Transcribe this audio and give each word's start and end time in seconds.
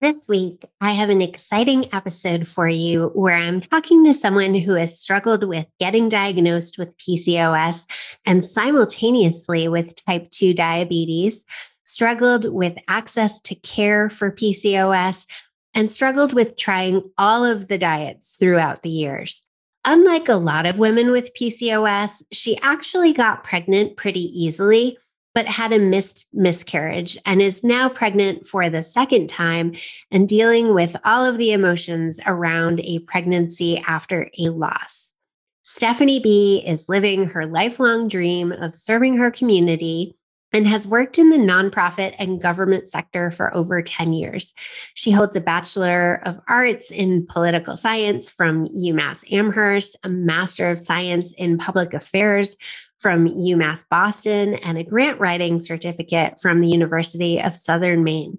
This 0.00 0.28
week, 0.28 0.64
I 0.80 0.92
have 0.92 1.10
an 1.10 1.20
exciting 1.20 1.92
episode 1.94 2.48
for 2.48 2.66
you 2.66 3.10
where 3.14 3.36
I'm 3.36 3.60
talking 3.60 4.02
to 4.06 4.14
someone 4.14 4.54
who 4.54 4.72
has 4.72 4.98
struggled 4.98 5.44
with 5.44 5.66
getting 5.78 6.08
diagnosed 6.08 6.78
with 6.78 6.96
PCOS 6.96 7.84
and 8.24 8.42
simultaneously 8.42 9.68
with 9.68 10.02
type 10.06 10.30
2 10.30 10.54
diabetes, 10.54 11.44
struggled 11.84 12.50
with 12.50 12.78
access 12.88 13.42
to 13.42 13.54
care 13.56 14.08
for 14.08 14.32
PCOS, 14.32 15.26
and 15.74 15.90
struggled 15.90 16.32
with 16.32 16.56
trying 16.56 17.02
all 17.18 17.44
of 17.44 17.68
the 17.68 17.76
diets 17.76 18.36
throughout 18.40 18.82
the 18.82 18.88
years. 18.88 19.46
Unlike 19.84 20.30
a 20.30 20.36
lot 20.36 20.64
of 20.64 20.78
women 20.78 21.10
with 21.10 21.34
PCOS, 21.34 22.22
she 22.32 22.58
actually 22.62 23.12
got 23.12 23.44
pregnant 23.44 23.98
pretty 23.98 24.24
easily 24.32 24.96
but 25.34 25.46
had 25.46 25.72
a 25.72 25.78
missed 25.78 26.26
miscarriage 26.32 27.16
and 27.24 27.40
is 27.40 27.62
now 27.62 27.88
pregnant 27.88 28.46
for 28.46 28.68
the 28.68 28.82
second 28.82 29.28
time 29.28 29.74
and 30.10 30.28
dealing 30.28 30.74
with 30.74 30.96
all 31.04 31.24
of 31.24 31.38
the 31.38 31.52
emotions 31.52 32.20
around 32.26 32.80
a 32.80 32.98
pregnancy 33.00 33.78
after 33.86 34.30
a 34.38 34.48
loss. 34.48 35.14
Stephanie 35.62 36.20
B 36.20 36.64
is 36.66 36.88
living 36.88 37.26
her 37.26 37.46
lifelong 37.46 38.08
dream 38.08 38.50
of 38.50 38.74
serving 38.74 39.18
her 39.18 39.30
community 39.30 40.16
and 40.52 40.66
has 40.66 40.86
worked 40.86 41.18
in 41.18 41.28
the 41.28 41.36
nonprofit 41.36 42.14
and 42.18 42.42
government 42.42 42.88
sector 42.88 43.30
for 43.30 43.54
over 43.54 43.82
10 43.82 44.12
years. 44.12 44.52
She 44.94 45.12
holds 45.12 45.36
a 45.36 45.40
Bachelor 45.40 46.20
of 46.24 46.40
Arts 46.48 46.90
in 46.90 47.26
Political 47.26 47.76
Science 47.76 48.30
from 48.30 48.66
UMass 48.66 49.30
Amherst, 49.32 49.96
a 50.02 50.08
Master 50.08 50.68
of 50.68 50.78
Science 50.78 51.32
in 51.34 51.56
Public 51.56 51.94
Affairs 51.94 52.56
from 53.00 53.28
UMass 53.28 53.88
Boston, 53.88 54.54
and 54.54 54.76
a 54.78 54.84
grant 54.84 55.18
writing 55.18 55.58
certificate 55.58 56.40
from 56.40 56.60
the 56.60 56.68
University 56.68 57.40
of 57.40 57.56
Southern 57.56 58.04
Maine. 58.04 58.38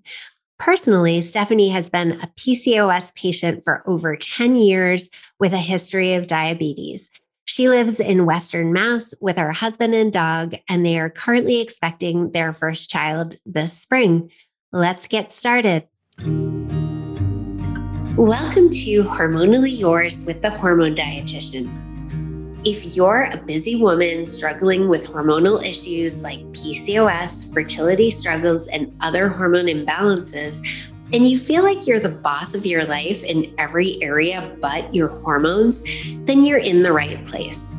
Personally, 0.59 1.23
Stephanie 1.23 1.69
has 1.69 1.89
been 1.89 2.11
a 2.21 2.27
PCOS 2.37 3.15
patient 3.15 3.63
for 3.63 3.83
over 3.87 4.15
10 4.15 4.55
years 4.55 5.09
with 5.39 5.53
a 5.53 5.57
history 5.57 6.13
of 6.13 6.27
diabetes. 6.27 7.09
She 7.45 7.67
lives 7.67 7.99
in 7.99 8.27
Western 8.27 8.71
Mass 8.71 9.15
with 9.19 9.37
her 9.37 9.51
husband 9.51 9.95
and 9.95 10.13
dog, 10.13 10.53
and 10.69 10.85
they 10.85 10.99
are 10.99 11.09
currently 11.09 11.59
expecting 11.59 12.31
their 12.31 12.53
first 12.53 12.89
child 12.91 13.37
this 13.45 13.73
spring. 13.73 14.29
Let's 14.71 15.07
get 15.07 15.33
started. 15.33 15.87
Welcome 18.15 18.69
to 18.69 19.03
Hormonally 19.05 19.75
Yours 19.77 20.23
with 20.27 20.43
the 20.43 20.51
Hormone 20.51 20.95
Dietitian. 20.95 21.90
If 22.63 22.95
you're 22.95 23.23
a 23.23 23.37
busy 23.37 23.75
woman 23.75 24.27
struggling 24.27 24.87
with 24.87 25.07
hormonal 25.07 25.65
issues 25.65 26.21
like 26.21 26.41
PCOS, 26.51 27.51
fertility 27.51 28.11
struggles, 28.11 28.67
and 28.67 28.95
other 29.01 29.29
hormone 29.29 29.65
imbalances, 29.65 30.63
and 31.11 31.27
you 31.27 31.39
feel 31.39 31.63
like 31.63 31.87
you're 31.87 31.99
the 31.99 32.09
boss 32.09 32.53
of 32.53 32.63
your 32.63 32.85
life 32.85 33.23
in 33.23 33.51
every 33.57 33.97
area 34.03 34.55
but 34.61 34.93
your 34.93 35.07
hormones, 35.07 35.83
then 36.25 36.45
you're 36.45 36.59
in 36.59 36.83
the 36.83 36.93
right 36.93 37.25
place. 37.25 37.73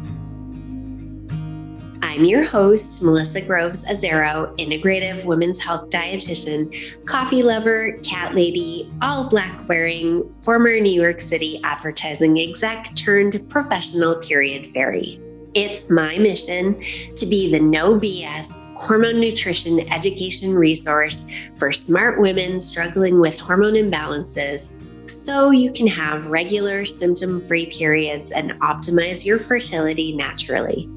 I'm 2.12 2.26
your 2.26 2.44
host, 2.44 3.00
Melissa 3.00 3.40
Groves 3.40 3.86
Azzaro, 3.86 4.54
integrative 4.58 5.24
women's 5.24 5.58
health 5.58 5.88
dietitian, 5.88 7.06
coffee 7.06 7.42
lover, 7.42 7.96
cat 8.02 8.34
lady, 8.34 8.92
all 9.00 9.30
black 9.30 9.66
wearing, 9.66 10.30
former 10.42 10.78
New 10.78 10.92
York 10.92 11.22
City 11.22 11.58
advertising 11.64 12.38
exec 12.38 12.94
turned 12.96 13.48
professional 13.48 14.16
period 14.16 14.68
fairy. 14.68 15.18
It's 15.54 15.88
my 15.88 16.18
mission 16.18 16.78
to 17.14 17.24
be 17.24 17.50
the 17.50 17.60
no 17.60 17.98
BS 17.98 18.76
hormone 18.76 19.18
nutrition 19.18 19.90
education 19.90 20.52
resource 20.52 21.26
for 21.56 21.72
smart 21.72 22.20
women 22.20 22.60
struggling 22.60 23.20
with 23.20 23.40
hormone 23.40 23.76
imbalances 23.76 24.70
so 25.08 25.50
you 25.50 25.72
can 25.72 25.86
have 25.86 26.26
regular 26.26 26.84
symptom 26.84 27.42
free 27.46 27.64
periods 27.64 28.32
and 28.32 28.52
optimize 28.60 29.24
your 29.24 29.38
fertility 29.38 30.14
naturally. 30.14 30.90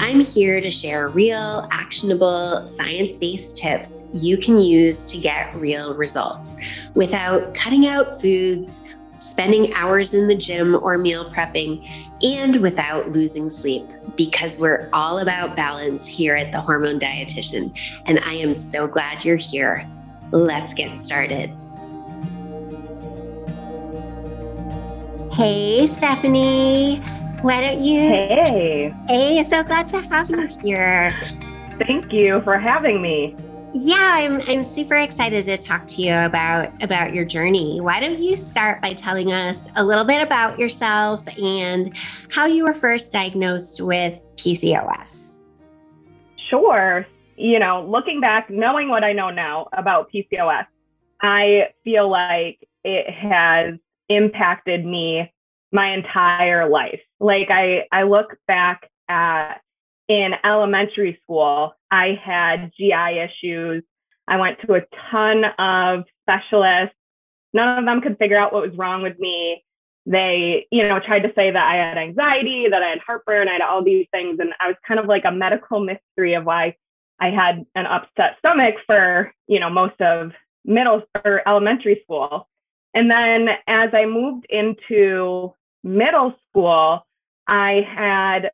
I'm 0.00 0.20
here 0.20 0.60
to 0.60 0.70
share 0.70 1.08
real, 1.08 1.68
actionable, 1.70 2.66
science 2.66 3.16
based 3.16 3.56
tips 3.56 4.04
you 4.12 4.36
can 4.36 4.58
use 4.58 5.04
to 5.06 5.18
get 5.18 5.54
real 5.54 5.94
results 5.94 6.56
without 6.94 7.54
cutting 7.54 7.86
out 7.86 8.20
foods, 8.20 8.84
spending 9.18 9.72
hours 9.74 10.12
in 10.12 10.26
the 10.26 10.34
gym 10.34 10.74
or 10.74 10.98
meal 10.98 11.30
prepping, 11.30 11.88
and 12.22 12.56
without 12.56 13.10
losing 13.10 13.50
sleep 13.50 13.86
because 14.16 14.58
we're 14.58 14.88
all 14.92 15.18
about 15.18 15.56
balance 15.56 16.06
here 16.06 16.34
at 16.34 16.52
the 16.52 16.60
Hormone 16.60 16.98
Dietitian. 16.98 17.72
And 18.06 18.18
I 18.20 18.34
am 18.34 18.54
so 18.54 18.86
glad 18.86 19.24
you're 19.24 19.36
here. 19.36 19.88
Let's 20.30 20.74
get 20.74 20.96
started. 20.96 21.50
Hey, 25.32 25.86
Stephanie. 25.86 27.02
Why 27.44 27.60
don't 27.60 27.82
you? 27.82 28.00
Hey. 28.00 28.90
Hey, 29.06 29.46
so 29.50 29.62
glad 29.62 29.86
to 29.88 30.00
have 30.00 30.30
you 30.30 30.48
here. 30.62 31.14
Thank 31.78 32.10
you 32.10 32.40
for 32.40 32.58
having 32.58 33.02
me. 33.02 33.36
Yeah, 33.74 33.98
I'm 34.00 34.40
I'm 34.48 34.64
super 34.64 34.96
excited 34.96 35.44
to 35.44 35.58
talk 35.58 35.86
to 35.88 36.00
you 36.00 36.14
about 36.14 36.82
about 36.82 37.12
your 37.12 37.26
journey. 37.26 37.82
Why 37.82 38.00
don't 38.00 38.18
you 38.18 38.38
start 38.38 38.80
by 38.80 38.94
telling 38.94 39.30
us 39.30 39.68
a 39.76 39.84
little 39.84 40.06
bit 40.06 40.22
about 40.22 40.58
yourself 40.58 41.22
and 41.36 41.94
how 42.30 42.46
you 42.46 42.64
were 42.64 42.72
first 42.72 43.12
diagnosed 43.12 43.82
with 43.82 44.22
PCOS? 44.36 45.42
Sure. 46.48 47.06
You 47.36 47.58
know, 47.58 47.86
looking 47.86 48.22
back, 48.22 48.48
knowing 48.48 48.88
what 48.88 49.04
I 49.04 49.12
know 49.12 49.28
now 49.28 49.68
about 49.74 50.10
PCOS, 50.10 50.64
I 51.20 51.64
feel 51.84 52.10
like 52.10 52.66
it 52.84 53.12
has 53.12 53.74
impacted 54.08 54.86
me 54.86 55.30
my 55.74 55.92
entire 55.92 56.68
life. 56.68 57.00
Like 57.20 57.50
I, 57.50 57.86
I 57.92 58.04
look 58.04 58.36
back 58.46 58.88
at 59.08 59.60
in 60.08 60.32
elementary 60.44 61.18
school, 61.22 61.74
I 61.90 62.18
had 62.22 62.70
GI 62.78 63.18
issues. 63.18 63.82
I 64.28 64.36
went 64.36 64.60
to 64.60 64.74
a 64.74 64.82
ton 65.10 65.44
of 65.58 66.04
specialists. 66.22 66.94
None 67.52 67.78
of 67.78 67.84
them 67.84 68.00
could 68.00 68.18
figure 68.18 68.38
out 68.38 68.52
what 68.52 68.62
was 68.62 68.76
wrong 68.78 69.02
with 69.02 69.18
me. 69.18 69.64
They, 70.06 70.66
you 70.70 70.84
know, 70.84 71.00
tried 71.00 71.20
to 71.20 71.32
say 71.34 71.50
that 71.50 71.66
I 71.66 71.76
had 71.76 71.98
anxiety, 71.98 72.66
that 72.70 72.82
I 72.82 72.90
had 72.90 72.98
heartburn, 73.04 73.48
I 73.48 73.54
had 73.54 73.62
all 73.62 73.82
these 73.82 74.06
things. 74.12 74.38
And 74.38 74.52
I 74.60 74.68
was 74.68 74.76
kind 74.86 75.00
of 75.00 75.06
like 75.06 75.24
a 75.24 75.32
medical 75.32 75.80
mystery 75.80 76.34
of 76.34 76.44
why 76.44 76.76
I 77.18 77.30
had 77.30 77.64
an 77.74 77.86
upset 77.86 78.36
stomach 78.38 78.76
for, 78.86 79.32
you 79.48 79.58
know, 79.58 79.70
most 79.70 80.00
of 80.00 80.32
middle 80.64 81.02
or 81.24 81.46
elementary 81.48 82.00
school. 82.04 82.48
And 82.92 83.10
then 83.10 83.48
as 83.66 83.90
I 83.92 84.06
moved 84.06 84.46
into 84.48 85.54
middle 85.84 86.34
school, 86.48 87.06
I 87.46 87.86
had 87.86 88.50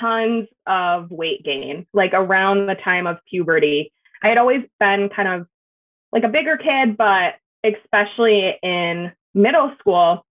tons 0.00 0.48
of 0.66 1.10
weight 1.10 1.44
gain, 1.44 1.86
like 1.92 2.12
around 2.12 2.66
the 2.66 2.76
time 2.76 3.06
of 3.06 3.18
puberty. 3.28 3.92
I 4.22 4.28
had 4.28 4.38
always 4.38 4.62
been 4.78 5.08
kind 5.08 5.28
of 5.28 5.46
like 6.12 6.24
a 6.24 6.28
bigger 6.28 6.56
kid, 6.56 6.96
but 6.96 7.34
especially 7.64 8.56
in 8.62 9.12
middle 9.34 9.74
school, 9.80 10.24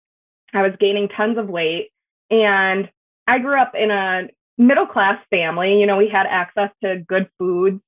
I 0.53 0.61
was 0.61 0.73
gaining 0.79 1.09
tons 1.09 1.37
of 1.37 1.49
weight. 1.49 1.89
And 2.29 2.89
I 3.27 3.39
grew 3.39 3.59
up 3.59 3.73
in 3.75 3.91
a 3.91 4.27
middle 4.57 4.85
class 4.85 5.21
family. 5.29 5.79
You 5.79 5.85
know, 5.85 5.97
we 5.97 6.09
had 6.09 6.27
access 6.27 6.69
to 6.83 7.03
good 7.07 7.29
foods, 7.37 7.81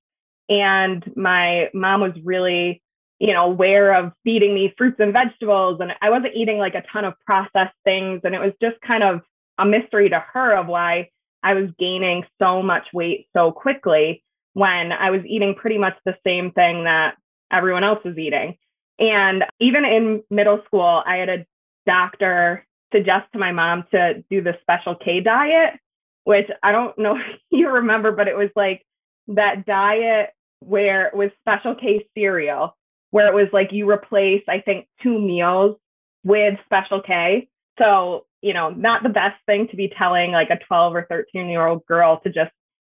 and 0.49 1.03
my 1.15 1.69
mom 1.73 2.01
was 2.01 2.13
really 2.23 2.82
you 3.23 3.31
know, 3.31 3.45
aware 3.45 3.95
of 3.95 4.11
feeding 4.25 4.53
me 4.53 4.73
fruits 4.77 4.97
and 4.99 5.13
vegetables. 5.13 5.79
And 5.79 5.93
I 6.01 6.09
wasn't 6.09 6.35
eating 6.35 6.57
like 6.57 6.75
a 6.75 6.83
ton 6.91 7.05
of 7.05 7.13
processed 7.25 7.73
things. 7.85 8.19
And 8.25 8.35
it 8.35 8.39
was 8.39 8.51
just 8.61 8.75
kind 8.85 9.01
of 9.01 9.21
a 9.57 9.65
mystery 9.65 10.09
to 10.09 10.19
her 10.33 10.59
of 10.59 10.67
why 10.67 11.09
I 11.41 11.53
was 11.53 11.69
gaining 11.79 12.25
so 12.37 12.61
much 12.61 12.83
weight 12.93 13.27
so 13.31 13.53
quickly 13.53 14.21
when 14.55 14.91
I 14.91 15.09
was 15.09 15.21
eating 15.25 15.55
pretty 15.55 15.77
much 15.77 15.93
the 16.03 16.17
same 16.27 16.51
thing 16.51 16.83
that 16.83 17.15
everyone 17.49 17.85
else 17.85 17.99
was 18.03 18.17
eating. 18.17 18.57
And 18.99 19.45
even 19.61 19.85
in 19.85 20.23
middle 20.29 20.61
school, 20.65 21.01
I 21.05 21.15
had 21.15 21.29
a 21.29 21.45
doctor 21.85 22.65
suggest 22.91 23.31
to 23.31 23.39
my 23.39 23.53
mom 23.53 23.85
to 23.91 24.21
do 24.29 24.41
the 24.41 24.57
special 24.63 24.95
K 24.95 25.21
diet, 25.21 25.79
which 26.25 26.49
I 26.61 26.73
don't 26.73 26.97
know 26.97 27.15
if 27.35 27.39
you 27.51 27.69
remember, 27.69 28.11
but 28.11 28.27
it 28.27 28.35
was 28.35 28.49
like 28.53 28.85
that 29.29 29.65
diet 29.65 30.31
where 30.59 31.07
it 31.07 31.15
was 31.15 31.29
special 31.39 31.73
K 31.75 32.05
cereal 32.17 32.75
where 33.13 33.27
it 33.27 33.35
was 33.35 33.47
like 33.53 33.71
you 33.71 33.87
replace, 33.87 34.41
I 34.49 34.59
think, 34.59 34.87
two 35.03 35.19
meals 35.19 35.77
with 36.23 36.55
Special 36.65 36.99
K. 36.99 37.47
So, 37.77 38.25
you 38.41 38.55
know, 38.55 38.71
not 38.71 39.03
the 39.03 39.09
best 39.09 39.35
thing 39.45 39.67
to 39.67 39.75
be 39.75 39.93
telling 39.95 40.31
like 40.31 40.49
a 40.49 40.57
12 40.65 40.95
or 40.95 41.05
13 41.07 41.47
year 41.47 41.67
old 41.67 41.85
girl 41.85 42.19
to 42.23 42.31
just 42.31 42.49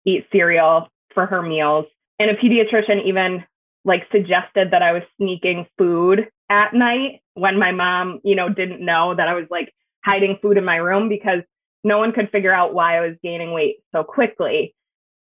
eat 0.07 0.27
cereal 0.33 0.89
for 1.13 1.27
her 1.27 1.43
meals. 1.43 1.85
And 2.19 2.31
a 2.31 2.35
pediatrician 2.35 3.05
even 3.05 3.45
like 3.85 4.05
suggested 4.11 4.71
that 4.71 4.81
I 4.81 4.93
was 4.93 5.03
sneaking 5.19 5.67
food 5.77 6.29
at 6.49 6.73
night 6.73 7.21
when 7.35 7.59
my 7.59 7.73
mom, 7.73 8.21
you 8.25 8.37
know, 8.37 8.49
didn't 8.49 8.83
know 8.83 9.15
that 9.15 9.29
I 9.29 9.35
was 9.35 9.45
like 9.51 9.71
hiding 10.03 10.39
food 10.41 10.57
in 10.57 10.65
my 10.65 10.77
room 10.77 11.11
because 11.11 11.43
no 11.85 11.99
one 11.99 12.13
could 12.13 12.31
figure 12.31 12.55
out 12.55 12.73
why 12.73 12.97
I 12.97 13.07
was 13.07 13.19
gaining 13.23 13.53
weight 13.53 13.81
so 13.95 14.03
quickly. 14.03 14.75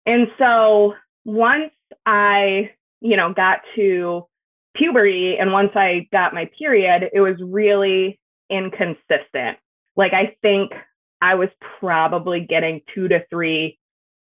And 0.07 0.27
so 0.41 0.95
once 1.25 1.71
I, 2.05 2.73
you 3.01 3.17
know, 3.17 3.33
got 3.33 3.61
to 3.77 4.27
puberty 4.75 5.37
and 5.39 5.53
once 5.53 5.71
I 5.75 6.09
got 6.13 6.35
my 6.35 6.51
period, 6.59 7.11
it 7.13 7.21
was 7.21 7.37
really 7.41 8.19
inconsistent. 8.51 9.59
Like 9.97 10.13
I 10.13 10.37
think 10.43 10.73
I 11.21 11.35
was 11.35 11.49
probably 11.79 12.41
getting 12.41 12.81
two 12.95 13.09
to 13.09 13.25
three 13.31 13.79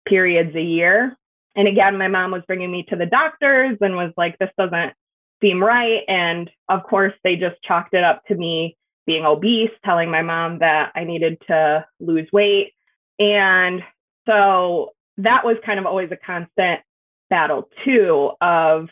periods 0.06 0.54
a 0.54 0.62
year. 0.62 1.16
And 1.56 1.68
again, 1.68 1.98
my 1.98 2.08
mom 2.08 2.30
was 2.30 2.42
bringing 2.46 2.70
me 2.70 2.84
to 2.88 2.96
the 2.96 3.06
doctors 3.06 3.78
and 3.80 3.96
was 3.96 4.12
like, 4.16 4.38
this 4.38 4.50
doesn't 4.58 4.94
seem 5.40 5.62
right. 5.62 6.02
And 6.08 6.50
of 6.68 6.82
course, 6.84 7.12
they 7.22 7.36
just 7.36 7.56
chalked 7.62 7.94
it 7.94 8.04
up 8.04 8.22
to 8.26 8.34
me 8.34 8.76
being 9.06 9.24
obese, 9.24 9.70
telling 9.84 10.10
my 10.10 10.22
mom 10.22 10.60
that 10.60 10.92
I 10.94 11.04
needed 11.04 11.38
to 11.48 11.84
lose 12.00 12.28
weight. 12.32 12.72
And 13.18 13.82
so 14.26 14.90
that 15.18 15.44
was 15.44 15.56
kind 15.64 15.78
of 15.78 15.86
always 15.86 16.10
a 16.10 16.16
constant 16.16 16.80
battle 17.30 17.68
too 17.84 18.30
of, 18.40 18.88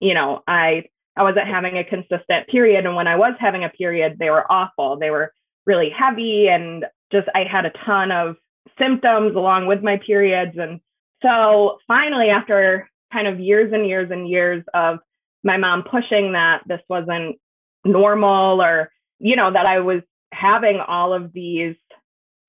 you 0.00 0.14
know, 0.14 0.42
I 0.46 0.84
I 1.16 1.22
wasn't 1.22 1.48
having 1.48 1.78
a 1.78 1.84
consistent 1.84 2.48
period. 2.48 2.84
And 2.84 2.94
when 2.94 3.06
I 3.06 3.16
was 3.16 3.34
having 3.38 3.64
a 3.64 3.70
period, 3.70 4.16
they 4.18 4.30
were 4.30 4.50
awful. 4.50 4.98
They 4.98 5.10
were 5.10 5.32
really 5.66 5.90
heavy 5.90 6.48
and 6.48 6.84
just 7.12 7.28
I 7.34 7.44
had 7.44 7.66
a 7.66 7.72
ton 7.84 8.10
of 8.12 8.36
symptoms 8.78 9.34
along 9.34 9.66
with 9.66 9.82
my 9.82 9.98
periods. 10.04 10.56
And 10.58 10.80
so 11.22 11.78
finally, 11.86 12.28
after 12.28 12.90
kind 13.12 13.26
of 13.26 13.40
years 13.40 13.72
and 13.72 13.86
years 13.86 14.10
and 14.10 14.28
years 14.28 14.64
of 14.74 14.98
my 15.42 15.56
mom 15.56 15.84
pushing 15.84 16.32
that 16.32 16.62
this 16.66 16.80
wasn't 16.88 17.36
normal 17.84 18.60
or, 18.60 18.90
you 19.18 19.36
know, 19.36 19.52
that 19.52 19.66
I 19.66 19.80
was 19.80 20.02
having 20.32 20.80
all 20.80 21.14
of 21.14 21.32
these 21.32 21.76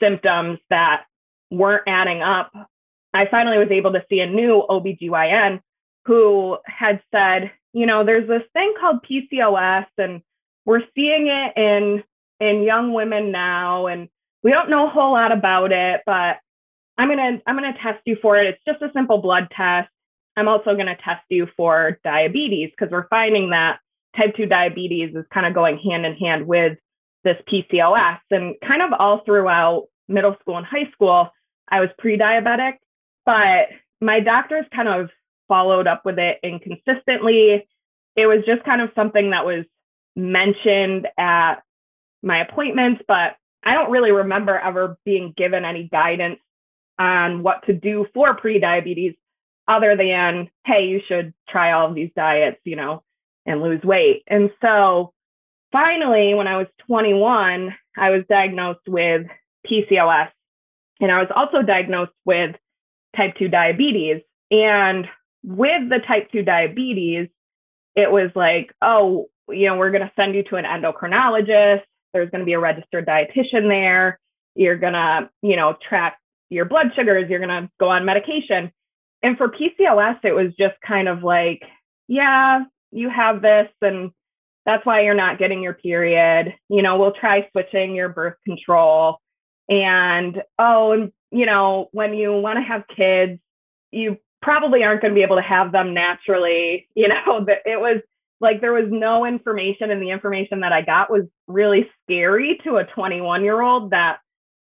symptoms 0.01 0.59
that 0.69 1.03
weren't 1.51 1.83
adding 1.87 2.21
up, 2.21 2.51
I 3.13 3.27
finally 3.29 3.57
was 3.57 3.71
able 3.71 3.93
to 3.93 4.03
see 4.09 4.19
a 4.19 4.27
new 4.27 4.63
OBGYN 4.69 5.61
who 6.05 6.57
had 6.65 7.01
said, 7.11 7.51
you 7.73 7.85
know, 7.85 8.05
there's 8.05 8.27
this 8.27 8.43
thing 8.53 8.73
called 8.79 9.05
PCOS 9.09 9.87
and 9.97 10.21
we're 10.65 10.83
seeing 10.95 11.27
it 11.27 11.53
in 11.55 12.03
in 12.39 12.63
young 12.63 12.93
women 12.93 13.31
now 13.31 13.87
and 13.87 14.09
we 14.43 14.51
don't 14.51 14.69
know 14.69 14.87
a 14.87 14.89
whole 14.89 15.13
lot 15.13 15.31
about 15.31 15.71
it, 15.71 16.01
but 16.05 16.37
I'm 16.97 17.09
to 17.09 17.41
I'm 17.45 17.57
to 17.57 17.79
test 17.81 18.01
you 18.05 18.17
for 18.21 18.37
it. 18.37 18.47
It's 18.47 18.63
just 18.65 18.81
a 18.81 18.91
simple 18.93 19.19
blood 19.19 19.47
test. 19.55 19.89
I'm 20.35 20.47
also 20.47 20.75
to 20.75 20.95
test 20.95 21.23
you 21.29 21.47
for 21.57 21.99
diabetes 22.03 22.71
because 22.71 22.91
we're 22.91 23.07
finding 23.07 23.49
that 23.49 23.79
type 24.15 24.35
2 24.35 24.45
diabetes 24.45 25.15
is 25.15 25.25
kind 25.33 25.45
of 25.45 25.53
going 25.53 25.79
hand 25.79 26.05
in 26.05 26.15
hand 26.15 26.47
with 26.47 26.77
this 27.23 27.37
PCOS 27.51 28.19
and 28.31 28.55
kind 28.65 28.81
of 28.81 28.91
all 28.97 29.21
throughout 29.25 29.87
middle 30.07 30.35
school 30.41 30.57
and 30.57 30.65
high 30.65 30.89
school 30.91 31.29
I 31.69 31.81
was 31.81 31.89
pre-diabetic, 31.97 32.73
but 33.25 33.67
my 33.99 34.19
doctors 34.19 34.65
kind 34.73 34.87
of 34.87 35.09
followed 35.47 35.88
up 35.88 36.05
with 36.05 36.19
it 36.19 36.39
inconsistently. 36.44 37.67
It 38.15 38.25
was 38.25 38.44
just 38.45 38.63
kind 38.63 38.81
of 38.81 38.89
something 38.95 39.31
that 39.31 39.45
was 39.45 39.65
mentioned 40.15 41.07
at 41.17 41.55
my 42.23 42.41
appointments, 42.41 43.03
but 43.07 43.35
I 43.63 43.73
don't 43.73 43.91
really 43.91 44.11
remember 44.11 44.57
ever 44.57 44.97
being 45.05 45.33
given 45.38 45.65
any 45.65 45.88
guidance 45.88 46.39
on 46.99 47.44
what 47.44 47.65
to 47.67 47.73
do 47.73 48.07
for 48.13 48.35
pre-diabetes 48.35 49.13
other 49.67 49.95
than, 49.95 50.49
hey, 50.65 50.85
you 50.85 51.01
should 51.07 51.33
try 51.49 51.73
all 51.73 51.88
of 51.88 51.95
these 51.95 52.09
diets, 52.15 52.59
you 52.63 52.75
know, 52.75 53.03
and 53.45 53.61
lose 53.61 53.83
weight. 53.83 54.23
And 54.27 54.49
so 54.61 55.13
finally, 55.71 56.33
when 56.33 56.47
I 56.47 56.57
was 56.57 56.67
21, 56.88 57.75
I 57.97 58.09
was 58.09 58.23
diagnosed 58.29 58.88
with 58.88 59.27
PCOS. 59.69 60.29
And 60.99 61.11
I 61.11 61.19
was 61.19 61.29
also 61.35 61.61
diagnosed 61.61 62.13
with 62.25 62.55
type 63.15 63.35
2 63.38 63.49
diabetes. 63.49 64.21
And 64.49 65.07
with 65.43 65.89
the 65.89 65.99
type 65.99 66.31
2 66.31 66.43
diabetes, 66.43 67.29
it 67.95 68.11
was 68.11 68.31
like, 68.35 68.73
oh, 68.81 69.27
you 69.49 69.67
know, 69.67 69.77
we're 69.77 69.91
going 69.91 70.03
to 70.03 70.11
send 70.15 70.35
you 70.35 70.43
to 70.43 70.55
an 70.55 70.65
endocrinologist. 70.65 71.81
There's 72.13 72.29
going 72.29 72.39
to 72.39 72.45
be 72.45 72.53
a 72.53 72.59
registered 72.59 73.05
dietitian 73.05 73.69
there. 73.69 74.19
You're 74.55 74.77
going 74.77 74.93
to, 74.93 75.29
you 75.41 75.55
know, 75.55 75.77
track 75.87 76.17
your 76.49 76.65
blood 76.65 76.91
sugars. 76.95 77.29
You're 77.29 77.39
going 77.39 77.63
to 77.63 77.69
go 77.79 77.89
on 77.89 78.05
medication. 78.05 78.71
And 79.23 79.37
for 79.37 79.49
PCOS, 79.49 80.19
it 80.23 80.33
was 80.33 80.53
just 80.59 80.75
kind 80.85 81.07
of 81.07 81.23
like, 81.23 81.61
yeah, 82.07 82.63
you 82.91 83.09
have 83.09 83.41
this, 83.41 83.67
and 83.81 84.11
that's 84.65 84.85
why 84.85 85.01
you're 85.01 85.13
not 85.13 85.39
getting 85.39 85.61
your 85.61 85.73
period. 85.73 86.53
You 86.69 86.81
know, 86.81 86.97
we'll 86.97 87.13
try 87.13 87.47
switching 87.51 87.95
your 87.95 88.09
birth 88.09 88.35
control. 88.45 89.17
And 89.69 90.41
oh, 90.59 90.91
and 90.93 91.11
you 91.31 91.45
know, 91.45 91.89
when 91.91 92.13
you 92.13 92.33
want 92.33 92.57
to 92.57 92.63
have 92.63 92.83
kids, 92.95 93.39
you 93.91 94.17
probably 94.41 94.83
aren't 94.83 95.01
going 95.01 95.13
to 95.13 95.15
be 95.15 95.23
able 95.23 95.35
to 95.37 95.41
have 95.41 95.71
them 95.71 95.93
naturally. 95.93 96.87
You 96.95 97.09
know, 97.09 97.43
that 97.47 97.59
it 97.65 97.79
was 97.79 98.01
like 98.39 98.61
there 98.61 98.73
was 98.73 98.87
no 98.89 99.25
information, 99.25 99.91
and 99.91 100.01
the 100.01 100.11
information 100.11 100.59
that 100.61 100.73
I 100.73 100.81
got 100.81 101.11
was 101.11 101.23
really 101.47 101.89
scary 102.03 102.59
to 102.63 102.77
a 102.77 102.83
21 102.83 103.43
year 103.43 103.61
old 103.61 103.91
that 103.91 104.19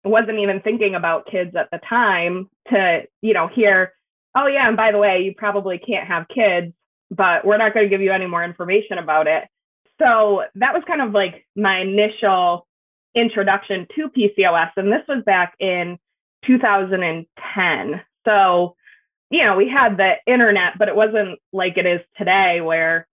wasn't 0.04 0.38
even 0.38 0.60
thinking 0.60 0.94
about 0.94 1.26
kids 1.30 1.56
at 1.56 1.70
the 1.70 1.80
time 1.88 2.48
to, 2.68 3.02
you 3.22 3.32
know, 3.32 3.48
hear, 3.48 3.92
oh, 4.36 4.46
yeah, 4.46 4.68
and 4.68 4.76
by 4.76 4.92
the 4.92 4.98
way, 4.98 5.22
you 5.22 5.32
probably 5.34 5.78
can't 5.78 6.06
have 6.06 6.28
kids, 6.28 6.74
but 7.10 7.44
we're 7.46 7.56
not 7.56 7.72
going 7.72 7.86
to 7.86 7.90
give 7.90 8.02
you 8.02 8.12
any 8.12 8.26
more 8.26 8.44
information 8.44 8.98
about 8.98 9.26
it. 9.26 9.44
So 10.00 10.42
that 10.56 10.74
was 10.74 10.82
kind 10.86 11.00
of 11.00 11.12
like 11.12 11.46
my 11.56 11.80
initial 11.80 12.66
introduction 13.14 13.86
to 13.94 14.08
PCOS. 14.10 14.72
And 14.76 14.92
this 14.92 15.02
was 15.08 15.22
back 15.24 15.54
in 15.58 15.98
2010. 16.46 18.00
So, 18.26 18.76
you 19.34 19.44
know, 19.44 19.56
we 19.56 19.68
had 19.68 19.96
the 19.96 20.12
internet, 20.28 20.78
but 20.78 20.88
it 20.88 20.94
wasn't 20.94 21.40
like 21.52 21.76
it 21.76 21.86
is 21.86 22.00
today 22.16 22.60
where, 22.60 23.08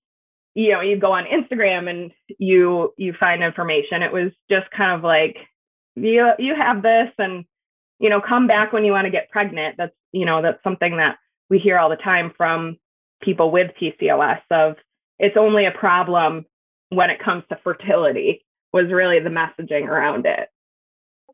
you 0.54 0.72
know, 0.72 0.82
you 0.82 0.96
go 0.98 1.14
on 1.14 1.26
Instagram 1.26 1.90
and 1.90 2.12
you 2.38 2.94
you 2.96 3.14
find 3.20 3.44
information. 3.44 4.04
It 4.04 4.14
was 4.14 4.32
just 4.48 4.70
kind 4.70 4.92
of 4.92 5.04
like 5.04 5.38
you 5.96 6.32
you 6.38 6.54
have 6.56 6.84
this 6.84 7.10
and 7.18 7.46
you 7.98 8.10
know, 8.10 8.22
come 8.22 8.46
back 8.48 8.72
when 8.72 8.86
you 8.86 8.92
want 8.92 9.06
to 9.06 9.12
get 9.12 9.30
pregnant. 9.30 9.78
That's, 9.78 9.94
you 10.12 10.26
know, 10.26 10.42
that's 10.42 10.62
something 10.64 10.98
that 10.98 11.18
we 11.50 11.58
hear 11.58 11.78
all 11.78 11.90
the 11.90 11.96
time 11.96 12.34
from 12.36 12.78
people 13.22 13.52
with 13.52 13.72
PCOS 13.80 14.42
of 14.52 14.76
it's 15.20 15.38
only 15.38 15.66
a 15.66 15.72
problem 15.72 16.46
when 16.90 17.10
it 17.10 17.24
comes 17.24 17.44
to 17.50 17.60
fertility 17.64 18.46
was 18.74 18.92
really 18.92 19.20
the 19.20 19.30
messaging 19.30 19.88
around 19.88 20.26
it. 20.26 20.50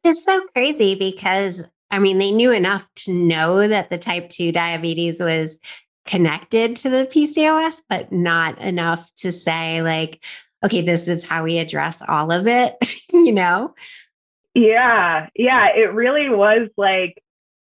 It's 0.04 0.24
so 0.24 0.42
crazy 0.54 0.95
because 0.95 1.63
I 1.89 2.00
mean, 2.00 2.18
they 2.18 2.31
knew 2.31 2.51
enough 2.51 2.88
to 2.98 3.13
know 3.13 3.68
that 3.68 3.89
the 3.89 3.98
type 3.98 4.30
2 4.30 4.51
diabetes 4.51 5.22
was 5.22 5.60
connected 6.06 6.75
to 6.78 6.89
the 6.89 7.07
PCOS, 7.12 7.81
but 7.89 8.12
not 8.12 8.60
enough 8.60 9.13
to 9.18 9.31
say, 9.31 9.81
like, 9.81 10.24
okay, 10.63 10.81
this 10.81 11.07
is 11.07 11.28
how 11.28 11.44
we 11.44 11.57
address 11.60 12.01
all 12.07 12.32
of 12.32 12.48
it, 12.48 12.75
you 13.12 13.32
know? 13.32 13.74
Yeah. 14.53 15.29
Yeah. 15.36 15.67
It 15.75 15.94
really 15.94 16.29
was 16.29 16.70
like, 16.77 17.22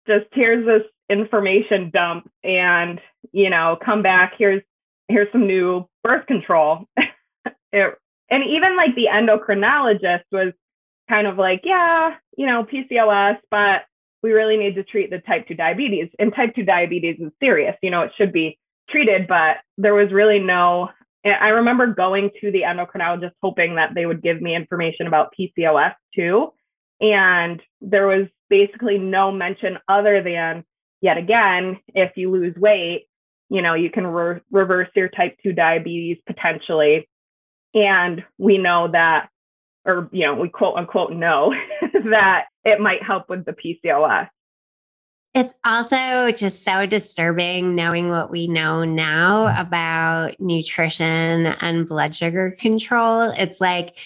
just 0.07 0.25
here's 0.33 0.65
this 0.65 0.89
information 1.09 1.91
dump 1.91 2.29
and, 2.43 2.99
you 3.31 3.49
know, 3.49 3.77
come 3.83 4.01
back. 4.01 4.33
Here's, 4.37 4.63
here's 5.07 5.31
some 5.31 5.45
new 5.45 5.87
birth 6.03 6.25
control. 6.25 6.85
it, 7.71 7.97
and 8.31 8.43
even 8.43 8.75
like 8.75 8.95
the 8.95 9.07
endocrinologist 9.11 10.23
was 10.31 10.53
kind 11.07 11.27
of 11.27 11.37
like, 11.37 11.61
yeah, 11.63 12.15
you 12.37 12.45
know, 12.45 12.63
PCOS, 12.63 13.37
but 13.51 13.81
we 14.21 14.31
really 14.31 14.57
need 14.57 14.75
to 14.75 14.83
treat 14.83 15.09
the 15.09 15.19
type 15.19 15.47
2 15.47 15.55
diabetes. 15.55 16.09
And 16.19 16.33
type 16.33 16.55
2 16.55 16.63
diabetes 16.63 17.17
is 17.19 17.31
serious. 17.41 17.75
You 17.81 17.91
know, 17.91 18.01
it 18.01 18.11
should 18.17 18.33
be 18.33 18.59
treated, 18.89 19.27
but 19.27 19.57
there 19.77 19.93
was 19.93 20.11
really 20.11 20.39
no. 20.39 20.89
I 21.25 21.49
remember 21.49 21.93
going 21.93 22.29
to 22.39 22.51
the 22.51 22.61
endocrinologist 22.61 23.33
hoping 23.41 23.75
that 23.75 23.93
they 23.93 24.05
would 24.05 24.21
give 24.21 24.41
me 24.41 24.55
information 24.55 25.05
about 25.05 25.33
PCOS 25.37 25.93
too. 26.15 26.53
And 27.01 27.61
there 27.81 28.07
was 28.07 28.27
basically 28.49 28.97
no 28.97 29.31
mention 29.31 29.77
other 29.89 30.23
than, 30.23 30.63
yet 31.01 31.17
again, 31.17 31.79
if 31.89 32.13
you 32.15 32.31
lose 32.31 32.55
weight, 32.55 33.07
you 33.49 33.61
know, 33.61 33.73
you 33.73 33.89
can 33.89 34.07
re- 34.07 34.41
reverse 34.49 34.87
your 34.95 35.09
type 35.09 35.37
2 35.43 35.51
diabetes 35.51 36.17
potentially. 36.25 37.09
And 37.73 38.23
we 38.37 38.57
know 38.57 38.89
that 38.91 39.29
or 39.85 40.09
you 40.11 40.25
know 40.25 40.35
we 40.35 40.49
quote 40.49 40.75
unquote 40.77 41.13
know 41.13 41.53
that 42.09 42.45
it 42.65 42.79
might 42.79 43.03
help 43.03 43.29
with 43.29 43.45
the 43.45 43.53
PCOS. 43.53 44.29
It's 45.35 45.53
also 45.63 46.31
just 46.31 46.63
so 46.63 46.87
disturbing 46.87 47.75
knowing 47.75 48.09
what 48.09 48.31
we 48.31 48.47
know 48.47 48.83
now 48.83 49.55
about 49.61 50.39
nutrition 50.39 51.45
and 51.45 51.87
blood 51.87 52.15
sugar 52.15 52.55
control. 52.59 53.31
It's 53.37 53.61
like, 53.61 53.99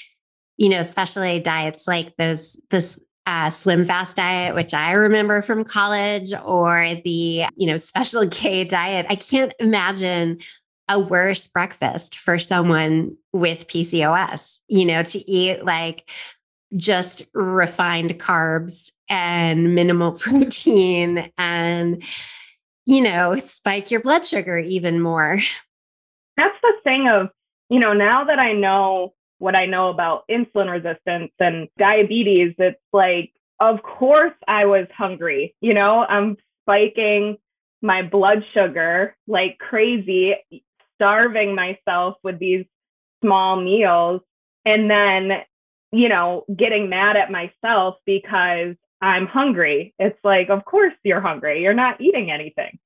you 0.58 0.68
know, 0.68 0.80
especially 0.80 1.40
diets 1.40 1.88
like 1.88 2.14
those, 2.18 2.60
this 2.72 3.00
uh, 3.26 3.50
slim 3.52 3.86
fast 3.86 4.18
diet, 4.18 4.54
which 4.54 4.74
I 4.74 4.92
remember 4.92 5.42
from 5.42 5.64
college, 5.64 6.34
or 6.44 6.96
the, 7.06 7.46
you 7.56 7.68
know, 7.68 7.78
special 7.78 8.28
K 8.28 8.66
diet. 8.66 9.06
I 9.10 9.16
can't 9.16 9.54
imagine 9.60 10.40
a 10.90 11.00
worse 11.00 11.48
breakfast 11.48 12.18
for 12.18 12.38
someone 12.38 13.16
with 13.32 13.68
PCOS, 13.68 14.60
you 14.68 14.86
know, 14.86 15.04
to 15.04 15.32
eat 15.32 15.64
like 15.64 16.10
just 16.76 17.26
refined 17.34 18.20
carbs 18.20 18.92
and 19.10 19.76
minimal 19.76 20.12
protein 20.20 21.32
and, 21.38 22.04
you 22.86 23.02
know, 23.02 23.38
spike 23.38 23.92
your 23.92 24.02
blood 24.02 24.26
sugar 24.26 24.58
even 24.58 25.00
more. 25.00 25.40
That's 26.36 26.58
the 26.62 26.74
thing 26.84 27.08
of 27.08 27.30
you 27.74 27.80
know, 27.80 27.94
now 27.94 28.24
that 28.26 28.38
I 28.38 28.54
know 28.54 29.16
what 29.40 29.56
I 29.56 29.66
know 29.66 29.90
about 29.90 30.26
insulin 30.30 30.72
resistance 30.72 31.32
and 31.40 31.68
diabetes, 31.80 32.54
it's 32.60 32.80
like, 32.92 33.32
of 33.60 33.82
course 33.82 34.34
I 34.48 34.66
was 34.66 34.86
hungry. 34.96 35.56
You 35.60 35.74
know, 35.74 36.06
I'm 36.08 36.38
spiking 36.62 37.38
my 37.82 38.04
blood 38.04 38.44
sugar 38.54 39.16
like 39.28 39.58
crazy, 39.58 40.36
starving 41.04 41.54
myself 41.54 42.16
with 42.24 42.40
these 42.40 42.66
small 43.22 43.62
meals. 43.62 44.22
And 44.66 44.90
then, 44.90 45.44
you 45.92 46.08
know, 46.08 46.46
getting 46.56 46.90
mad 46.90 47.18
at 47.18 47.30
myself 47.30 47.96
because 48.06 48.76
I'm 49.02 49.28
hungry. 49.28 49.94
It's 50.00 50.18
like, 50.24 50.50
of 50.50 50.64
course 50.64 50.94
you're 51.04 51.20
hungry. 51.20 51.62
You're 51.62 51.74
not 51.74 52.00
eating 52.00 52.32
anything. 52.32 52.80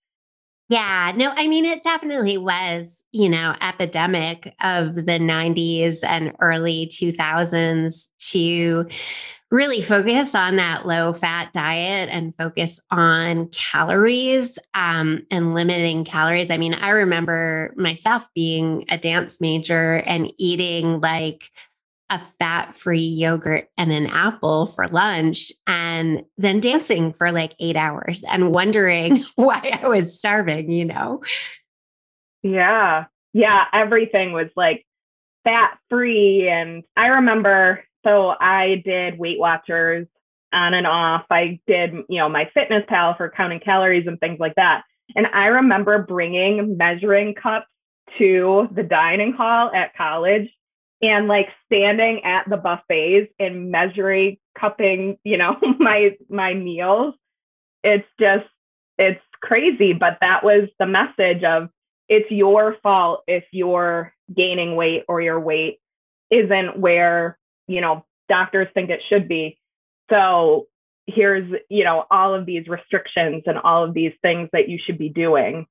Yeah, 0.69 1.13
no, 1.15 1.31
I 1.33 1.47
mean, 1.47 1.63
it 1.63 1.83
definitely 1.83 2.37
was, 2.37 3.05
you 3.13 3.29
know, 3.29 3.55
epidemic 3.61 4.53
of 4.61 4.95
the 4.95 5.03
90s 5.19 5.99
and 6.03 6.33
early 6.41 6.87
2000s 6.87 8.09
to 8.31 8.85
really 9.49 9.81
focus 9.81 10.35
on 10.35 10.57
that 10.57 10.85
low 10.85 11.13
fat 11.13 11.53
diet 11.53 12.09
and 12.11 12.35
focus 12.37 12.79
on 12.91 13.47
calories 13.49 14.59
um, 14.73 15.25
and 15.31 15.53
limiting 15.53 16.03
calories. 16.03 16.51
I 16.51 16.57
mean, 16.57 16.73
I 16.73 16.89
remember 16.89 17.73
myself 17.77 18.27
being 18.35 18.85
a 18.89 18.97
dance 18.97 19.39
major 19.39 20.03
and 20.05 20.31
eating 20.37 20.99
like 20.99 21.49
a 22.09 22.19
fat 22.39 22.73
free 22.73 22.99
yogurt 22.99 23.69
and 23.77 23.91
an 23.91 24.07
apple 24.07 24.67
for 24.67 24.87
lunch 24.87 25.51
and 25.65 26.23
then 26.37 26.59
dancing 26.59 27.13
for 27.13 27.31
like 27.31 27.53
eight 27.59 27.75
hours 27.75 28.23
and 28.29 28.53
wondering 28.53 29.23
why 29.35 29.79
I 29.81 29.87
was 29.87 30.17
starving, 30.17 30.71
you 30.71 30.85
know? 30.85 31.21
Yeah. 32.43 33.05
Yeah. 33.33 33.65
Everything 33.73 34.31
was 34.31 34.49
like 34.55 34.85
fat 35.43 35.77
free. 35.89 36.47
And 36.49 36.83
I 36.95 37.07
remember, 37.07 37.83
so 38.07 38.33
I 38.39 38.81
did 38.85 39.19
Weight 39.19 39.39
Watchers 39.39 40.07
on 40.53 40.73
and 40.73 40.87
off. 40.87 41.25
I 41.29 41.59
did, 41.67 41.93
you 42.07 42.19
know, 42.19 42.29
my 42.29 42.49
fitness 42.53 42.83
pal 42.87 43.15
for 43.15 43.29
counting 43.29 43.59
calories 43.59 44.07
and 44.07 44.19
things 44.19 44.39
like 44.39 44.55
that. 44.55 44.83
And 45.15 45.27
I 45.27 45.47
remember 45.47 46.03
bringing 46.03 46.77
measuring 46.77 47.35
cups 47.35 47.67
to 48.17 48.69
the 48.71 48.83
dining 48.83 49.33
hall 49.33 49.69
at 49.73 49.95
college 49.95 50.49
and 51.01 51.27
like 51.27 51.49
standing 51.65 52.23
at 52.23 52.49
the 52.49 52.57
buffets 52.57 53.31
and 53.39 53.69
measuring 53.69 54.37
cupping 54.57 55.17
you 55.23 55.37
know 55.37 55.57
my 55.79 56.15
my 56.29 56.53
meals 56.53 57.13
it's 57.83 58.07
just 58.19 58.45
it's 58.97 59.21
crazy 59.43 59.93
but 59.93 60.17
that 60.21 60.43
was 60.43 60.69
the 60.79 60.85
message 60.85 61.43
of 61.43 61.69
it's 62.09 62.31
your 62.31 62.77
fault 62.81 63.23
if 63.27 63.43
you're 63.51 64.13
gaining 64.35 64.75
weight 64.75 65.03
or 65.07 65.21
your 65.21 65.39
weight 65.39 65.79
isn't 66.31 66.79
where 66.79 67.37
you 67.67 67.81
know 67.81 68.05
doctors 68.29 68.67
think 68.73 68.89
it 68.89 69.01
should 69.09 69.27
be 69.27 69.57
so 70.09 70.67
here's 71.05 71.49
you 71.69 71.83
know 71.83 72.05
all 72.11 72.33
of 72.33 72.45
these 72.45 72.67
restrictions 72.67 73.43
and 73.45 73.57
all 73.59 73.83
of 73.83 73.93
these 73.93 74.13
things 74.21 74.49
that 74.51 74.69
you 74.69 74.79
should 74.83 74.97
be 74.97 75.09
doing 75.09 75.65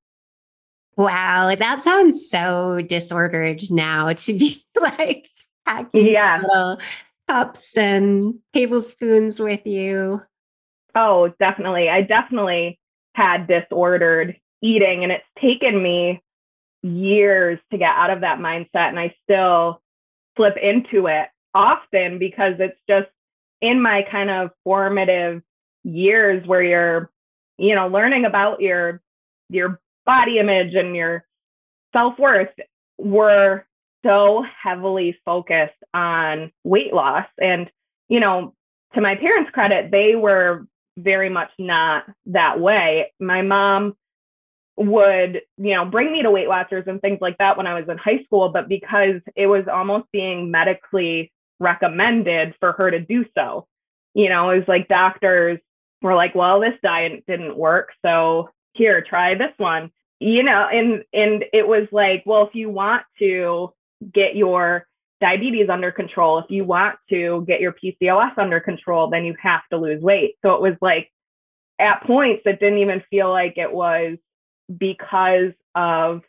Wow, 0.97 1.55
that 1.55 1.83
sounds 1.83 2.29
so 2.29 2.81
disordered 2.81 3.63
now 3.71 4.13
to 4.15 4.33
be 4.33 4.65
like 4.81 5.29
packing 5.67 6.07
yeah. 6.07 6.41
little 6.43 6.79
cups 7.29 7.77
and 7.77 8.37
tablespoons 8.55 9.39
with 9.39 9.67
you. 9.67 10.23
Oh, 10.95 11.33
definitely. 11.39 11.91
I 11.91 12.01
definitely 12.03 12.79
had 13.15 13.47
disordered 13.47 14.37
eating, 14.63 15.03
and 15.03 15.13
it's 15.13 15.25
taken 15.41 15.83
me 15.83 16.23
years 16.83 17.59
to 17.71 17.79
get 17.79 17.91
out 17.91 18.11
of 18.11 18.23
that 18.23 18.39
mindset. 18.39 18.89
And 18.89 18.99
I 18.99 19.15
still 19.25 19.83
slip 20.37 20.57
into 20.57 21.09
it 21.09 21.29
often 21.57 22.19
because 22.19 22.55
it's 22.59 22.79
just 22.89 23.09
in 23.63 23.81
my 23.81 24.05
kind 24.11 24.31
of 24.31 24.51
formative 24.63 25.43
years 25.83 26.47
where 26.47 26.63
you're, 26.63 27.11
you 27.57 27.75
know, 27.75 27.89
learning 27.89 28.27
about 28.27 28.61
your 28.61 29.01
your 29.49 29.81
body 30.05 30.39
image 30.39 30.75
and 30.75 30.95
your 30.95 31.25
self-worth 31.93 32.53
were 32.99 33.65
so 34.05 34.45
heavily 34.63 35.19
focused 35.25 35.83
on 35.95 36.53
weight 36.65 36.93
loss. 36.93 37.27
And, 37.39 37.71
you 38.09 38.21
know, 38.21 38.55
to 38.95 39.01
my 39.01 39.15
parents' 39.15 39.51
credit, 39.53 39.91
they 39.91 40.15
were 40.15 40.67
very 40.99 41.31
much 41.31 41.51
not 41.59 42.05
that 42.27 42.61
way. 42.61 43.13
My 43.19 43.43
mom 43.43 43.97
would, 44.77 45.41
you 45.57 45.75
know, 45.75 45.85
bring 45.87 46.13
me 46.13 46.23
to 46.23 46.31
Weight 46.31 46.49
Watchers 46.49 46.85
and 46.87 47.01
things 47.01 47.19
like 47.21 47.39
that 47.39 47.57
when 47.57 47.67
I 47.67 47.79
was 47.79 47.89
in 47.89 47.99
high 47.99 48.23
school, 48.25 48.51
but 48.51 48.69
because 48.69 49.21
it 49.35 49.47
was 49.47 49.65
almost 49.73 50.07
being 50.13 50.51
medically 50.51 51.33
recommended 51.61 52.55
for 52.61 52.73
her 52.73 52.91
to 52.91 53.01
do 53.01 53.25
so. 53.37 53.67
You 54.15 54.29
know, 54.29 54.51
it 54.51 54.59
was 54.59 54.69
like 54.69 54.89
doctors 54.89 55.59
were 56.03 56.15
like, 56.15 56.35
well, 56.35 56.61
this 56.61 56.75
diet 56.83 57.25
didn't 57.27 57.57
work. 57.57 57.91
So 58.05 58.51
here, 58.73 59.03
try 59.03 59.35
this 59.35 59.53
one. 59.57 59.91
You 60.19 60.43
know, 60.43 60.67
and 60.73 61.05
and 61.13 61.45
it 61.53 61.67
was 61.67 61.89
like, 61.93 62.23
well, 62.25 62.47
if 62.47 62.55
you 62.55 62.71
want 62.71 63.03
to 63.19 63.73
get 64.13 64.35
your 64.35 64.87
diabetes 65.21 65.69
under 65.69 65.91
control, 65.91 66.39
if 66.39 66.47
you 66.49 66.65
want 66.65 66.97
to 67.11 67.45
get 67.47 67.61
your 67.61 67.73
PCOS 67.73 68.37
under 68.39 68.61
control, 68.61 69.11
then 69.11 69.25
you 69.25 69.35
have 69.43 69.63
to 69.71 69.79
lose 69.79 70.03
weight. 70.03 70.37
So 70.43 70.55
it 70.55 70.61
was 70.61 70.75
like 70.81 71.11
at 71.79 72.03
points 72.05 72.43
it 72.47 72.61
didn't 72.61 72.79
even 72.79 73.03
feel 73.11 73.31
like 73.31 73.59
it 73.59 73.73
was 73.73 74.17
because 74.75 75.53
of 75.75 76.23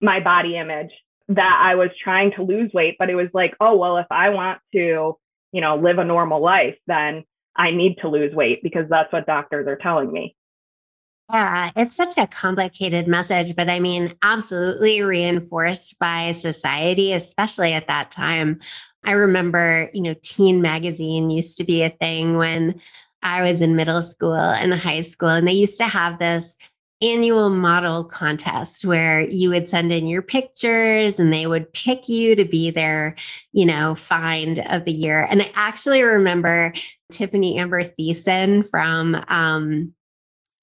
my 0.00 0.20
body 0.20 0.56
image 0.56 0.92
that 1.28 1.60
I 1.62 1.74
was 1.74 1.90
trying 2.02 2.32
to 2.32 2.42
lose 2.42 2.70
weight, 2.72 2.96
but 2.98 3.10
it 3.10 3.14
was 3.14 3.28
like, 3.32 3.54
oh, 3.60 3.76
well, 3.76 3.96
if 3.96 4.06
I 4.10 4.30
want 4.30 4.60
to, 4.74 5.16
you 5.52 5.60
know, 5.60 5.76
live 5.76 5.98
a 5.98 6.04
normal 6.04 6.42
life, 6.42 6.76
then 6.86 7.24
I 7.56 7.70
need 7.70 7.96
to 8.02 8.08
lose 8.08 8.34
weight 8.34 8.62
because 8.62 8.86
that's 8.88 9.12
what 9.12 9.26
doctors 9.26 9.66
are 9.66 9.76
telling 9.76 10.12
me. 10.12 10.36
Yeah, 11.32 11.70
it's 11.74 11.96
such 11.96 12.18
a 12.18 12.26
complicated 12.26 13.08
message, 13.08 13.56
but 13.56 13.70
I 13.70 13.80
mean, 13.80 14.12
absolutely 14.22 15.00
reinforced 15.00 15.98
by 15.98 16.32
society, 16.32 17.14
especially 17.14 17.72
at 17.72 17.88
that 17.88 18.10
time. 18.10 18.60
I 19.04 19.12
remember, 19.12 19.90
you 19.94 20.02
know, 20.02 20.14
teen 20.22 20.60
magazine 20.60 21.30
used 21.30 21.56
to 21.56 21.64
be 21.64 21.82
a 21.82 21.88
thing 21.88 22.36
when 22.36 22.78
I 23.22 23.50
was 23.50 23.62
in 23.62 23.74
middle 23.74 24.02
school 24.02 24.34
and 24.34 24.74
high 24.74 25.00
school, 25.00 25.30
and 25.30 25.48
they 25.48 25.52
used 25.52 25.78
to 25.78 25.86
have 25.86 26.18
this 26.18 26.58
annual 27.02 27.50
model 27.50 28.04
contest 28.04 28.84
where 28.84 29.20
you 29.28 29.50
would 29.50 29.68
send 29.68 29.92
in 29.92 30.06
your 30.06 30.22
pictures 30.22 31.18
and 31.18 31.32
they 31.32 31.46
would 31.46 31.72
pick 31.72 32.08
you 32.08 32.34
to 32.36 32.44
be 32.44 32.70
their, 32.70 33.16
you 33.52 33.66
know, 33.66 33.94
find 33.94 34.60
of 34.60 34.84
the 34.84 34.92
year. 34.92 35.26
And 35.28 35.42
I 35.42 35.50
actually 35.54 36.02
remember 36.02 36.72
Tiffani 37.12 37.56
Amber 37.58 37.84
Thiessen 37.84 38.68
from 38.68 39.22
um, 39.28 39.92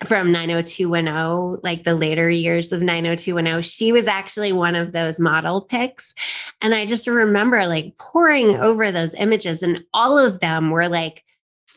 from 0.06 0.32
90210, 0.32 1.60
like 1.64 1.84
the 1.84 1.96
later 1.96 2.30
years 2.30 2.72
of 2.72 2.82
90210, 2.82 3.62
she 3.62 3.92
was 3.92 4.08
actually 4.08 4.52
one 4.52 4.76
of 4.76 4.94
those 4.94 5.20
model 5.20 5.62
picks. 5.62 6.16
And 6.62 6.74
I 6.74 6.86
just 6.86 7.08
remember 7.08 7.68
like 7.68 7.98
poring 7.98 8.56
over 8.58 8.92
those 8.92 9.14
images, 9.14 9.62
and 9.62 9.84
all 9.94 10.18
of 10.18 10.40
them 10.40 10.72
were 10.72 10.90
like 10.90 11.24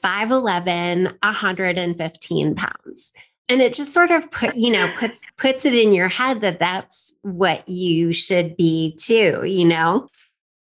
5'11, 0.02 1.14
115 1.22 2.54
pounds. 2.54 3.12
And 3.48 3.60
it 3.60 3.74
just 3.74 3.92
sort 3.92 4.10
of 4.10 4.30
put, 4.30 4.54
you 4.54 4.70
know, 4.70 4.90
puts 4.96 5.26
puts 5.36 5.64
it 5.64 5.74
in 5.74 5.92
your 5.92 6.08
head 6.08 6.40
that 6.40 6.58
that's 6.58 7.12
what 7.22 7.68
you 7.68 8.12
should 8.12 8.56
be 8.56 8.96
too, 8.96 9.44
you 9.44 9.66
know? 9.66 10.08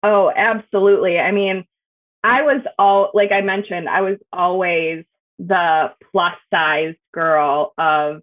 Oh, 0.04 0.32
absolutely. 0.36 1.18
I 1.18 1.32
mean, 1.32 1.66
I 2.24 2.44
was 2.44 2.62
all 2.78 3.10
like 3.14 3.32
I 3.32 3.42
mentioned, 3.42 3.90
I 3.90 4.02
was 4.02 4.18
always 4.32 5.06
the 5.40 5.92
plus 6.12 6.36
size 6.54 6.96
girl 7.14 7.74
of 7.78 8.22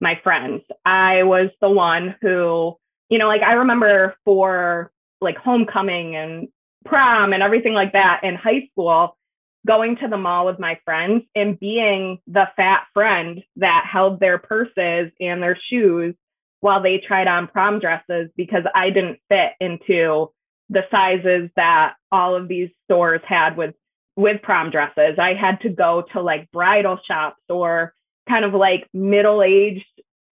my 0.00 0.20
friends. 0.22 0.62
I 0.84 1.24
was 1.24 1.50
the 1.60 1.70
one 1.70 2.14
who, 2.20 2.76
you 3.08 3.18
know, 3.18 3.26
like 3.26 3.42
I 3.42 3.54
remember 3.54 4.16
for 4.24 4.92
like 5.20 5.36
homecoming 5.36 6.14
and 6.14 6.48
prom 6.84 7.32
and 7.32 7.42
everything 7.42 7.74
like 7.74 7.92
that 7.92 8.20
in 8.22 8.34
high 8.34 8.68
school, 8.70 9.16
going 9.66 9.96
to 9.96 10.08
the 10.08 10.16
mall 10.16 10.46
with 10.46 10.58
my 10.58 10.78
friends 10.84 11.24
and 11.34 11.58
being 11.58 12.18
the 12.26 12.46
fat 12.56 12.84
friend 12.94 13.42
that 13.56 13.86
held 13.90 14.20
their 14.20 14.38
purses 14.38 15.12
and 15.20 15.42
their 15.42 15.58
shoes 15.68 16.14
while 16.60 16.82
they 16.82 16.98
tried 16.98 17.28
on 17.28 17.48
prom 17.48 17.78
dresses 17.78 18.30
because 18.36 18.64
I 18.74 18.90
didn't 18.90 19.20
fit 19.28 19.52
into 19.60 20.30
the 20.70 20.82
sizes 20.90 21.50
that 21.56 21.94
all 22.10 22.34
of 22.34 22.48
these 22.48 22.70
stores 22.84 23.20
had 23.26 23.56
with 23.56 23.74
with 24.16 24.42
prom 24.42 24.70
dresses. 24.70 25.16
I 25.16 25.34
had 25.34 25.60
to 25.60 25.68
go 25.68 26.04
to 26.12 26.20
like 26.20 26.50
bridal 26.50 26.98
shops 27.06 27.40
or 27.48 27.94
kind 28.28 28.44
of 28.44 28.52
like 28.52 28.88
middle 28.92 29.44
aged 29.44 29.86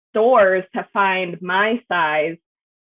stores 0.09 0.63
to 0.75 0.87
find 0.91 1.39
my 1.39 1.83
size. 1.87 2.37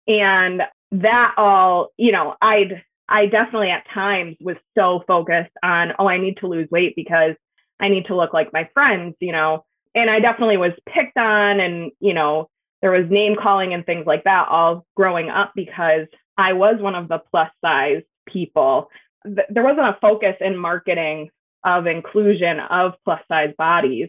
And 0.09 0.63
that 0.93 1.35
all, 1.37 1.89
you 1.99 2.13
know, 2.13 2.35
I'd, 2.41 2.83
I 3.09 3.27
definitely 3.27 3.71
at 3.71 3.89
times 3.93 4.37
was 4.41 4.57
so 4.77 5.03
focused 5.07 5.53
on, 5.63 5.93
oh, 5.99 6.09
I 6.09 6.19
need 6.19 6.39
to 6.39 6.49
lose 6.49 6.69
weight 6.71 6.95
because 6.97 7.35
I 7.81 7.89
need 7.89 8.07
to 8.07 8.17
look 8.17 8.33
like 8.33 8.53
my 8.53 8.69
friends, 8.75 9.15
you 9.21 9.33
know. 9.33 9.65
And 9.95 10.11
I 10.11 10.21
definitely 10.21 10.57
was 10.57 10.73
picked 10.89 11.17
on 11.17 11.61
and, 11.61 11.93
you 12.01 12.15
know, 12.15 12.49
there 12.83 12.91
was 12.91 13.11
name 13.11 13.37
calling 13.41 13.73
and 13.73 13.87
things 13.87 14.07
like 14.07 14.25
that 14.25 14.49
all 14.49 14.87
growing 14.95 15.31
up 15.31 15.53
because 15.55 16.07
I 16.37 16.53
was 16.53 16.77
one 16.81 16.95
of 16.95 17.09
the 17.09 17.23
plus 17.31 17.51
size 17.65 18.03
people. 18.27 18.91
There 19.25 19.65
wasn't 19.65 19.89
a 19.89 19.99
focus 20.01 20.37
in 20.41 20.57
marketing 20.57 21.31
of 21.65 21.87
inclusion 21.87 22.61
of 22.61 22.93
plus 23.05 23.21
size 23.29 23.55
bodies. 23.57 24.09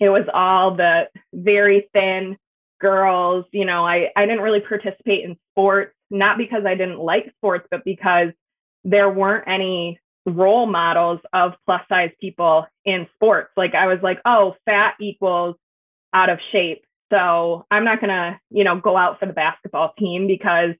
It 0.00 0.08
was 0.08 0.24
all 0.32 0.74
the 0.74 1.08
very 1.32 1.88
thin 1.92 2.36
girls. 2.80 3.44
You 3.52 3.64
know, 3.64 3.86
I, 3.86 4.10
I 4.16 4.26
didn't 4.26 4.42
really 4.42 4.60
participate 4.60 5.24
in 5.24 5.36
sports, 5.52 5.95
not 6.10 6.38
because 6.38 6.64
I 6.66 6.74
didn't 6.74 6.98
like 6.98 7.32
sports, 7.36 7.66
but 7.70 7.84
because 7.84 8.28
there 8.84 9.10
weren't 9.10 9.48
any 9.48 9.98
role 10.26 10.66
models 10.66 11.20
of 11.32 11.52
plus 11.64 11.82
size 11.88 12.10
people 12.20 12.66
in 12.84 13.06
sports. 13.14 13.50
Like 13.56 13.74
I 13.74 13.86
was 13.86 13.98
like, 14.02 14.20
oh, 14.24 14.54
fat 14.64 14.94
equals 15.00 15.56
out 16.12 16.30
of 16.30 16.38
shape. 16.52 16.84
So 17.12 17.64
I'm 17.70 17.84
not 17.84 18.00
going 18.00 18.10
to, 18.10 18.40
you 18.50 18.64
know, 18.64 18.80
go 18.80 18.96
out 18.96 19.20
for 19.20 19.26
the 19.26 19.32
basketball 19.32 19.92
team 19.98 20.26
because 20.26 20.70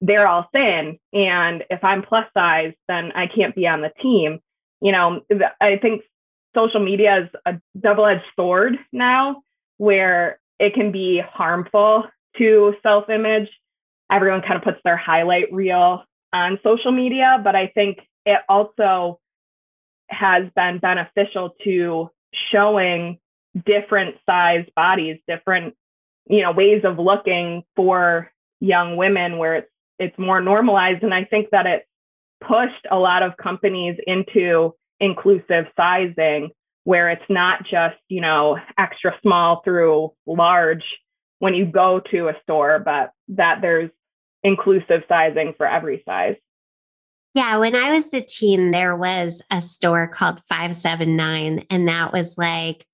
they're 0.00 0.26
all 0.26 0.48
thin. 0.52 0.98
And 1.12 1.64
if 1.70 1.82
I'm 1.84 2.02
plus 2.02 2.24
size, 2.34 2.72
then 2.88 3.12
I 3.12 3.26
can't 3.26 3.54
be 3.54 3.66
on 3.66 3.80
the 3.80 3.92
team. 4.02 4.40
You 4.80 4.92
know, 4.92 5.20
I 5.60 5.76
think 5.80 6.02
social 6.54 6.80
media 6.80 7.22
is 7.24 7.28
a 7.46 7.60
double 7.78 8.06
edged 8.06 8.22
sword 8.36 8.76
now 8.92 9.42
where 9.76 10.40
it 10.58 10.74
can 10.74 10.92
be 10.92 11.20
harmful 11.24 12.04
to 12.38 12.74
self 12.82 13.08
image. 13.08 13.48
Everyone 14.10 14.42
kind 14.42 14.56
of 14.56 14.62
puts 14.62 14.78
their 14.84 14.96
highlight 14.96 15.52
reel 15.52 16.04
on 16.32 16.58
social 16.62 16.92
media, 16.92 17.40
but 17.42 17.54
I 17.54 17.68
think 17.68 17.98
it 18.24 18.40
also 18.48 19.20
has 20.08 20.44
been 20.54 20.78
beneficial 20.78 21.54
to 21.64 22.10
showing 22.52 23.18
different 23.66 24.16
sized 24.26 24.74
bodies, 24.74 25.18
different, 25.26 25.74
you 26.28 26.42
know, 26.42 26.52
ways 26.52 26.82
of 26.84 26.98
looking 26.98 27.62
for 27.76 28.30
young 28.60 28.96
women 28.96 29.38
where 29.38 29.56
it's 29.56 29.70
it's 29.98 30.18
more 30.18 30.40
normalized. 30.40 31.02
And 31.02 31.12
I 31.12 31.24
think 31.24 31.50
that 31.50 31.66
it 31.66 31.86
pushed 32.40 32.86
a 32.90 32.96
lot 32.96 33.22
of 33.22 33.36
companies 33.36 33.96
into 34.06 34.74
inclusive 35.00 35.66
sizing 35.76 36.50
where 36.84 37.10
it's 37.10 37.28
not 37.28 37.64
just, 37.64 37.96
you 38.08 38.20
know, 38.20 38.56
extra 38.78 39.14
small 39.22 39.60
through 39.64 40.12
large 40.26 40.84
when 41.40 41.54
you 41.54 41.66
go 41.66 42.00
to 42.10 42.28
a 42.28 42.34
store, 42.42 42.78
but 42.78 43.12
that 43.28 43.58
there's 43.60 43.90
inclusive 44.42 45.02
sizing 45.08 45.54
for 45.56 45.66
every 45.66 46.02
size. 46.06 46.36
Yeah, 47.34 47.58
when 47.58 47.76
I 47.76 47.94
was 47.94 48.06
a 48.12 48.20
teen, 48.20 48.70
there 48.70 48.96
was 48.96 49.42
a 49.50 49.62
store 49.62 50.08
called 50.08 50.40
579, 50.48 51.66
and 51.70 51.88
that 51.88 52.12
was 52.12 52.38
like 52.38 52.86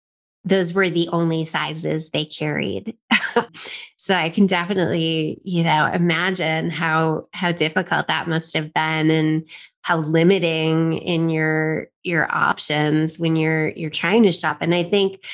those 0.45 0.75
were 0.75 0.91
the 0.91 1.09
only 1.09 1.47
sizes 1.47 2.11
they 2.11 2.25
carried. 2.25 2.95
so 3.97 4.15
I 4.15 4.29
can 4.29 4.47
definitely, 4.47 5.41
you 5.43 5.65
know, 5.65 5.91
imagine 5.93 6.69
how 6.71 7.29
how 7.33 7.53
difficult 7.53 8.09
that 8.09 8.29
must 8.29 8.55
have 8.55 8.75
been 8.75 9.11
and 9.11 9.49
how 9.83 9.99
limiting 9.99 10.95
in 10.95 11.31
your 11.31 11.89
your 12.03 12.29
options 12.35 13.19
when 13.19 13.37
you're 13.37 13.69
you're 13.71 13.91
trying 13.91 14.25
to 14.25 14.33
shop. 14.33 14.59
And 14.61 14.75
I 14.75 14.83
think, 14.83 15.25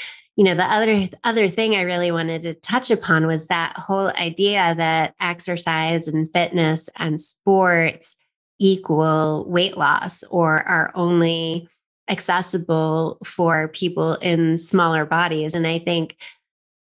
you 0.40 0.44
know, 0.44 0.54
the 0.54 0.64
other 0.64 1.06
other 1.22 1.48
thing 1.48 1.76
I 1.76 1.82
really 1.82 2.10
wanted 2.10 2.40
to 2.42 2.54
touch 2.54 2.90
upon 2.90 3.26
was 3.26 3.48
that 3.48 3.76
whole 3.76 4.08
idea 4.08 4.74
that 4.74 5.14
exercise 5.20 6.08
and 6.08 6.32
fitness 6.32 6.88
and 6.96 7.20
sports 7.20 8.16
equal 8.58 9.44
weight 9.46 9.76
loss 9.76 10.22
or 10.30 10.66
are 10.66 10.92
only 10.94 11.68
accessible 12.08 13.18
for 13.22 13.68
people 13.68 14.14
in 14.14 14.56
smaller 14.56 15.04
bodies. 15.04 15.52
And 15.52 15.66
i 15.66 15.78
think 15.78 16.16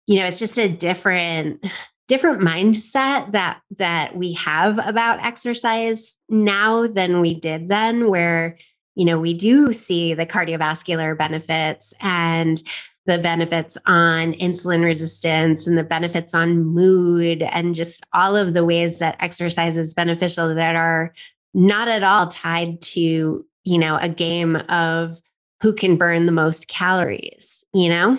you 0.06 0.18
know 0.18 0.24
it's 0.24 0.38
just 0.38 0.58
a 0.58 0.66
different 0.66 1.66
different 2.08 2.40
mindset 2.40 3.32
that 3.32 3.60
that 3.76 4.16
we 4.16 4.32
have 4.32 4.78
about 4.78 5.22
exercise 5.22 6.16
now 6.30 6.86
than 6.86 7.20
we 7.20 7.34
did 7.34 7.68
then 7.68 8.08
where 8.08 8.56
you 8.94 9.04
know 9.04 9.20
we 9.20 9.34
do 9.34 9.70
see 9.74 10.14
the 10.14 10.24
cardiovascular 10.24 11.16
benefits 11.16 11.92
and 12.00 12.62
the 13.06 13.18
benefits 13.18 13.76
on 13.86 14.32
insulin 14.34 14.82
resistance 14.82 15.66
and 15.66 15.76
the 15.76 15.82
benefits 15.82 16.34
on 16.34 16.64
mood 16.64 17.42
and 17.42 17.74
just 17.74 18.04
all 18.14 18.34
of 18.34 18.54
the 18.54 18.64
ways 18.64 18.98
that 18.98 19.16
exercise 19.20 19.76
is 19.76 19.92
beneficial 19.92 20.54
that 20.54 20.74
are 20.74 21.12
not 21.52 21.86
at 21.86 22.02
all 22.02 22.28
tied 22.28 22.80
to 22.80 23.44
you 23.64 23.78
know, 23.78 23.98
a 24.00 24.08
game 24.08 24.56
of 24.68 25.20
who 25.62 25.72
can 25.72 25.96
burn 25.96 26.26
the 26.26 26.32
most 26.32 26.68
calories, 26.68 27.64
you 27.72 27.88
know? 27.88 28.18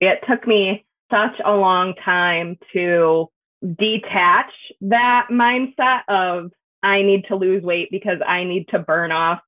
It 0.00 0.20
took 0.28 0.46
me 0.46 0.84
such 1.10 1.38
a 1.44 1.52
long 1.52 1.94
time 2.04 2.58
to 2.72 3.28
detach 3.62 4.50
that 4.80 5.28
mindset 5.30 6.00
of 6.08 6.50
I 6.82 7.02
need 7.02 7.26
to 7.28 7.36
lose 7.36 7.62
weight 7.62 7.88
because 7.90 8.18
I 8.26 8.44
need 8.44 8.68
to 8.68 8.78
burn 8.78 9.12
off 9.12 9.40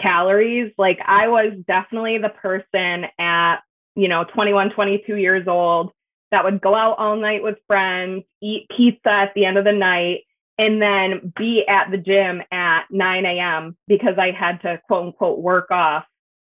calories. 0.00 0.72
Like 0.78 0.98
I 1.06 1.28
was 1.28 1.52
definitely 1.66 2.18
the 2.18 2.30
person 2.30 3.06
at, 3.18 3.56
you 3.94 4.08
know, 4.08 4.24
21, 4.24 4.70
22 4.70 5.16
years 5.16 5.46
old 5.46 5.92
that 6.30 6.44
would 6.44 6.60
go 6.60 6.74
out 6.74 6.98
all 6.98 7.16
night 7.16 7.42
with 7.42 7.58
friends, 7.66 8.24
eat 8.42 8.66
pizza 8.74 9.10
at 9.10 9.34
the 9.34 9.44
end 9.44 9.58
of 9.58 9.64
the 9.64 9.72
night, 9.72 10.20
and 10.58 10.80
then 10.80 11.32
be 11.36 11.64
at 11.68 11.90
the 11.90 11.98
gym 11.98 12.42
at 12.50 12.84
9 12.90 13.26
a.m. 13.26 13.76
because 13.86 14.14
I 14.18 14.30
had 14.30 14.60
to 14.62 14.80
quote 14.86 15.06
unquote 15.06 15.38
work 15.38 15.70
off 15.70 16.04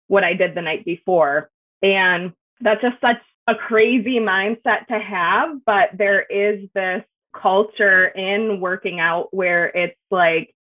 what 0.09 0.24
I 0.24 0.35
did 0.35 0.54
the 0.54 0.62
night 0.62 0.85
before. 0.85 1.50
And 1.83 2.33
that's 2.61 2.80
just 2.80 3.00
such 3.00 3.18
a 3.46 3.54
crazy 3.54 4.18
mindset 4.18 4.87
to 4.88 4.98
have. 4.98 5.64
But 5.66 5.90
there 5.96 6.22
is 6.22 6.68
this 6.74 7.02
culture 7.35 8.07
in 8.07 8.61
working 8.61 9.00
out 9.00 9.28
where 9.33 9.66
it's 9.66 9.98
like 10.11 10.54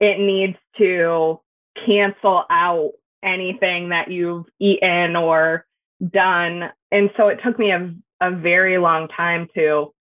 it 0.00 0.18
needs 0.20 0.56
to 0.78 1.40
cancel 1.86 2.44
out 2.50 2.92
anything 3.22 3.90
that 3.90 4.10
you've 4.10 4.46
eaten 4.58 5.16
or 5.16 5.66
done. 6.06 6.70
And 6.90 7.10
so 7.16 7.28
it 7.28 7.40
took 7.44 7.58
me 7.58 7.72
a, 7.72 7.94
a 8.20 8.34
very 8.34 8.78
long 8.78 9.08
time 9.08 9.48
to 9.54 9.92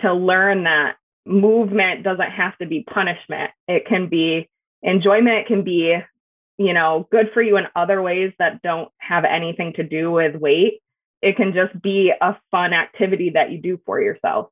to 0.00 0.12
learn 0.12 0.64
that 0.64 0.96
movement 1.24 2.02
doesn't 2.02 2.30
have 2.30 2.56
to 2.58 2.66
be 2.66 2.82
punishment. 2.82 3.52
It 3.68 3.86
can 3.86 4.08
be 4.08 4.50
enjoyment, 4.82 5.38
it 5.38 5.46
can 5.46 5.62
be, 5.62 5.96
you 6.58 6.72
know, 6.74 7.08
good 7.10 7.30
for 7.32 7.40
you 7.42 7.56
in 7.56 7.64
other 7.74 8.02
ways 8.02 8.32
that 8.38 8.60
don't 8.62 8.90
have 8.98 9.24
anything 9.24 9.72
to 9.74 9.82
do 9.82 10.10
with 10.10 10.34
weight. 10.36 10.82
It 11.22 11.36
can 11.36 11.54
just 11.54 11.80
be 11.80 12.12
a 12.20 12.36
fun 12.50 12.72
activity 12.74 13.30
that 13.30 13.50
you 13.50 13.58
do 13.58 13.80
for 13.86 14.00
yourself. 14.00 14.50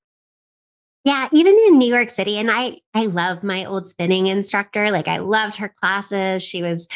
Yeah, 1.04 1.28
even 1.32 1.56
in 1.66 1.78
New 1.78 1.92
York 1.92 2.10
City 2.10 2.38
and 2.38 2.50
I 2.50 2.80
I 2.94 3.06
love 3.06 3.42
my 3.42 3.64
old 3.64 3.88
spinning 3.88 4.28
instructor. 4.28 4.90
Like 4.90 5.08
I 5.08 5.18
loved 5.18 5.56
her 5.56 5.68
classes. 5.68 6.42
She 6.42 6.62
was 6.62 6.86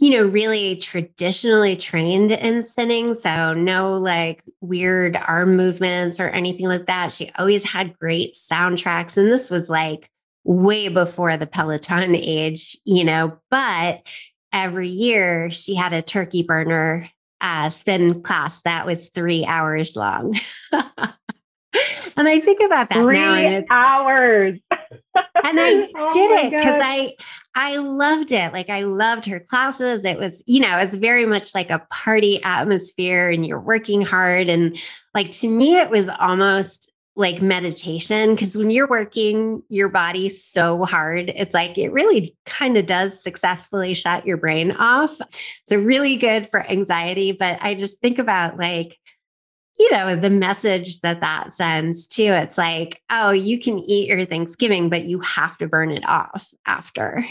you 0.00 0.10
know, 0.10 0.24
really 0.24 0.76
traditionally 0.76 1.76
trained 1.76 2.32
in 2.32 2.62
spinning. 2.62 3.14
So, 3.14 3.54
no 3.54 3.96
like 3.96 4.42
weird 4.60 5.16
arm 5.16 5.56
movements 5.56 6.18
or 6.18 6.28
anything 6.28 6.66
like 6.66 6.86
that. 6.86 7.12
She 7.12 7.30
always 7.38 7.64
had 7.64 7.98
great 7.98 8.34
soundtracks. 8.34 9.16
And 9.16 9.30
this 9.32 9.50
was 9.50 9.70
like 9.70 10.10
way 10.42 10.88
before 10.88 11.36
the 11.36 11.46
Peloton 11.46 12.14
age, 12.14 12.76
you 12.84 13.04
know, 13.04 13.38
but 13.50 14.02
every 14.52 14.88
year 14.88 15.50
she 15.50 15.74
had 15.74 15.92
a 15.92 16.02
turkey 16.02 16.42
burner 16.42 17.08
uh, 17.40 17.70
spin 17.70 18.22
class 18.22 18.62
that 18.62 18.86
was 18.86 19.10
three 19.10 19.44
hours 19.44 19.96
long. 19.96 20.38
and 22.16 22.28
I 22.28 22.40
think 22.40 22.60
about 22.64 22.88
that 22.90 22.98
Three 22.98 23.18
now. 23.18 23.34
And 23.34 23.66
hours. 23.70 24.58
and 24.72 25.60
I 25.60 25.88
oh 25.96 26.14
did 26.14 26.30
it 26.44 26.50
because 26.50 26.80
I 26.84 27.14
I 27.54 27.76
loved 27.76 28.32
it. 28.32 28.52
Like 28.52 28.70
I 28.70 28.82
loved 28.82 29.26
her 29.26 29.40
classes. 29.40 30.04
It 30.04 30.18
was, 30.18 30.42
you 30.46 30.60
know, 30.60 30.78
it's 30.78 30.94
very 30.94 31.26
much 31.26 31.54
like 31.54 31.70
a 31.70 31.86
party 31.90 32.42
atmosphere 32.42 33.30
and 33.30 33.46
you're 33.46 33.60
working 33.60 34.02
hard. 34.02 34.48
And 34.48 34.78
like 35.14 35.30
to 35.32 35.48
me, 35.48 35.76
it 35.76 35.90
was 35.90 36.08
almost 36.20 36.90
like 37.16 37.40
meditation 37.40 38.34
because 38.34 38.58
when 38.58 38.70
you're 38.70 38.88
working 38.88 39.62
your 39.68 39.88
body 39.88 40.28
so 40.28 40.84
hard, 40.84 41.30
it's 41.34 41.54
like 41.54 41.78
it 41.78 41.92
really 41.92 42.36
kind 42.44 42.76
of 42.76 42.86
does 42.86 43.22
successfully 43.22 43.94
shut 43.94 44.26
your 44.26 44.36
brain 44.36 44.72
off. 44.72 45.16
So, 45.68 45.76
really 45.76 46.16
good 46.16 46.48
for 46.48 46.60
anxiety. 46.68 47.32
But 47.32 47.58
I 47.60 47.74
just 47.74 48.00
think 48.00 48.18
about 48.18 48.58
like, 48.58 48.98
you 49.78 49.90
know, 49.90 50.14
the 50.14 50.30
message 50.30 51.00
that 51.00 51.20
that 51.20 51.52
sends 51.52 52.06
too. 52.06 52.22
It's 52.22 52.58
like, 52.58 53.02
oh, 53.10 53.30
you 53.32 53.58
can 53.58 53.78
eat 53.80 54.08
your 54.08 54.24
Thanksgiving, 54.24 54.88
but 54.88 55.04
you 55.04 55.20
have 55.20 55.58
to 55.58 55.66
burn 55.66 55.90
it 55.90 56.06
off 56.08 56.52
after. 56.66 57.24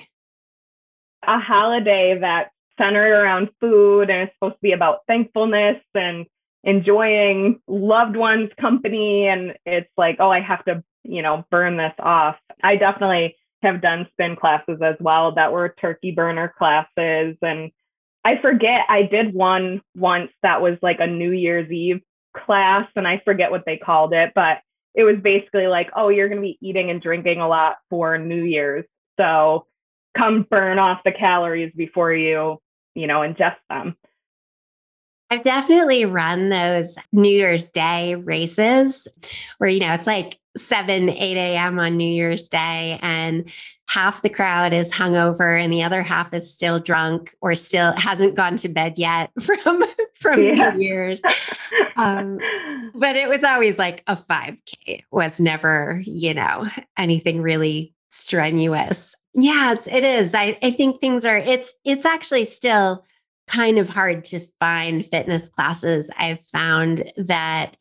A 1.26 1.40
holiday 1.40 2.18
that's 2.20 2.52
centered 2.78 3.14
around 3.14 3.50
food 3.62 4.10
and 4.10 4.24
it's 4.24 4.34
supposed 4.36 4.56
to 4.56 4.62
be 4.62 4.74
about 4.74 5.00
thankfulness 5.08 5.78
and 5.94 6.26
enjoying 6.64 7.62
loved 7.68 8.16
ones' 8.16 8.52
company. 8.60 9.28
And 9.28 9.54
it's 9.66 9.92
like, 9.96 10.18
oh, 10.20 10.30
I 10.30 10.42
have 10.42 10.66
to, 10.66 10.84
you 11.04 11.22
know, 11.22 11.46
burn 11.50 11.78
this 11.78 11.94
off. 12.00 12.36
I 12.62 12.76
definitely 12.76 13.38
have 13.62 13.82
done 13.82 14.08
spin 14.12 14.36
classes 14.36 14.80
as 14.84 14.96
well 15.00 15.34
that 15.36 15.54
were 15.54 15.76
turkey 15.80 16.12
burner 16.12 16.54
classes. 16.58 17.38
And 17.42 17.72
I 18.26 18.38
forget, 18.42 18.82
I 18.90 19.04
did 19.04 19.34
one 19.34 19.82
once 19.96 20.32
that 20.42 20.62
was 20.62 20.78
like 20.82 20.98
a 21.00 21.08
New 21.08 21.32
Year's 21.32 21.72
Eve 21.72 22.02
class 22.36 22.88
and 22.96 23.08
I 23.08 23.22
forget 23.24 23.52
what 23.52 23.64
they 23.66 23.78
called 23.78 24.14
it, 24.14 24.32
but 24.36 24.60
it 24.96 25.04
was 25.04 25.18
basically 25.24 25.68
like, 25.68 25.90
oh, 25.96 26.10
you're 26.10 26.30
going 26.30 26.42
to 26.42 26.48
be 26.48 26.58
eating 26.62 26.90
and 26.90 27.02
drinking 27.02 27.40
a 27.40 27.48
lot 27.48 27.78
for 27.90 28.18
New 28.18 28.44
Year's. 28.44 28.86
So 29.20 29.66
come 30.18 30.46
burn 30.50 30.80
off 30.80 31.02
the 31.04 31.12
calories 31.12 31.72
before 31.76 32.14
you, 32.14 32.60
you 32.96 33.08
know, 33.08 33.20
ingest 33.20 33.58
them. 33.70 33.96
I've 35.32 35.42
definitely 35.42 36.06
run 36.06 36.50
those 36.50 36.96
New 37.12 37.30
Year's 37.30 37.66
Day 37.66 38.14
races 38.14 39.08
where, 39.58 39.70
you 39.70 39.80
know, 39.80 39.94
it's 39.94 40.06
like 40.06 40.38
7, 40.58 41.10
8 41.10 41.38
a.m. 41.38 41.80
on 41.80 41.98
New 41.98 42.08
Year's 42.08 42.48
Day, 42.48 43.00
and 43.02 43.50
half 43.88 44.22
the 44.22 44.30
crowd 44.30 44.74
is 44.74 44.92
hungover 44.92 45.62
and 45.62 45.72
the 45.72 45.84
other 45.84 46.02
half 46.02 46.34
is 46.34 46.52
still 46.52 46.80
drunk 46.80 47.36
or 47.42 47.54
still 47.54 47.94
hasn't 47.94 48.36
gone 48.36 48.56
to 48.58 48.70
bed 48.70 48.98
yet 48.98 49.30
from 49.42 49.84
from 50.16 50.42
yeah. 50.42 50.72
New 50.72 50.82
Year's. 50.82 51.22
Um, 51.96 52.40
but 52.96 53.16
it 53.16 53.30
was 53.30 53.44
always 53.44 53.78
like 53.78 54.04
a 54.08 54.16
5K, 54.16 54.76
it 54.88 55.04
was 55.12 55.40
never, 55.40 56.02
you 56.06 56.34
know, 56.34 56.66
anything 56.98 57.40
really 57.40 57.94
strenuous. 58.10 59.14
Yeah, 59.36 59.74
it's, 59.74 59.86
it 59.86 60.04
is. 60.04 60.34
I, 60.34 60.58
I 60.64 60.72
think 60.72 61.00
things 61.00 61.24
are, 61.24 61.38
it's, 61.38 61.76
it's 61.86 62.04
actually 62.04 62.46
still 62.46 63.06
kind 63.48 63.78
of 63.78 63.90
hard 63.90 64.26
to 64.26 64.40
find 64.60 65.06
fitness 65.06 65.50
classes 65.50 66.10
I've 66.18 66.44
found 66.52 67.12
that 67.16 67.78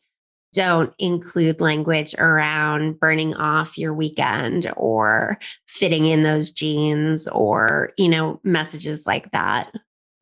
don't 0.53 0.93
include 0.99 1.59
language 1.59 2.15
around 2.17 2.99
burning 2.99 3.35
off 3.35 3.77
your 3.77 3.93
weekend 3.93 4.71
or 4.77 5.37
fitting 5.67 6.05
in 6.05 6.23
those 6.23 6.51
jeans 6.51 7.27
or, 7.29 7.91
you 7.97 8.07
know, 8.07 8.39
messages 8.43 9.05
like 9.05 9.31
that. 9.31 9.71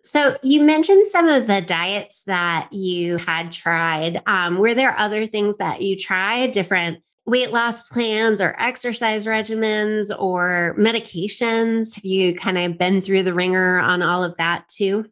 So 0.03 0.37
you 0.41 0.61
mentioned 0.61 1.05
some 1.07 1.27
of 1.27 1.45
the 1.45 1.61
diets 1.61 2.23
that 2.23 2.71
you 2.71 3.17
had 3.17 3.51
tried. 3.51 4.21
Um, 4.25 4.57
were 4.57 4.73
there 4.73 4.97
other 4.97 5.27
things 5.27 5.57
that 5.57 5.81
you 5.81 5.95
tried, 5.95 6.53
different 6.53 7.03
weight 7.25 7.51
loss 7.51 7.83
plans 7.83 8.41
or 8.41 8.55
exercise 8.57 9.27
regimens 9.27 10.09
or 10.17 10.75
medications? 10.79 11.93
Have 11.95 12.05
you 12.05 12.33
kind 12.33 12.57
of 12.57 12.79
been 12.79 13.01
through 13.01 13.23
the 13.23 13.33
ringer 13.33 13.79
on 13.79 14.01
all 14.01 14.23
of 14.23 14.35
that 14.37 14.67
too? 14.69 15.05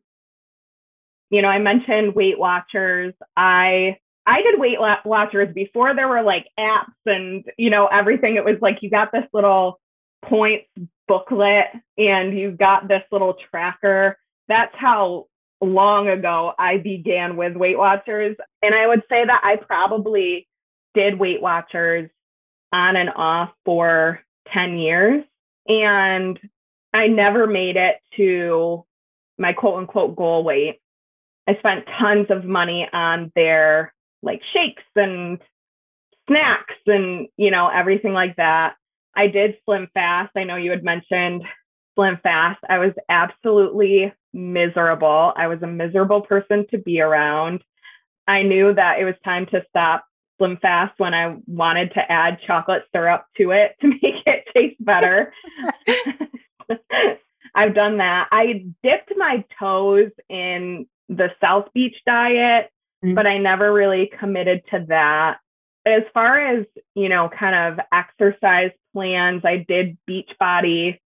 You 1.30 1.44
know, 1.44 1.50
I 1.50 1.60
mentioned 1.60 2.16
Weight 2.16 2.40
Watchers. 2.40 3.14
I 3.38 3.98
I 4.30 4.42
did 4.42 4.60
Weight 4.60 4.78
Watchers 5.06 5.54
before 5.54 5.96
there 5.96 6.08
were 6.08 6.22
like 6.22 6.48
apps 6.60 6.94
and 7.06 7.44
you 7.58 7.70
know 7.70 7.88
everything. 7.88 8.36
It 8.36 8.46
was 8.46 8.58
like 8.62 8.80
you 8.82 8.90
got 8.90 9.12
this 9.12 9.26
little 9.34 9.80
points 10.26 10.68
booklet 11.08 11.66
and 11.98 12.38
you 12.38 12.52
got 12.52 12.88
this 12.88 13.02
little 13.12 13.36
tracker 13.50 14.18
that's 14.50 14.76
how 14.76 15.28
long 15.62 16.10
ago 16.10 16.54
I 16.58 16.78
began 16.78 17.38
with 17.38 17.56
Weight 17.56 17.78
Watchers. 17.78 18.36
And 18.62 18.76
I 18.76 18.88
would 18.88 19.04
say 19.10 19.26
that 19.26 19.42
I 19.44 19.56
probably 19.58 20.48
did 20.94 21.20
Weight 21.20 21.42
Watchers 21.42 22.10
on 22.74 22.96
and 22.96 23.12
off 23.16 23.52
for 23.64 24.22
10 24.54 24.78
years. 24.78 25.24
And 25.68 26.38
I 26.94 27.08
never 27.08 27.46
made 27.46 27.78
it 27.78 27.98
to 28.18 28.84
my 29.38 29.54
quote 29.54 29.78
unquote 29.80 30.16
goal 30.16 30.44
weight. 30.44 30.80
I 31.48 31.56
spent 31.56 31.86
tons 32.00 32.28
of 32.30 32.44
money 32.44 32.88
on 32.92 33.32
their 33.36 33.94
like 34.22 34.42
shakes 34.54 34.84
and 34.96 35.40
snacks 36.28 36.76
and, 36.86 37.28
you 37.38 37.52
know, 37.52 37.70
everything 37.70 38.14
like 38.14 38.36
that. 38.38 38.76
I 39.16 39.28
did 39.28 39.58
Slim 39.66 39.88
Fast. 39.94 40.32
I 40.36 40.44
know 40.44 40.56
you 40.56 40.72
had 40.72 40.84
mentioned 40.84 41.44
Slim 41.96 42.20
Fast. 42.22 42.60
I 42.70 42.78
was 42.78 42.94
absolutely 43.10 44.14
miserable. 44.34 45.34
I 45.36 45.48
was 45.48 45.62
a 45.62 45.68
miserable 45.68 46.22
person 46.22 46.66
to 46.72 46.78
be 46.78 47.02
around. 47.02 47.64
I 48.28 48.44
knew 48.44 48.74
that 48.74 49.00
it 49.00 49.06
was 49.06 49.16
time 49.24 49.48
to 49.48 49.64
stop 49.70 50.06
Slim 50.38 50.58
Fast 50.62 50.94
when 50.98 51.14
I 51.14 51.38
wanted 51.48 51.94
to 51.94 52.12
add 52.12 52.40
chocolate 52.46 52.84
syrup 52.94 53.26
to 53.38 53.52
it 53.52 53.76
to 53.82 53.88
make 54.02 54.24
it 54.26 54.46
taste 54.56 54.84
better. 54.84 55.34
I've 57.56 57.76
done 57.76 57.98
that. 57.98 58.28
I 58.32 58.66
dipped 58.84 59.12
my 59.18 59.44
toes 59.60 60.12
in 60.30 60.88
the 61.10 61.30
South 61.42 61.68
Beach 61.74 61.96
diet, 62.06 62.72
mm-hmm. 63.04 63.16
but 63.16 63.28
I 63.28 63.38
never 63.38 63.72
really 63.72 64.12
committed 64.20 64.62
to 64.72 64.86
that. 64.90 65.38
As 65.86 66.04
far 66.14 66.40
as, 66.40 66.66
you 66.96 67.10
know, 67.10 67.30
kind 67.30 67.56
of 67.56 67.86
exercise 67.92 68.72
plans, 68.94 69.44
I 69.46 69.66
did 69.68 69.98
Beachbody 70.10 71.00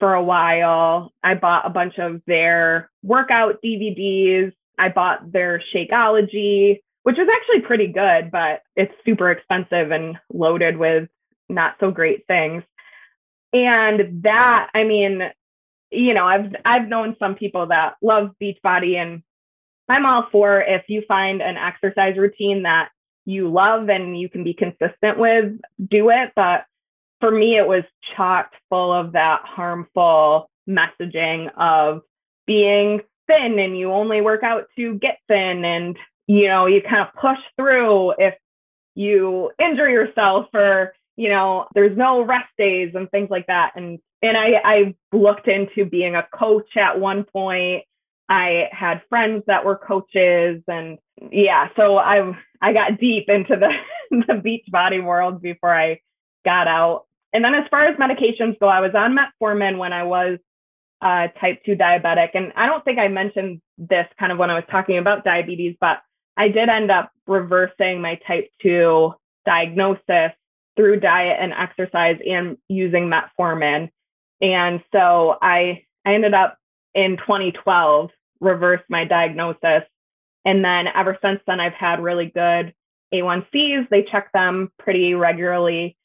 for 0.00 0.14
a 0.14 0.22
while. 0.22 1.12
I 1.22 1.34
bought 1.34 1.66
a 1.66 1.70
bunch 1.70 1.98
of 1.98 2.20
their 2.26 2.90
workout 3.02 3.60
DVDs. 3.64 4.52
I 4.78 4.88
bought 4.90 5.32
their 5.32 5.62
Shakeology, 5.74 6.80
which 7.04 7.18
is 7.18 7.28
actually 7.32 7.66
pretty 7.66 7.86
good, 7.86 8.30
but 8.30 8.60
it's 8.74 8.92
super 9.04 9.30
expensive 9.30 9.90
and 9.90 10.16
loaded 10.32 10.76
with 10.76 11.08
not 11.48 11.76
so 11.80 11.90
great 11.90 12.26
things. 12.26 12.62
And 13.52 14.22
that, 14.24 14.68
I 14.74 14.84
mean, 14.84 15.22
you 15.90 16.14
know, 16.14 16.26
I've 16.26 16.54
I've 16.64 16.88
known 16.88 17.16
some 17.18 17.36
people 17.36 17.68
that 17.68 17.94
love 18.02 18.32
Beachbody 18.42 18.96
and 18.96 19.22
I'm 19.88 20.06
all 20.06 20.26
for 20.32 20.60
if 20.60 20.84
you 20.88 21.02
find 21.06 21.40
an 21.40 21.56
exercise 21.56 22.16
routine 22.16 22.62
that 22.64 22.90
you 23.24 23.50
love 23.50 23.88
and 23.88 24.18
you 24.18 24.28
can 24.28 24.44
be 24.44 24.54
consistent 24.54 25.18
with, 25.18 25.58
do 25.90 26.10
it. 26.10 26.32
But 26.34 26.64
for 27.20 27.30
me, 27.30 27.56
it 27.56 27.66
was 27.66 27.84
chocked 28.16 28.54
full 28.68 28.92
of 28.92 29.12
that 29.12 29.42
harmful 29.44 30.50
messaging 30.68 31.50
of 31.56 32.02
being 32.46 33.00
thin 33.26 33.58
and 33.58 33.76
you 33.76 33.92
only 33.92 34.20
work 34.20 34.42
out 34.42 34.66
to 34.76 34.94
get 34.94 35.18
thin. 35.28 35.64
And 35.64 35.96
you 36.26 36.48
know 36.48 36.66
you 36.66 36.82
kind 36.82 37.06
of 37.06 37.14
push 37.20 37.38
through 37.56 38.14
if 38.18 38.34
you 38.94 39.50
injure 39.58 39.88
yourself 39.88 40.46
or 40.54 40.92
you 41.16 41.28
know 41.28 41.66
there's 41.74 41.96
no 41.96 42.22
rest 42.22 42.48
days 42.58 42.92
and 42.94 43.10
things 43.10 43.30
like 43.30 43.46
that. 43.46 43.72
And 43.76 43.98
and 44.22 44.36
i 44.36 44.60
i 44.64 44.94
looked 45.12 45.48
into 45.48 45.84
being 45.84 46.14
a 46.14 46.26
coach 46.34 46.76
at 46.76 46.98
one 46.98 47.24
point 47.24 47.84
i 48.28 48.68
had 48.72 49.02
friends 49.08 49.42
that 49.46 49.64
were 49.64 49.76
coaches 49.76 50.62
and 50.68 50.98
yeah 51.30 51.68
so 51.76 51.96
i 51.96 52.32
i 52.60 52.72
got 52.72 52.98
deep 52.98 53.28
into 53.28 53.56
the 53.56 53.72
the 54.26 54.34
Beachbody 54.34 55.02
world 55.04 55.42
before 55.42 55.74
i 55.74 56.00
got 56.44 56.68
out 56.68 57.06
and 57.36 57.44
then 57.44 57.54
as 57.54 57.68
far 57.70 57.84
as 57.84 57.98
medications 57.98 58.58
go, 58.58 58.66
I 58.66 58.80
was 58.80 58.94
on 58.94 59.14
metformin 59.14 59.76
when 59.76 59.92
I 59.92 60.04
was 60.04 60.38
uh, 61.02 61.28
type 61.38 61.62
2 61.66 61.76
diabetic. 61.76 62.30
And 62.32 62.50
I 62.56 62.64
don't 62.64 62.82
think 62.82 62.98
I 62.98 63.08
mentioned 63.08 63.60
this 63.76 64.06
kind 64.18 64.32
of 64.32 64.38
when 64.38 64.48
I 64.48 64.54
was 64.54 64.64
talking 64.70 64.96
about 64.96 65.22
diabetes, 65.22 65.76
but 65.78 65.98
I 66.38 66.48
did 66.48 66.70
end 66.70 66.90
up 66.90 67.10
reversing 67.26 68.00
my 68.00 68.18
type 68.26 68.48
2 68.62 69.12
diagnosis 69.44 70.32
through 70.76 71.00
diet 71.00 71.36
and 71.38 71.52
exercise 71.52 72.16
and 72.26 72.56
using 72.68 73.10
metformin. 73.10 73.90
And 74.40 74.82
so 74.90 75.36
I, 75.42 75.84
I 76.06 76.14
ended 76.14 76.32
up 76.32 76.56
in 76.94 77.18
2012 77.18 78.08
reversed 78.40 78.84
my 78.88 79.04
diagnosis. 79.04 79.82
And 80.44 80.64
then 80.64 80.86
ever 80.94 81.18
since 81.22 81.40
then, 81.46 81.60
I've 81.60 81.74
had 81.74 82.02
really 82.02 82.26
good 82.26 82.72
A1Cs. 83.12 83.88
They 83.90 84.06
check 84.10 84.30
them 84.32 84.70
pretty 84.78 85.14
regularly. 85.14 85.96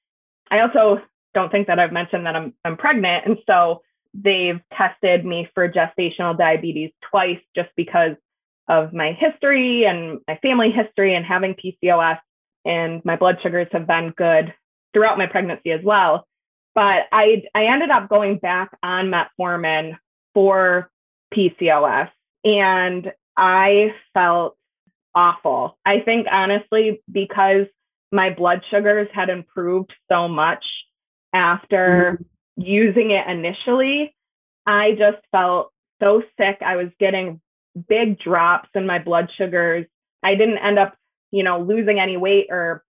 I 0.49 0.59
also 0.59 1.01
don't 1.33 1.51
think 1.51 1.67
that 1.67 1.79
I've 1.79 1.93
mentioned 1.93 2.25
that 2.25 2.35
I'm 2.35 2.53
I'm 2.65 2.77
pregnant, 2.77 3.25
and 3.25 3.37
so 3.47 3.81
they've 4.13 4.59
tested 4.77 5.25
me 5.25 5.49
for 5.53 5.71
gestational 5.71 6.37
diabetes 6.37 6.91
twice 7.09 7.39
just 7.55 7.69
because 7.77 8.15
of 8.67 8.93
my 8.93 9.13
history 9.13 9.85
and 9.85 10.19
my 10.27 10.37
family 10.41 10.71
history 10.71 11.15
and 11.15 11.25
having 11.25 11.55
PCOS, 11.55 12.19
and 12.65 13.03
my 13.05 13.15
blood 13.15 13.37
sugars 13.41 13.67
have 13.71 13.87
been 13.87 14.13
good 14.17 14.53
throughout 14.93 15.17
my 15.17 15.27
pregnancy 15.27 15.71
as 15.71 15.81
well. 15.83 16.27
But 16.75 17.03
I 17.11 17.43
I 17.53 17.65
ended 17.65 17.91
up 17.91 18.09
going 18.09 18.37
back 18.37 18.71
on 18.83 19.11
metformin 19.11 19.97
for 20.33 20.89
PCOS, 21.33 22.09
and 22.43 23.11
I 23.37 23.93
felt 24.13 24.57
awful. 25.15 25.77
I 25.85 25.99
think 25.99 26.27
honestly 26.31 27.01
because 27.11 27.67
my 28.11 28.29
blood 28.29 28.61
sugars 28.69 29.07
had 29.13 29.29
improved 29.29 29.91
so 30.11 30.27
much 30.27 30.63
after 31.33 32.19
mm-hmm. 32.19 32.61
using 32.61 33.11
it 33.11 33.27
initially, 33.27 34.13
I 34.65 34.91
just 34.91 35.23
felt 35.31 35.71
so 36.01 36.23
sick. 36.37 36.57
I 36.65 36.75
was 36.75 36.89
getting 36.99 37.39
big 37.87 38.19
drops 38.19 38.69
in 38.75 38.85
my 38.85 38.99
blood 38.99 39.29
sugars. 39.37 39.85
I 40.23 40.35
didn't 40.35 40.57
end 40.57 40.77
up, 40.77 40.95
you 41.31 41.43
know, 41.43 41.61
losing 41.61 41.99
any 41.99 42.17
weight 42.17 42.47
or 42.49 42.83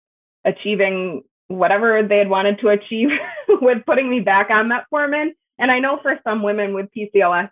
achieving 0.45 1.23
whatever 1.47 2.01
they 2.07 2.17
had 2.17 2.29
wanted 2.29 2.59
to 2.59 2.69
achieve 2.69 3.09
with 3.47 3.85
putting 3.85 4.09
me 4.09 4.21
back 4.21 4.49
on 4.49 4.69
metformin. 4.69 5.31
And 5.57 5.69
I 5.69 5.79
know 5.79 5.99
for 6.01 6.17
some 6.23 6.41
women 6.41 6.73
with 6.73 6.87
PCOS, 6.95 7.49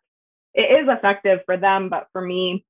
it 0.58 0.84
is 0.84 0.90
effective 0.90 1.40
for 1.46 1.56
them, 1.56 1.88
but 1.88 2.08
for 2.12 2.22
me, 2.22 2.66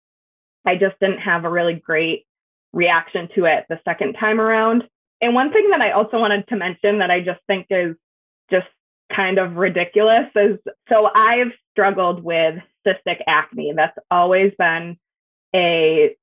I 0.66 0.76
just 0.76 1.00
didn't 1.00 1.20
have 1.20 1.46
a 1.46 1.50
really 1.50 1.74
great 1.74 2.26
reaction 2.74 3.30
to 3.36 3.46
it 3.46 3.66
the 3.70 3.80
second 3.86 4.14
time 4.14 4.42
around. 4.42 4.84
And 5.22 5.34
one 5.34 5.52
thing 5.52 5.70
that 5.72 5.82
I 5.82 5.92
also 5.92 6.20
wanted 6.20 6.48
to 6.50 6.58
mention 6.58 7.00
that 7.00 7.10
I 7.10 7.22
just 7.22 7.40
think 7.48 7.68
is 7.70 7.96
just 8.52 8.68
kind 9.16 9.40
of 9.40 9.56
ridiculous 9.56 10.28
is 10.36 10.58
so 10.90 11.10
I've 11.16 11.54
struggled 11.72 12.24
with 12.24 12.56
cystic 12.86 13.22
acne. 13.26 13.74
That's 13.74 13.98
always 14.12 14.52
been 14.60 14.98
a 15.56 16.14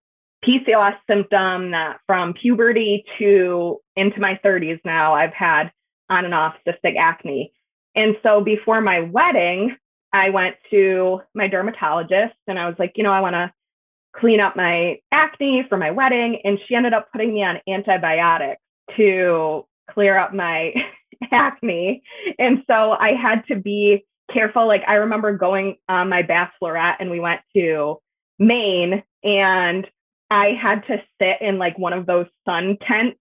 PCOS 0.46 0.96
symptom 1.08 1.70
that 1.70 2.00
from 2.06 2.34
puberty 2.34 3.04
to 3.18 3.80
into 3.96 4.20
my 4.20 4.38
30s 4.44 4.80
now, 4.84 5.14
I've 5.14 5.32
had 5.32 5.72
on 6.10 6.26
and 6.26 6.34
off 6.34 6.56
cystic 6.68 6.96
acne. 6.98 7.52
And 7.96 8.16
so 8.22 8.42
before 8.42 8.82
my 8.82 9.00
wedding, 9.00 9.76
I 10.14 10.30
went 10.30 10.54
to 10.70 11.22
my 11.34 11.48
dermatologist 11.48 12.36
and 12.46 12.56
I 12.56 12.68
was 12.68 12.76
like, 12.78 12.92
you 12.94 13.02
know, 13.02 13.10
I 13.10 13.20
want 13.20 13.34
to 13.34 13.52
clean 14.16 14.38
up 14.38 14.54
my 14.54 15.00
acne 15.10 15.66
for 15.68 15.76
my 15.76 15.90
wedding. 15.90 16.40
And 16.44 16.58
she 16.66 16.76
ended 16.76 16.92
up 16.92 17.08
putting 17.10 17.34
me 17.34 17.42
on 17.42 17.60
antibiotics 17.68 18.62
to 18.96 19.66
clear 19.90 20.16
up 20.16 20.32
my 20.32 20.72
acne. 21.32 22.04
And 22.38 22.62
so 22.68 22.92
I 22.92 23.14
had 23.20 23.44
to 23.48 23.56
be 23.56 24.06
careful. 24.32 24.68
Like 24.68 24.82
I 24.86 24.94
remember 24.94 25.36
going 25.36 25.76
on 25.88 26.08
my 26.08 26.22
bachelorette 26.22 26.96
and 27.00 27.10
we 27.10 27.18
went 27.18 27.40
to 27.56 27.98
Maine 28.38 29.02
and 29.24 29.84
I 30.30 30.50
had 30.60 30.86
to 30.86 31.02
sit 31.20 31.40
in 31.40 31.58
like 31.58 31.76
one 31.76 31.92
of 31.92 32.06
those 32.06 32.26
sun 32.44 32.78
tents 32.86 33.18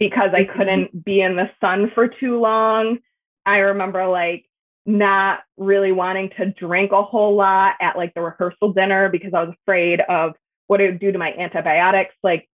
because 0.00 0.30
I 0.34 0.42
mm-hmm. 0.42 0.58
couldn't 0.58 1.04
be 1.04 1.20
in 1.20 1.36
the 1.36 1.50
sun 1.60 1.92
for 1.94 2.08
too 2.08 2.40
long. 2.40 2.98
I 3.46 3.58
remember 3.58 4.08
like 4.08 4.44
not 4.84 5.40
really 5.56 5.92
wanting 5.92 6.30
to 6.36 6.46
drink 6.46 6.92
a 6.92 7.02
whole 7.02 7.36
lot 7.36 7.74
at 7.80 7.96
like 7.96 8.14
the 8.14 8.20
rehearsal 8.20 8.72
dinner 8.72 9.08
because 9.08 9.32
I 9.34 9.44
was 9.44 9.54
afraid 9.62 10.00
of 10.00 10.32
what 10.66 10.80
it 10.80 10.90
would 10.90 11.00
do 11.00 11.12
to 11.12 11.18
my 11.18 11.32
antibiotics. 11.32 12.14
Like 12.22 12.48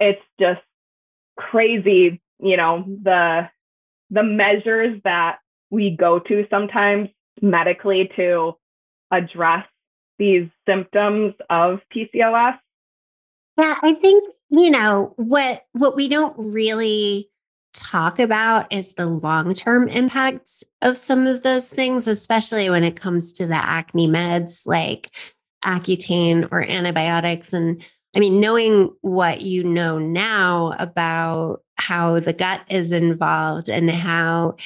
it's 0.00 0.22
just 0.40 0.60
crazy, 1.36 2.20
you 2.40 2.56
know, 2.56 2.84
the 3.02 3.50
the 4.10 4.22
measures 4.22 5.00
that 5.04 5.38
we 5.70 5.90
go 5.90 6.18
to 6.18 6.46
sometimes 6.48 7.08
medically 7.42 8.10
to 8.16 8.54
address 9.10 9.66
these 10.18 10.48
symptoms 10.66 11.34
of 11.50 11.80
PCOS. 11.94 12.58
Yeah, 13.58 13.74
I 13.82 13.94
think, 13.94 14.24
you 14.50 14.70
know, 14.70 15.12
what 15.16 15.64
what 15.72 15.96
we 15.96 16.08
don't 16.08 16.34
really 16.38 17.30
talk 17.76 18.18
about 18.18 18.72
is 18.72 18.94
the 18.94 19.06
long-term 19.06 19.88
impacts 19.88 20.64
of 20.82 20.98
some 20.98 21.26
of 21.26 21.42
those 21.42 21.70
things, 21.70 22.06
especially 22.08 22.70
when 22.70 22.84
it 22.84 22.96
comes 22.96 23.32
to 23.34 23.46
the 23.46 23.54
acne 23.54 24.08
meds 24.08 24.66
like 24.66 25.10
Accutane 25.64 26.48
or 26.50 26.62
antibiotics. 26.62 27.52
And 27.52 27.82
I 28.14 28.20
mean, 28.20 28.40
knowing 28.40 28.90
what 29.00 29.42
you 29.42 29.64
know 29.64 29.98
now 29.98 30.74
about 30.78 31.62
how 31.76 32.20
the 32.20 32.32
gut 32.32 32.62
is 32.68 32.92
involved 32.92 33.68
and 33.68 33.90
how 33.90 34.56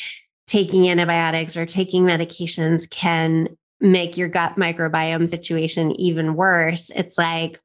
taking 0.46 0.88
antibiotics 0.88 1.56
or 1.56 1.66
taking 1.66 2.04
medications 2.04 2.88
can 2.90 3.48
make 3.80 4.16
your 4.16 4.28
gut 4.28 4.56
microbiome 4.56 5.28
situation 5.28 5.92
even 5.92 6.34
worse, 6.34 6.90
it's 6.94 7.16
like, 7.16 7.58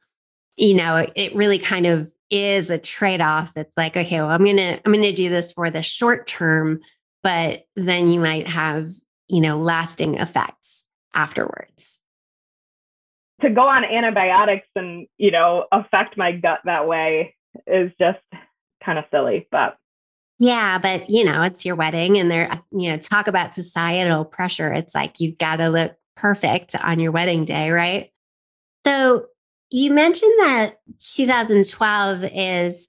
you 0.56 0.74
know, 0.74 1.06
it 1.16 1.36
really 1.36 1.60
kind 1.60 1.86
of 1.86 2.12
is 2.30 2.70
a 2.70 2.78
trade-off. 2.78 3.54
It's 3.56 3.76
like, 3.78 3.96
okay, 3.96 4.22
well, 4.22 4.30
I'm 4.30 4.44
gonna, 4.44 4.80
I'm 4.86 4.94
gonna 4.94 5.14
do 5.14 5.30
this 5.30 5.54
for 5.54 5.70
the 5.70 5.82
short 5.82 6.28
term, 6.28 6.80
but 7.24 7.66
then 7.76 8.10
you 8.10 8.20
might 8.20 8.48
have, 8.48 8.94
you 9.28 9.42
know, 9.42 9.58
lasting 9.58 10.16
effects 10.16 10.86
afterwards. 11.16 12.02
To 13.42 13.50
go 13.50 13.62
on 13.62 13.84
antibiotics 13.84 14.68
and 14.76 15.08
you 15.18 15.32
know 15.32 15.66
affect 15.72 16.18
my 16.18 16.32
gut 16.32 16.60
that 16.66 16.88
way 16.88 17.36
is 17.68 17.92
just 18.00 18.20
kind 18.84 18.98
of 18.98 19.06
silly 19.12 19.48
but 19.52 19.78
yeah 20.40 20.78
but 20.78 21.10
you 21.10 21.26
know 21.26 21.44
it's 21.44 21.66
your 21.66 21.76
wedding 21.76 22.18
and 22.18 22.32
they're 22.32 22.50
you 22.72 22.92
know 22.92 22.98
talk 22.98 23.28
about 23.28 23.54
societal 23.54 24.24
pressure. 24.24 24.72
It's 24.72 24.96
like 24.96 25.20
you've 25.20 25.38
got 25.38 25.58
to 25.58 25.70
look 25.70 25.96
perfect 26.16 26.76
on 26.76 27.00
your 27.00 27.12
wedding 27.12 27.46
day 27.46 27.72
right? 27.72 28.12
So 28.86 29.26
you 29.70 29.92
mentioned 29.92 30.34
that 30.40 30.80
2012 31.00 32.24
is 32.34 32.88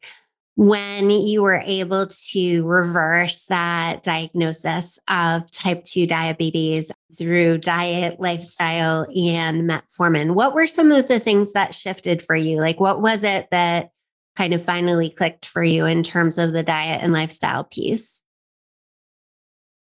when 0.56 1.10
you 1.10 1.42
were 1.42 1.62
able 1.64 2.06
to 2.06 2.66
reverse 2.66 3.46
that 3.46 4.02
diagnosis 4.02 4.98
of 5.08 5.50
type 5.50 5.84
2 5.84 6.06
diabetes 6.06 6.90
through 7.16 7.58
diet, 7.58 8.18
lifestyle, 8.18 9.06
and 9.14 9.68
metformin. 9.68 10.32
What 10.32 10.54
were 10.54 10.66
some 10.66 10.92
of 10.92 11.08
the 11.08 11.20
things 11.20 11.52
that 11.52 11.74
shifted 11.74 12.22
for 12.22 12.34
you? 12.34 12.58
Like, 12.58 12.80
what 12.80 13.02
was 13.02 13.22
it 13.22 13.48
that 13.50 13.90
kind 14.34 14.54
of 14.54 14.64
finally 14.64 15.10
clicked 15.10 15.44
for 15.44 15.62
you 15.62 15.84
in 15.84 16.02
terms 16.02 16.38
of 16.38 16.52
the 16.52 16.62
diet 16.62 17.02
and 17.02 17.12
lifestyle 17.12 17.64
piece? 17.64 18.22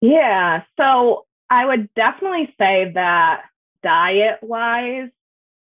Yeah. 0.00 0.62
So 0.76 1.26
I 1.48 1.66
would 1.66 1.88
definitely 1.94 2.52
say 2.58 2.90
that 2.94 3.42
diet 3.82 4.38
wise, 4.42 5.10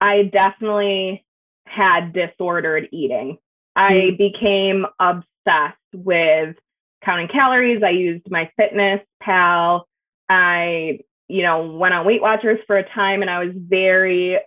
I 0.03 0.25
definitely 0.25 1.25
had 1.65 2.13
disordered 2.13 2.89
eating. 2.91 3.39
I 3.77 3.93
mm-hmm. 3.93 4.17
became 4.17 4.87
obsessed 4.99 5.79
with 5.95 6.57
counting 7.05 7.29
calories. 7.29 7.83
I 7.85 7.91
used 7.91 8.29
my 8.29 8.51
fitness 8.57 9.01
pal. 9.23 9.87
I, 10.29 10.99
you 11.29 11.45
know, 11.45 11.67
went 11.67 11.95
on 11.95 12.05
Weight 12.05 12.21
Watchers 12.21 12.59
for 12.67 12.77
a 12.77 12.89
time 12.91 13.23
and 13.23 13.31
I 13.31 13.45
was 13.45 13.55
very 13.57 14.39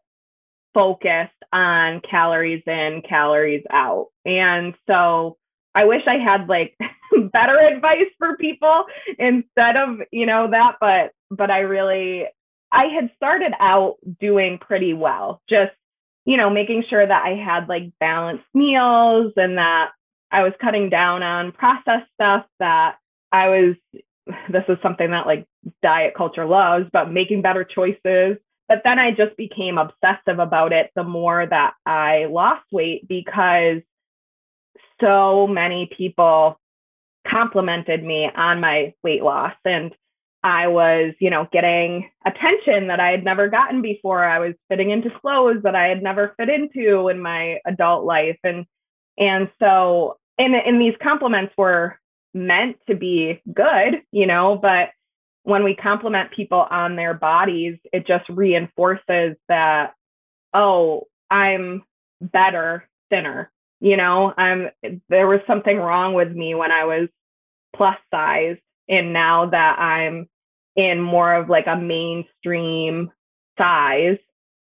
focused 0.73 1.31
on 1.53 2.01
calories 2.01 2.63
in, 2.67 3.01
calories 3.07 3.63
out. 3.71 4.07
And 4.25 4.75
so 4.87 5.37
I 5.73 5.85
wish 5.85 6.01
I 6.05 6.17
had 6.17 6.49
like 6.49 6.77
better 7.31 7.57
advice 7.59 8.11
for 8.17 8.35
people 8.35 8.85
instead 9.17 9.77
of, 9.77 9.99
you 10.11 10.25
know, 10.25 10.49
that, 10.51 10.75
but 10.81 11.11
but 11.31 11.49
I 11.49 11.59
really 11.59 12.25
I 12.75 12.87
had 12.93 13.09
started 13.15 13.53
out 13.59 13.95
doing 14.19 14.59
pretty 14.59 14.93
well, 14.93 15.41
just 15.49 15.71
you 16.25 16.37
know, 16.37 16.49
making 16.49 16.83
sure 16.89 17.05
that 17.05 17.23
I 17.23 17.35
had 17.35 17.69
like 17.69 17.91
balanced 17.99 18.45
meals 18.53 19.33
and 19.37 19.57
that 19.57 19.91
I 20.31 20.43
was 20.43 20.53
cutting 20.59 20.89
down 20.89 21.23
on 21.23 21.51
processed 21.51 22.09
stuff 22.15 22.45
that 22.59 22.95
I 23.31 23.47
was 23.49 23.75
this 24.51 24.63
is 24.67 24.77
something 24.81 25.11
that 25.11 25.25
like 25.25 25.45
diet 25.81 26.13
culture 26.15 26.45
loves, 26.45 26.87
but 26.91 27.11
making 27.11 27.41
better 27.41 27.63
choices. 27.63 28.37
But 28.67 28.81
then 28.83 28.97
I 28.97 29.11
just 29.11 29.37
became 29.37 29.77
obsessive 29.77 30.39
about 30.39 30.73
it 30.73 30.89
the 30.95 31.03
more 31.03 31.45
that 31.45 31.75
I 31.85 32.25
lost 32.25 32.65
weight 32.71 33.07
because 33.07 33.81
so 34.99 35.45
many 35.45 35.89
people 35.95 36.59
complimented 37.27 38.03
me 38.03 38.27
on 38.35 38.59
my 38.59 38.93
weight 39.03 39.23
loss. 39.23 39.53
And 39.63 39.93
I 40.45 40.67
was, 40.67 41.15
you 41.19 41.31
know, 41.31 41.47
getting 41.51 42.07
attention 42.23 42.87
that 42.89 42.99
I 42.99 43.09
had 43.09 43.23
never 43.23 43.49
gotten 43.49 43.81
before. 43.81 44.23
I 44.23 44.37
was 44.37 44.53
fitting 44.69 44.91
into 44.91 45.09
clothes 45.09 45.63
that 45.63 45.73
I 45.73 45.87
had 45.87 46.03
never 46.03 46.35
fit 46.37 46.49
into 46.49 47.07
in 47.07 47.19
my 47.19 47.57
adult 47.65 48.05
life. 48.05 48.37
And 48.43 48.67
and 49.17 49.49
so 49.59 50.19
and, 50.37 50.53
and 50.53 50.79
these 50.79 50.93
compliments 51.01 51.55
were 51.57 51.99
meant 52.35 52.77
to 52.87 52.95
be 52.95 53.41
good, 53.51 54.03
you 54.11 54.27
know, 54.27 54.55
but 54.61 54.89
when 55.41 55.63
we 55.63 55.75
compliment 55.75 56.29
people 56.31 56.67
on 56.69 56.95
their 56.95 57.15
bodies, 57.15 57.79
it 57.91 58.05
just 58.05 58.29
reinforces 58.29 59.37
that, 59.47 59.93
oh, 60.53 61.07
I'm 61.31 61.83
better, 62.21 62.87
thinner. 63.09 63.51
You 63.79 63.97
know, 63.97 64.31
I'm 64.37 64.69
there 65.09 65.27
was 65.27 65.39
something 65.47 65.77
wrong 65.77 66.13
with 66.13 66.31
me 66.31 66.53
when 66.53 66.71
I 66.71 66.85
was 66.85 67.09
plus 67.75 67.97
size. 68.13 68.57
And 68.87 69.11
now 69.11 69.47
that 69.47 69.79
I'm 69.79 70.27
in 70.75 71.01
more 71.01 71.33
of 71.33 71.49
like 71.49 71.67
a 71.67 71.77
mainstream 71.77 73.11
size 73.57 74.17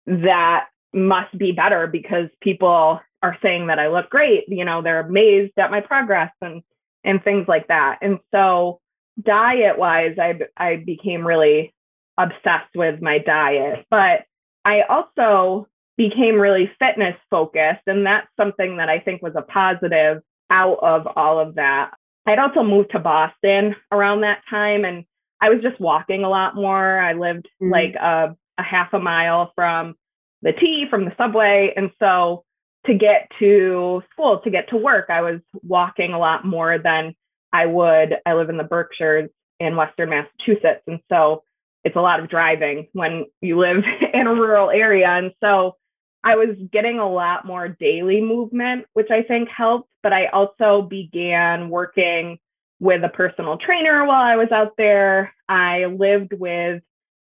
that 0.06 0.68
must 0.94 1.38
be 1.38 1.52
better 1.52 1.88
because 1.88 2.28
people 2.42 3.00
are 3.24 3.38
saying 3.42 3.68
that 3.68 3.80
I 3.80 3.88
look 3.88 4.10
great. 4.10 4.46
You 4.48 4.66
know, 4.66 4.82
they're 4.82 5.02
amazed 5.02 5.54
at 5.58 5.72
my 5.72 5.82
progress 5.82 6.32
and 6.42 6.62
and 7.04 7.24
things 7.24 7.48
like 7.48 7.68
that. 7.68 8.00
And 8.02 8.20
so 8.32 8.80
diet 9.22 9.78
wise, 9.78 10.18
I 10.20 10.40
I 10.58 10.78
became 10.78 11.26
really 11.26 11.74
obsessed 12.18 12.76
with 12.76 13.02
my 13.02 13.20
diet, 13.20 13.86
but 13.90 14.26
I 14.66 14.82
also 14.84 15.68
became 15.98 16.36
really 16.36 16.72
fitness 16.80 17.16
focused 17.30 17.82
and 17.86 18.06
that's 18.06 18.28
something 18.38 18.78
that 18.78 18.90
I 18.90 19.00
think 19.00 19.22
was 19.22 19.34
a 19.36 19.42
positive 19.42 20.22
out 20.50 20.80
of 20.82 21.08
all 21.16 21.40
of 21.40 21.56
that. 21.56 21.92
I'd 22.26 22.40
also 22.40 22.64
moved 22.64 22.92
to 22.92 23.00
Boston 23.00 23.76
around 23.92 24.22
that 24.22 24.42
time 24.50 24.86
and 24.86 25.06
I 25.42 25.50
was 25.50 25.62
just 25.62 25.80
walking 25.80 26.24
a 26.24 26.30
lot 26.30 26.56
more. 26.56 27.00
I 27.00 27.14
lived 27.14 27.48
mm-hmm. 27.62 27.72
like 27.72 27.96
a, 27.96 28.36
a 28.58 28.64
half 28.64 28.94
a 28.94 29.00
mile 29.00 29.52
from 29.56 29.96
the 30.42 30.54
T, 30.54 30.86
from 30.90 31.06
the 31.06 31.14
subway. 31.18 31.74
And 31.76 31.92
so 32.00 32.44
to 32.86 32.94
get 32.94 33.30
to 33.40 34.02
school, 34.12 34.40
to 34.44 34.50
get 34.50 34.70
to 34.70 34.78
work, 34.78 35.10
I 35.10 35.22
was 35.22 35.40
walking 35.64 36.14
a 36.14 36.20
lot 36.20 36.46
more 36.46 36.78
than 36.78 37.16
I 37.54 37.66
would. 37.66 38.16
I 38.26 38.34
live 38.34 38.50
in 38.50 38.58
the 38.58 38.64
Berkshires 38.64 39.30
in 39.60 39.76
Western 39.76 40.10
Massachusetts. 40.10 40.84
And 40.88 41.00
so 41.10 41.44
it's 41.84 41.96
a 41.96 42.02
lot 42.02 42.20
of 42.20 42.30
driving 42.30 42.88
when 42.94 43.26
you 43.42 43.60
live 43.60 43.84
in 44.14 44.28
a 44.28 44.34
rural 44.34 44.70
area. 44.70 45.08
And 45.08 45.32
so 45.44 45.76
I 46.24 46.36
was 46.36 46.56
getting 46.72 47.00
a 47.00 47.12
lot 47.12 47.46
more 47.46 47.68
daily 47.68 48.22
movement, 48.22 48.86
which 48.94 49.10
I 49.12 49.24
think 49.24 49.50
helped. 49.50 49.90
But 50.04 50.14
I 50.14 50.28
also 50.28 50.82
began 50.82 51.70
working 51.70 52.40
with 52.82 53.04
a 53.04 53.10
personal 53.10 53.58
trainer 53.58 54.04
while 54.06 54.24
I 54.24 54.36
was 54.36 54.52
out 54.52 54.74
there. 54.76 55.34
I 55.48 55.86
lived 55.86 56.34
with 56.34 56.82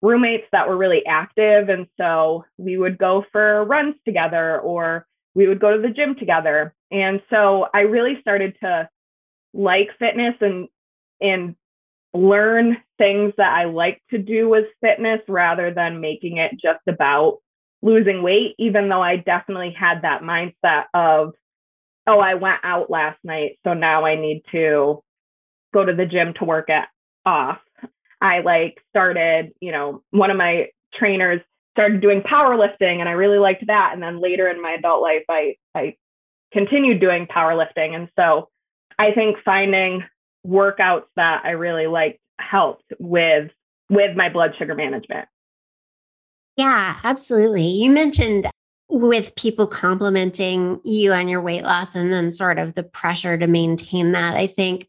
roommates 0.02 0.48
that 0.52 0.68
were 0.68 0.76
really 0.76 1.06
active. 1.06 1.70
And 1.70 1.86
so 1.98 2.44
we 2.58 2.78
would 2.78 2.98
go 2.98 3.24
for 3.32 3.64
runs 3.64 3.96
together 4.06 4.60
or 4.60 5.06
we 5.36 5.48
would 5.48 5.60
go 5.60 5.76
to 5.76 5.82
the 5.82 5.94
gym 5.94 6.16
together. 6.16 6.74
And 6.92 7.22
so 7.30 7.68
I 7.74 7.82
really 7.82 8.20
started 8.22 8.58
to 8.64 8.90
like 9.54 9.90
fitness 10.00 10.34
and 10.42 10.68
and 11.22 11.56
learn 12.14 12.78
things 12.98 13.34
that 13.38 13.54
I 13.54 13.66
like 13.66 14.02
to 14.10 14.18
do 14.18 14.50
with 14.50 14.66
fitness 14.82 15.22
rather 15.28 15.72
than 15.72 16.02
making 16.02 16.38
it 16.38 16.54
just 16.54 16.82
about 16.88 17.38
losing 17.84 18.24
weight, 18.24 18.56
even 18.58 18.90
though 18.90 19.02
I 19.02 19.18
definitely 19.18 19.76
had 19.78 20.02
that 20.02 20.22
mindset 20.22 20.86
of, 20.94 21.34
oh, 22.08 22.20
I 22.20 22.34
went 22.36 22.60
out 22.64 22.90
last 22.90 23.20
night, 23.24 23.60
so 23.66 23.74
now 23.74 24.06
I 24.06 24.16
need 24.16 24.44
to 24.52 25.04
go 25.76 25.86
to 25.86 25.94
the 25.94 26.06
gym 26.06 26.34
to 26.40 26.46
work 26.46 26.70
it 26.70 26.86
off. 27.26 27.60
I 28.22 28.40
like 28.40 28.82
started, 28.90 29.52
you 29.60 29.72
know, 29.72 30.02
one 30.12 30.32
of 30.32 30.38
my 30.38 30.70
trainers 30.98 31.42
started 31.74 32.02
doing 32.02 32.22
powerlifting 32.22 33.00
and 33.02 33.10
I 33.10 33.12
really 33.12 33.38
liked 33.38 33.68
that. 33.68 33.92
And 33.94 34.02
then 34.02 34.22
later 34.22 34.48
in 34.48 34.62
my 34.62 34.72
adult 34.72 35.02
life, 35.02 35.26
I, 35.30 35.56
I 35.76 35.98
continued 36.54 37.02
doing 37.02 37.28
powerlifting. 37.28 37.94
And 37.94 38.08
so 38.18 38.48
I 38.98 39.12
think 39.12 39.36
finding 39.44 40.04
workouts 40.48 41.08
that 41.18 41.42
I 41.44 41.52
really 41.52 41.88
liked 41.88 42.20
helped 42.40 42.94
with 43.00 43.52
with 43.90 44.16
my 44.16 44.30
blood 44.30 44.52
sugar 44.58 44.76
management. 44.76 45.28
Yeah, 46.56 46.98
absolutely. 47.04 47.68
You 47.68 47.92
mentioned 47.92 48.50
with 48.88 49.36
people 49.36 49.68
complimenting 49.68 50.80
you 50.86 51.12
on 51.12 51.28
your 51.28 51.42
weight 51.42 51.64
loss 51.64 51.96
and 51.96 52.14
then 52.14 52.32
sort 52.32 52.60
of 52.60 52.76
the 52.76 52.84
pressure 52.84 53.38
to 53.38 53.48
maintain 53.48 54.14
that. 54.14 54.38
I 54.38 54.48
think 54.48 54.88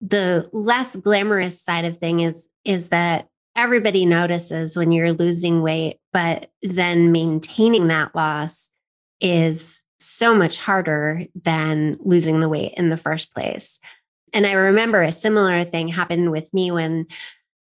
the 0.00 0.48
less 0.52 0.96
glamorous 0.96 1.60
side 1.60 1.84
of 1.84 1.98
thing 1.98 2.20
is 2.20 2.48
is 2.64 2.90
that 2.90 3.28
everybody 3.56 4.04
notices 4.04 4.76
when 4.76 4.92
you're 4.92 5.12
losing 5.12 5.62
weight, 5.62 5.98
but 6.12 6.50
then 6.62 7.10
maintaining 7.10 7.88
that 7.88 8.14
loss 8.14 8.70
is 9.20 9.82
so 9.98 10.34
much 10.34 10.58
harder 10.58 11.24
than 11.34 11.98
losing 12.00 12.38
the 12.38 12.48
weight 12.48 12.72
in 12.76 12.88
the 12.88 12.96
first 12.96 13.34
place. 13.34 13.80
And 14.32 14.46
I 14.46 14.52
remember 14.52 15.02
a 15.02 15.10
similar 15.10 15.64
thing 15.64 15.88
happened 15.88 16.30
with 16.30 16.52
me 16.54 16.70
when 16.70 17.06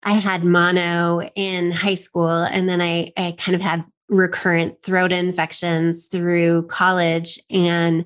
I 0.03 0.13
had 0.13 0.43
mono 0.43 1.21
in 1.35 1.71
high 1.71 1.95
school. 1.95 2.29
And 2.29 2.69
then 2.69 2.81
I, 2.81 3.11
I 3.17 3.35
kind 3.37 3.55
of 3.55 3.61
had 3.61 3.83
recurrent 4.07 4.81
throat 4.81 5.11
infections 5.11 6.05
through 6.05 6.67
college. 6.67 7.39
And 7.49 8.05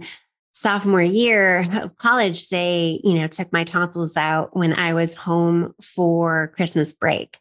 sophomore 0.54 1.02
year 1.02 1.68
of 1.74 1.98
college, 1.98 2.48
they, 2.50 3.02
you 3.04 3.16
know, 3.16 3.28
took 3.28 3.52
my 3.52 3.64
tonsils 3.64 4.16
out 4.16 4.56
when 4.56 4.74
I 4.74 4.94
was 4.94 5.14
home 5.14 5.74
for 5.82 6.54
Christmas 6.56 6.94
break. 6.94 7.38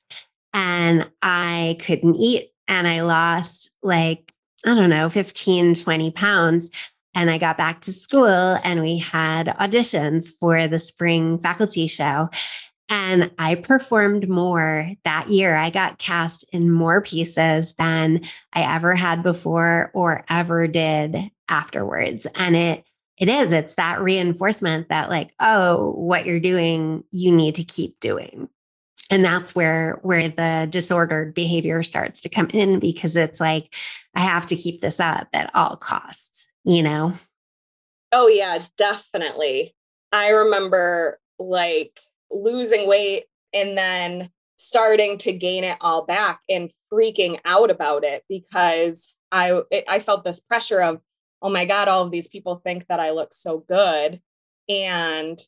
And 0.52 1.08
I 1.22 1.76
couldn't 1.80 2.16
eat. 2.16 2.50
And 2.68 2.88
I 2.88 3.02
lost 3.02 3.70
like, 3.82 4.32
I 4.66 4.74
don't 4.74 4.90
know, 4.90 5.08
15, 5.08 5.74
20 5.74 6.10
pounds. 6.10 6.70
And 7.14 7.30
I 7.30 7.36
got 7.36 7.58
back 7.58 7.82
to 7.82 7.92
school 7.92 8.58
and 8.64 8.80
we 8.80 8.98
had 8.98 9.48
auditions 9.48 10.30
for 10.40 10.66
the 10.66 10.78
spring 10.78 11.38
faculty 11.38 11.86
show. 11.86 12.30
And 12.88 13.30
I 13.38 13.54
performed 13.54 14.28
more 14.28 14.90
that 15.04 15.28
year. 15.28 15.56
I 15.56 15.70
got 15.70 15.98
cast 15.98 16.44
in 16.52 16.70
more 16.70 17.00
pieces 17.00 17.74
than 17.74 18.22
I 18.52 18.74
ever 18.74 18.94
had 18.94 19.22
before 19.22 19.90
or 19.94 20.24
ever 20.28 20.66
did 20.66 21.16
afterwards. 21.48 22.26
And 22.34 22.56
it 22.56 22.84
it 23.22 23.28
is, 23.28 23.52
it's 23.52 23.76
that 23.76 24.00
reinforcement 24.00 24.88
that, 24.88 25.08
like, 25.08 25.32
oh, 25.40 25.92
what 25.92 26.26
you're 26.26 26.40
doing, 26.40 27.04
you 27.10 27.30
need 27.34 27.54
to 27.54 27.64
keep 27.64 27.98
doing. 28.00 28.48
And 29.10 29.24
that's 29.24 29.54
where 29.54 29.98
where 30.02 30.28
the 30.28 30.66
disordered 30.70 31.34
behavior 31.34 31.82
starts 31.82 32.20
to 32.22 32.28
come 32.28 32.48
in 32.50 32.78
because 32.78 33.14
it's 33.14 33.40
like, 33.40 33.74
I 34.14 34.20
have 34.20 34.46
to 34.46 34.56
keep 34.56 34.80
this 34.80 35.00
up 35.00 35.28
at 35.32 35.50
all 35.54 35.76
costs 35.76 36.52
you 36.64 36.82
know? 36.82 37.14
Oh, 38.12 38.28
yeah, 38.28 38.60
definitely. 38.76 39.74
I 40.12 40.28
remember 40.28 41.18
like 41.38 42.00
losing 42.30 42.86
weight 42.86 43.24
and 43.52 43.76
then 43.76 44.30
starting 44.56 45.18
to 45.18 45.32
gain 45.32 45.64
it 45.64 45.78
all 45.80 46.04
back 46.04 46.40
and 46.48 46.70
freaking 46.92 47.40
out 47.44 47.70
about 47.70 48.04
it 48.04 48.24
because 48.28 49.12
I 49.32 49.62
I 49.88 49.98
felt 49.98 50.24
this 50.24 50.40
pressure 50.40 50.82
of 50.82 51.00
oh 51.42 51.50
my 51.50 51.64
god 51.64 51.88
all 51.88 52.02
of 52.02 52.10
these 52.10 52.28
people 52.28 52.56
think 52.56 52.86
that 52.88 53.00
I 53.00 53.10
look 53.10 53.32
so 53.34 53.58
good 53.68 54.20
and 54.68 55.38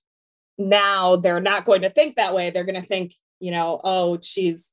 now 0.58 1.16
they're 1.16 1.40
not 1.40 1.64
going 1.64 1.82
to 1.82 1.90
think 1.90 2.16
that 2.16 2.34
way 2.34 2.50
they're 2.50 2.64
going 2.64 2.80
to 2.80 2.86
think 2.86 3.14
you 3.40 3.50
know 3.50 3.80
oh 3.82 4.18
she's 4.20 4.72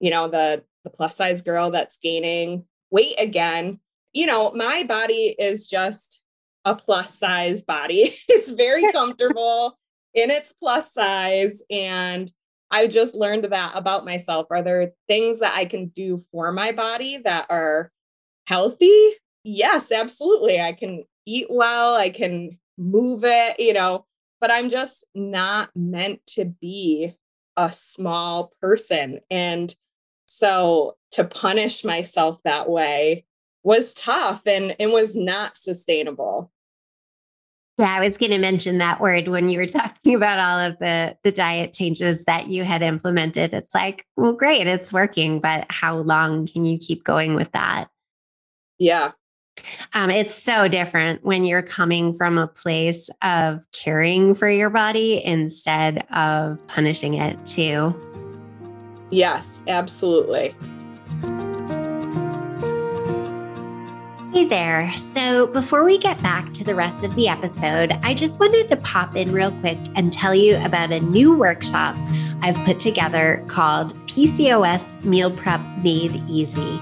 you 0.00 0.10
know 0.10 0.28
the 0.28 0.62
the 0.84 0.90
plus 0.90 1.16
size 1.16 1.42
girl 1.42 1.70
that's 1.70 1.98
gaining 1.98 2.64
weight 2.90 3.16
again 3.18 3.80
you 4.12 4.26
know, 4.26 4.50
my 4.52 4.84
body 4.84 5.34
is 5.38 5.66
just 5.66 6.20
a 6.64 6.74
plus 6.74 7.16
size 7.16 7.62
body. 7.62 8.14
it's 8.28 8.50
very 8.50 8.90
comfortable 8.92 9.78
in 10.14 10.30
its 10.30 10.52
plus 10.52 10.92
size. 10.92 11.62
And 11.70 12.30
I 12.70 12.86
just 12.86 13.14
learned 13.14 13.44
that 13.44 13.72
about 13.74 14.04
myself. 14.04 14.46
Are 14.50 14.62
there 14.62 14.92
things 15.06 15.40
that 15.40 15.54
I 15.54 15.64
can 15.64 15.88
do 15.88 16.24
for 16.32 16.52
my 16.52 16.72
body 16.72 17.18
that 17.18 17.46
are 17.48 17.90
healthy? 18.46 19.14
Yes, 19.44 19.92
absolutely. 19.92 20.60
I 20.60 20.72
can 20.72 21.04
eat 21.26 21.46
well, 21.50 21.94
I 21.94 22.10
can 22.10 22.58
move 22.76 23.24
it, 23.24 23.58
you 23.58 23.72
know, 23.72 24.06
but 24.40 24.50
I'm 24.50 24.70
just 24.70 25.04
not 25.14 25.70
meant 25.74 26.20
to 26.28 26.44
be 26.44 27.16
a 27.56 27.72
small 27.72 28.52
person. 28.60 29.20
And 29.30 29.74
so 30.26 30.96
to 31.12 31.24
punish 31.24 31.84
myself 31.84 32.38
that 32.44 32.68
way 32.68 33.24
was 33.64 33.94
tough 33.94 34.42
and, 34.46 34.76
and 34.78 34.92
was 34.92 35.16
not 35.16 35.56
sustainable. 35.56 36.52
Yeah, 37.78 37.94
I 37.94 38.00
was 38.00 38.16
going 38.16 38.32
to 38.32 38.38
mention 38.38 38.78
that 38.78 39.00
word 39.00 39.28
when 39.28 39.48
you 39.48 39.58
were 39.58 39.66
talking 39.66 40.14
about 40.14 40.38
all 40.38 40.58
of 40.58 40.78
the 40.78 41.16
the 41.22 41.32
diet 41.32 41.72
changes 41.72 42.24
that 42.24 42.48
you 42.48 42.64
had 42.64 42.82
implemented. 42.82 43.54
It's 43.54 43.74
like, 43.74 44.04
well, 44.16 44.32
great, 44.32 44.66
it's 44.66 44.92
working, 44.92 45.40
but 45.40 45.66
how 45.70 45.96
long 45.96 46.46
can 46.46 46.64
you 46.64 46.78
keep 46.78 47.04
going 47.04 47.34
with 47.34 47.52
that? 47.52 47.88
Yeah. 48.78 49.12
Um, 49.94 50.10
it's 50.10 50.34
so 50.34 50.68
different 50.68 51.24
when 51.24 51.44
you're 51.44 51.62
coming 51.62 52.14
from 52.14 52.38
a 52.38 52.46
place 52.46 53.10
of 53.22 53.64
caring 53.72 54.34
for 54.34 54.48
your 54.48 54.70
body 54.70 55.24
instead 55.24 56.06
of 56.10 56.58
punishing 56.68 57.14
it 57.14 57.44
too. 57.46 57.94
Yes, 59.10 59.60
absolutely. 59.66 60.54
Hey 64.38 64.44
there. 64.44 64.92
So, 64.96 65.46
before 65.48 65.82
we 65.82 65.98
get 65.98 66.22
back 66.22 66.52
to 66.52 66.62
the 66.62 66.74
rest 66.74 67.02
of 67.02 67.14
the 67.16 67.26
episode, 67.26 67.92
I 68.02 68.14
just 68.14 68.38
wanted 68.38 68.68
to 68.68 68.76
pop 68.76 69.16
in 69.16 69.32
real 69.32 69.50
quick 69.50 69.78
and 69.96 70.12
tell 70.12 70.34
you 70.34 70.62
about 70.64 70.92
a 70.92 71.00
new 71.00 71.36
workshop 71.36 71.96
I've 72.40 72.56
put 72.64 72.78
together 72.78 73.42
called 73.48 73.96
PCOS 74.06 75.02
Meal 75.02 75.30
Prep 75.30 75.60
Made 75.82 76.22
Easy. 76.28 76.80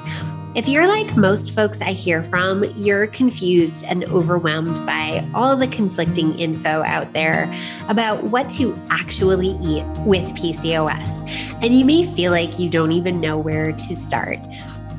If 0.56 0.68
you're 0.68 0.88
like 0.88 1.18
most 1.18 1.50
folks 1.50 1.82
I 1.82 1.92
hear 1.92 2.22
from, 2.22 2.64
you're 2.76 3.08
confused 3.08 3.84
and 3.84 4.04
overwhelmed 4.04 4.86
by 4.86 5.22
all 5.34 5.54
the 5.54 5.68
conflicting 5.68 6.34
info 6.38 6.82
out 6.82 7.12
there 7.12 7.54
about 7.90 8.24
what 8.24 8.48
to 8.52 8.74
actually 8.88 9.50
eat 9.62 9.84
with 10.06 10.24
PCOS. 10.34 11.28
And 11.62 11.78
you 11.78 11.84
may 11.84 12.06
feel 12.06 12.32
like 12.32 12.58
you 12.58 12.70
don't 12.70 12.92
even 12.92 13.20
know 13.20 13.36
where 13.36 13.72
to 13.72 13.94
start. 13.94 14.38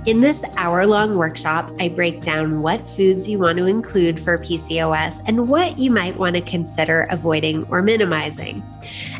In 0.05 0.21
this 0.21 0.43
hour 0.55 0.85
long 0.85 1.17
workshop, 1.17 1.69
I 1.79 1.89
break 1.89 2.21
down 2.21 2.61
what 2.61 2.87
foods 2.87 3.27
you 3.27 3.39
want 3.39 3.57
to 3.57 3.65
include 3.65 4.19
for 4.19 4.37
PCOS 4.37 5.21
and 5.25 5.49
what 5.49 5.79
you 5.79 5.89
might 5.89 6.15
want 6.17 6.35
to 6.35 6.41
consider 6.41 7.07
avoiding 7.09 7.65
or 7.69 7.81
minimizing. 7.81 8.63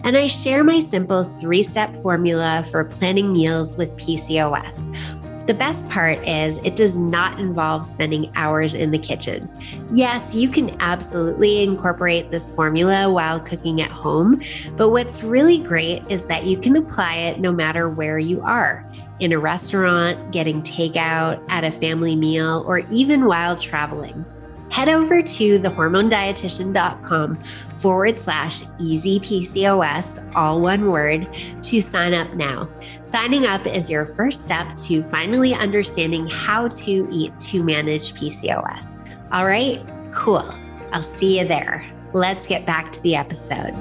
And 0.05 0.15
I 0.15 0.27
share 0.27 0.63
my 0.63 0.79
simple 0.79 1.25
three 1.25 1.63
step 1.63 1.93
formula 2.01 2.63
for 2.71 2.85
planning 2.85 3.33
meals 3.33 3.75
with 3.75 3.97
PCOS. 3.97 5.16
The 5.47 5.53
best 5.53 5.87
part 5.87 6.19
is 6.27 6.57
it 6.57 6.75
does 6.75 6.97
not 6.97 7.39
involve 7.39 7.85
spending 7.85 8.29
hours 8.35 8.73
in 8.73 8.91
the 8.91 8.97
kitchen. 8.97 9.49
Yes, 9.91 10.35
you 10.35 10.49
can 10.49 10.75
absolutely 10.81 11.63
incorporate 11.63 12.31
this 12.31 12.51
formula 12.51 13.09
while 13.09 13.39
cooking 13.39 13.81
at 13.81 13.89
home, 13.89 14.41
but 14.75 14.89
what's 14.89 15.23
really 15.23 15.59
great 15.59 16.03
is 16.09 16.27
that 16.27 16.45
you 16.45 16.57
can 16.57 16.75
apply 16.75 17.15
it 17.15 17.39
no 17.39 17.53
matter 17.53 17.89
where 17.89 18.19
you 18.19 18.41
are 18.41 18.85
in 19.19 19.31
a 19.31 19.39
restaurant, 19.39 20.31
getting 20.31 20.61
takeout, 20.61 21.41
at 21.49 21.63
a 21.63 21.71
family 21.71 22.15
meal, 22.15 22.63
or 22.67 22.79
even 22.91 23.25
while 23.25 23.55
traveling. 23.55 24.25
Head 24.69 24.89
over 24.89 25.21
to 25.21 25.59
thehormonedietitian.com 25.59 27.43
forward 27.77 28.19
slash 28.19 28.63
easy 28.79 29.19
PCOS, 29.19 30.31
all 30.35 30.61
one 30.61 30.91
word, 30.91 31.27
to 31.63 31.81
sign 31.81 32.13
up 32.13 32.33
now. 32.33 32.69
Signing 33.05 33.45
up 33.45 33.65
is 33.65 33.89
your 33.89 34.05
first 34.05 34.43
step 34.43 34.75
to 34.77 35.03
finally 35.03 35.53
understanding 35.53 36.27
how 36.27 36.67
to 36.67 37.07
eat 37.11 37.37
to 37.39 37.63
manage 37.63 38.13
PCOS. 38.13 38.97
All 39.31 39.45
right, 39.45 39.83
cool. 40.11 40.53
I'll 40.91 41.03
see 41.03 41.39
you 41.39 41.47
there. 41.47 41.85
Let's 42.13 42.45
get 42.45 42.65
back 42.65 42.91
to 42.93 43.01
the 43.01 43.15
episode. 43.15 43.73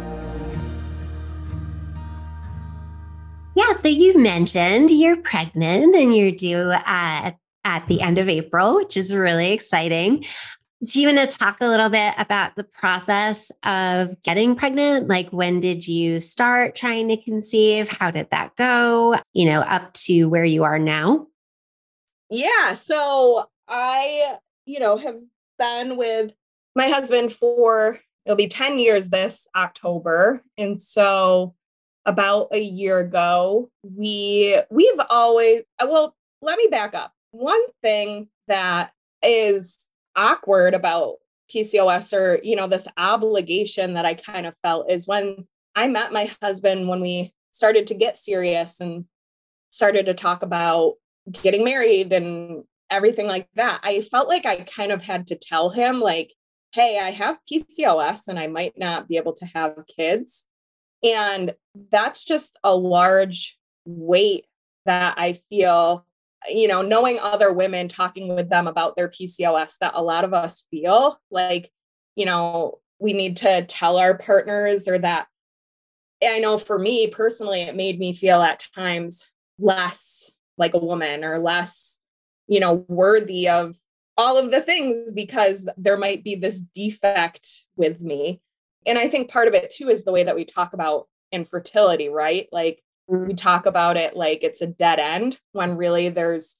Yeah. 3.54 3.72
So 3.72 3.88
you 3.88 4.18
mentioned 4.18 4.90
you're 4.90 5.16
pregnant 5.16 5.96
and 5.96 6.14
you're 6.14 6.30
due 6.30 6.72
at, 6.72 7.36
at 7.64 7.86
the 7.88 8.02
end 8.02 8.18
of 8.18 8.28
April, 8.28 8.76
which 8.76 8.98
is 8.98 9.14
really 9.14 9.52
exciting. 9.52 10.24
Do 10.84 11.00
you 11.00 11.08
want 11.08 11.30
to 11.30 11.38
talk 11.38 11.58
a 11.60 11.68
little 11.68 11.88
bit 11.88 12.12
about 12.18 12.54
the 12.54 12.64
process 12.64 13.50
of 13.62 14.20
getting 14.22 14.54
pregnant? 14.54 15.08
Like, 15.08 15.30
when 15.30 15.60
did 15.60 15.88
you 15.88 16.20
start 16.20 16.74
trying 16.74 17.08
to 17.08 17.16
conceive? 17.16 17.88
How 17.88 18.10
did 18.10 18.30
that 18.30 18.54
go? 18.56 19.16
You 19.32 19.46
know, 19.46 19.62
up 19.62 19.92
to 19.94 20.28
where 20.28 20.44
you 20.44 20.64
are 20.64 20.78
now? 20.78 21.26
Yeah. 22.28 22.74
So 22.74 23.44
I, 23.68 24.36
you 24.66 24.78
know, 24.78 24.98
have 24.98 25.16
been 25.58 25.96
with 25.96 26.32
my 26.74 26.88
husband 26.88 27.32
for 27.32 27.98
it'll 28.26 28.36
be 28.36 28.48
10 28.48 28.78
years 28.78 29.08
this 29.08 29.46
October. 29.56 30.42
And 30.58 30.80
so 30.80 31.54
about 32.04 32.48
a 32.52 32.60
year 32.60 32.98
ago, 32.98 33.70
we 33.82 34.60
we've 34.70 35.00
always 35.08 35.62
well, 35.80 36.14
let 36.42 36.58
me 36.58 36.68
back 36.70 36.94
up. 36.94 37.12
One 37.30 37.62
thing 37.82 38.28
that 38.48 38.92
is 39.22 39.78
awkward 40.16 40.74
about 40.74 41.16
PCOS 41.54 42.12
or, 42.16 42.40
you 42.42 42.56
know, 42.56 42.66
this 42.66 42.88
obligation 42.96 43.94
that 43.94 44.04
I 44.04 44.14
kind 44.14 44.46
of 44.46 44.56
felt 44.62 44.90
is 44.90 45.06
when 45.06 45.46
I 45.74 45.86
met 45.88 46.12
my 46.12 46.32
husband 46.42 46.88
when 46.88 47.00
we 47.00 47.32
started 47.52 47.86
to 47.88 47.94
get 47.94 48.16
serious 48.16 48.80
and 48.80 49.04
started 49.70 50.06
to 50.06 50.14
talk 50.14 50.42
about 50.42 50.94
getting 51.30 51.64
married 51.64 52.12
and 52.12 52.64
everything 52.90 53.26
like 53.26 53.48
that. 53.54 53.80
I 53.82 54.00
felt 54.00 54.28
like 54.28 54.46
I 54.46 54.62
kind 54.62 54.92
of 54.92 55.02
had 55.02 55.26
to 55.28 55.36
tell 55.36 55.70
him, 55.70 56.00
like, 56.00 56.32
hey, 56.72 56.98
I 56.98 57.10
have 57.10 57.38
PCOS 57.50 58.28
and 58.28 58.38
I 58.38 58.46
might 58.46 58.74
not 58.76 59.08
be 59.08 59.16
able 59.16 59.32
to 59.34 59.46
have 59.46 59.76
kids. 59.96 60.44
And 61.02 61.54
that's 61.90 62.24
just 62.24 62.58
a 62.64 62.74
large 62.74 63.58
weight 63.84 64.46
that 64.86 65.18
I 65.18 65.40
feel 65.50 66.06
you 66.48 66.68
know, 66.68 66.82
knowing 66.82 67.18
other 67.18 67.52
women, 67.52 67.88
talking 67.88 68.34
with 68.34 68.48
them 68.48 68.66
about 68.66 68.96
their 68.96 69.08
PCOS, 69.08 69.78
that 69.78 69.92
a 69.94 70.02
lot 70.02 70.24
of 70.24 70.34
us 70.34 70.64
feel 70.70 71.20
like, 71.30 71.70
you 72.14 72.26
know, 72.26 72.78
we 72.98 73.12
need 73.12 73.38
to 73.38 73.64
tell 73.66 73.96
our 73.98 74.16
partners 74.16 74.88
or 74.88 74.98
that. 74.98 75.28
I 76.22 76.38
know 76.38 76.56
for 76.56 76.78
me 76.78 77.08
personally, 77.08 77.62
it 77.62 77.76
made 77.76 77.98
me 77.98 78.14
feel 78.14 78.40
at 78.40 78.66
times 78.74 79.28
less 79.58 80.30
like 80.58 80.74
a 80.74 80.78
woman 80.78 81.24
or 81.24 81.38
less, 81.38 81.98
you 82.46 82.60
know, 82.60 82.84
worthy 82.88 83.48
of 83.48 83.76
all 84.16 84.38
of 84.38 84.50
the 84.50 84.62
things 84.62 85.12
because 85.12 85.68
there 85.76 85.98
might 85.98 86.24
be 86.24 86.34
this 86.34 86.60
defect 86.74 87.64
with 87.76 88.00
me. 88.00 88.40
And 88.86 88.98
I 88.98 89.08
think 89.08 89.30
part 89.30 89.48
of 89.48 89.54
it 89.54 89.70
too 89.70 89.90
is 89.90 90.04
the 90.04 90.12
way 90.12 90.24
that 90.24 90.36
we 90.36 90.44
talk 90.44 90.72
about 90.72 91.08
infertility, 91.32 92.08
right? 92.08 92.48
Like, 92.50 92.82
we 93.08 93.34
talk 93.34 93.66
about 93.66 93.96
it 93.96 94.16
like 94.16 94.42
it's 94.42 94.62
a 94.62 94.66
dead 94.66 94.98
end 94.98 95.38
when 95.52 95.76
really 95.76 96.08
there's 96.08 96.56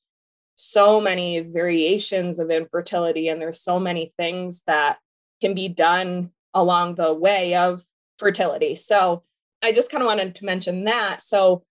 so 0.54 1.00
many 1.00 1.40
variations 1.40 2.38
of 2.38 2.50
infertility 2.50 3.28
and 3.28 3.40
there's 3.40 3.60
so 3.60 3.78
many 3.78 4.12
things 4.16 4.62
that 4.66 4.98
can 5.40 5.54
be 5.54 5.68
done 5.68 6.30
along 6.54 6.94
the 6.94 7.12
way 7.12 7.54
of 7.54 7.84
fertility. 8.18 8.74
So 8.74 9.22
I 9.62 9.72
just 9.72 9.90
kind 9.90 10.02
of 10.02 10.06
wanted 10.06 10.34
to 10.36 10.44
mention 10.44 10.84
that. 10.84 11.20
So 11.20 11.62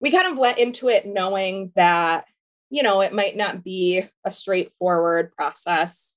we 0.00 0.10
kind 0.10 0.30
of 0.30 0.36
went 0.36 0.58
into 0.58 0.88
it 0.88 1.06
knowing 1.06 1.72
that, 1.76 2.26
you 2.70 2.82
know, 2.82 3.00
it 3.00 3.14
might 3.14 3.36
not 3.36 3.64
be 3.64 4.04
a 4.24 4.32
straightforward 4.32 5.32
process 5.32 6.14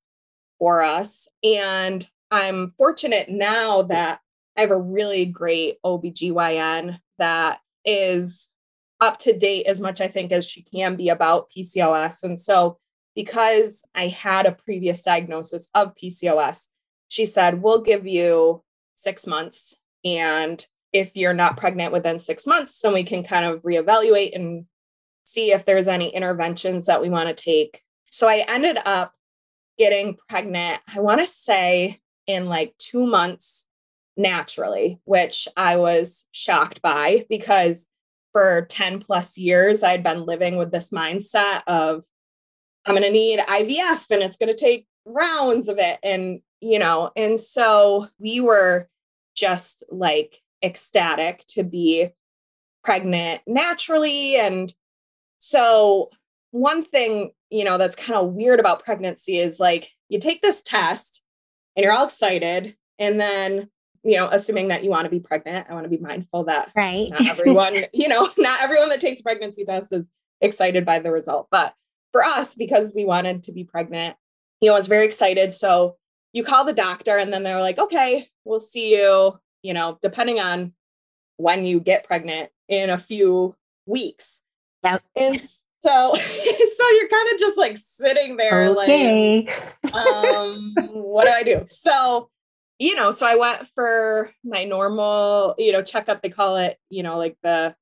for 0.59 0.83
us. 0.83 1.27
And 1.43 2.05
I'm 2.31 2.71
fortunate 2.71 3.29
now 3.29 3.83
that 3.83 4.19
I 4.57 4.61
have 4.61 4.71
a 4.71 4.81
really 4.81 5.25
great 5.25 5.77
OBGYN 5.85 6.99
that 7.19 7.59
is 7.87 8.49
up 9.01 9.17
to 9.19 9.37
date 9.37 9.65
as 9.65 9.81
much, 9.81 10.01
I 10.01 10.07
think, 10.07 10.31
as 10.31 10.45
she 10.45 10.61
can 10.61 10.95
be 10.95 11.09
about 11.09 11.49
PCOS. 11.49 12.23
And 12.23 12.39
so, 12.39 12.77
because 13.15 13.83
I 13.95 14.07
had 14.07 14.45
a 14.45 14.51
previous 14.51 15.01
diagnosis 15.01 15.67
of 15.73 15.95
PCOS, 15.95 16.67
she 17.07 17.25
said, 17.25 17.61
We'll 17.61 17.81
give 17.81 18.05
you 18.05 18.63
six 18.95 19.25
months. 19.25 19.75
And 20.03 20.65
if 20.93 21.15
you're 21.15 21.33
not 21.33 21.57
pregnant 21.57 21.93
within 21.93 22.19
six 22.19 22.45
months, 22.45 22.79
then 22.81 22.93
we 22.93 23.03
can 23.03 23.23
kind 23.23 23.45
of 23.45 23.61
reevaluate 23.61 24.35
and 24.35 24.65
see 25.25 25.51
if 25.51 25.65
there's 25.65 25.87
any 25.87 26.09
interventions 26.09 26.85
that 26.85 27.01
we 27.01 27.09
want 27.09 27.27
to 27.29 27.43
take. 27.43 27.81
So 28.09 28.27
I 28.27 28.45
ended 28.47 28.77
up 28.85 29.13
getting 29.77 30.17
pregnant, 30.27 30.81
I 30.93 31.01
want 31.01 31.21
to 31.21 31.27
say 31.27 31.99
in 32.25 32.47
like 32.47 32.73
two 32.77 33.05
months 33.05 33.66
naturally, 34.17 34.99
which 35.05 35.47
I 35.55 35.77
was 35.77 36.25
shocked 36.31 36.81
by 36.81 37.25
because 37.29 37.87
for 38.31 38.65
10 38.69 38.99
plus 38.99 39.37
years, 39.37 39.83
I'd 39.83 40.03
been 40.03 40.25
living 40.25 40.57
with 40.57 40.71
this 40.71 40.89
mindset 40.89 41.61
of, 41.67 42.03
I'm 42.85 42.93
going 42.93 43.03
to 43.03 43.11
need 43.11 43.39
IVF 43.39 44.09
and 44.11 44.23
it's 44.23 44.37
going 44.37 44.55
to 44.55 44.55
take 44.55 44.87
rounds 45.05 45.69
of 45.69 45.77
it. 45.77 45.99
And, 46.03 46.41
you 46.61 46.79
know, 46.79 47.11
and 47.15 47.39
so 47.39 48.07
we 48.19 48.39
were 48.39 48.89
just 49.35 49.83
like 49.89 50.41
ecstatic 50.63 51.45
to 51.49 51.63
be 51.63 52.09
pregnant 52.83 53.41
naturally. 53.45 54.37
And 54.37 54.73
so, 55.39 56.09
one 56.51 56.85
thing, 56.85 57.31
you 57.49 57.63
know, 57.63 57.77
that's 57.77 57.95
kind 57.95 58.17
of 58.17 58.33
weird 58.33 58.59
about 58.59 58.83
pregnancy 58.83 59.37
is 59.37 59.59
like 59.59 59.91
you 60.09 60.19
take 60.19 60.41
this 60.41 60.61
test 60.61 61.21
and 61.75 61.83
you're 61.83 61.93
all 61.93 62.05
excited. 62.05 62.75
And 62.97 63.19
then 63.19 63.69
you 64.07 64.15
know, 64.15 64.29
assuming 64.31 64.69
that 64.69 64.85
you 64.85 64.89
want 64.89 65.03
to 65.03 65.09
be 65.09 65.19
pregnant, 65.19 65.67
I 65.69 65.73
want 65.73 65.83
to 65.83 65.89
be 65.89 65.97
mindful 65.97 66.45
that 66.45 66.71
right. 66.73 67.09
not 67.09 67.27
everyone, 67.27 67.85
you 67.93 68.07
know, 68.07 68.31
not 68.37 68.61
everyone 68.61 68.87
that 68.89 69.01
takes 69.01 69.21
pregnancy 69.21 69.65
test 69.65 69.91
is 69.91 70.07
excited 70.39 70.85
by 70.85 70.99
the 70.99 71.11
result. 71.11 71.49
But 71.51 71.73
for 72.13 72.23
us, 72.23 72.55
because 72.55 72.93
we 72.95 73.03
wanted 73.03 73.43
to 73.43 73.51
be 73.51 73.65
pregnant, 73.65 74.15
you 74.61 74.69
know, 74.69 74.75
I 74.75 74.77
was 74.77 74.87
very 74.87 75.05
excited. 75.05 75.53
So 75.53 75.97
you 76.31 76.45
call 76.45 76.63
the 76.63 76.71
doctor 76.71 77.17
and 77.17 77.33
then 77.33 77.43
they're 77.43 77.59
like, 77.59 77.77
okay, 77.77 78.29
we'll 78.45 78.61
see 78.61 78.95
you, 78.95 79.37
you 79.61 79.73
know, 79.73 79.99
depending 80.01 80.39
on 80.39 80.71
when 81.35 81.65
you 81.65 81.81
get 81.81 82.05
pregnant 82.05 82.49
in 82.69 82.89
a 82.89 82.97
few 82.97 83.57
weeks. 83.87 84.41
Yep. 84.85 85.03
And 85.17 85.41
so 85.41 85.59
so 85.81 86.89
you're 86.91 87.09
kind 87.09 87.33
of 87.33 87.39
just 87.39 87.57
like 87.57 87.77
sitting 87.77 88.37
there 88.37 88.67
okay. 88.69 89.45
like 89.45 89.93
um 89.93 90.73
what 90.93 91.25
do 91.25 91.31
I 91.31 91.43
do? 91.43 91.65
So 91.69 92.29
you 92.79 92.95
know, 92.95 93.11
so 93.11 93.25
I 93.25 93.35
went 93.35 93.67
for 93.73 94.31
my 94.43 94.63
normal, 94.63 95.55
you 95.57 95.71
know, 95.71 95.81
checkup. 95.81 96.21
They 96.21 96.29
call 96.29 96.57
it, 96.57 96.77
you 96.89 97.03
know, 97.03 97.17
like 97.17 97.37
the 97.41 97.75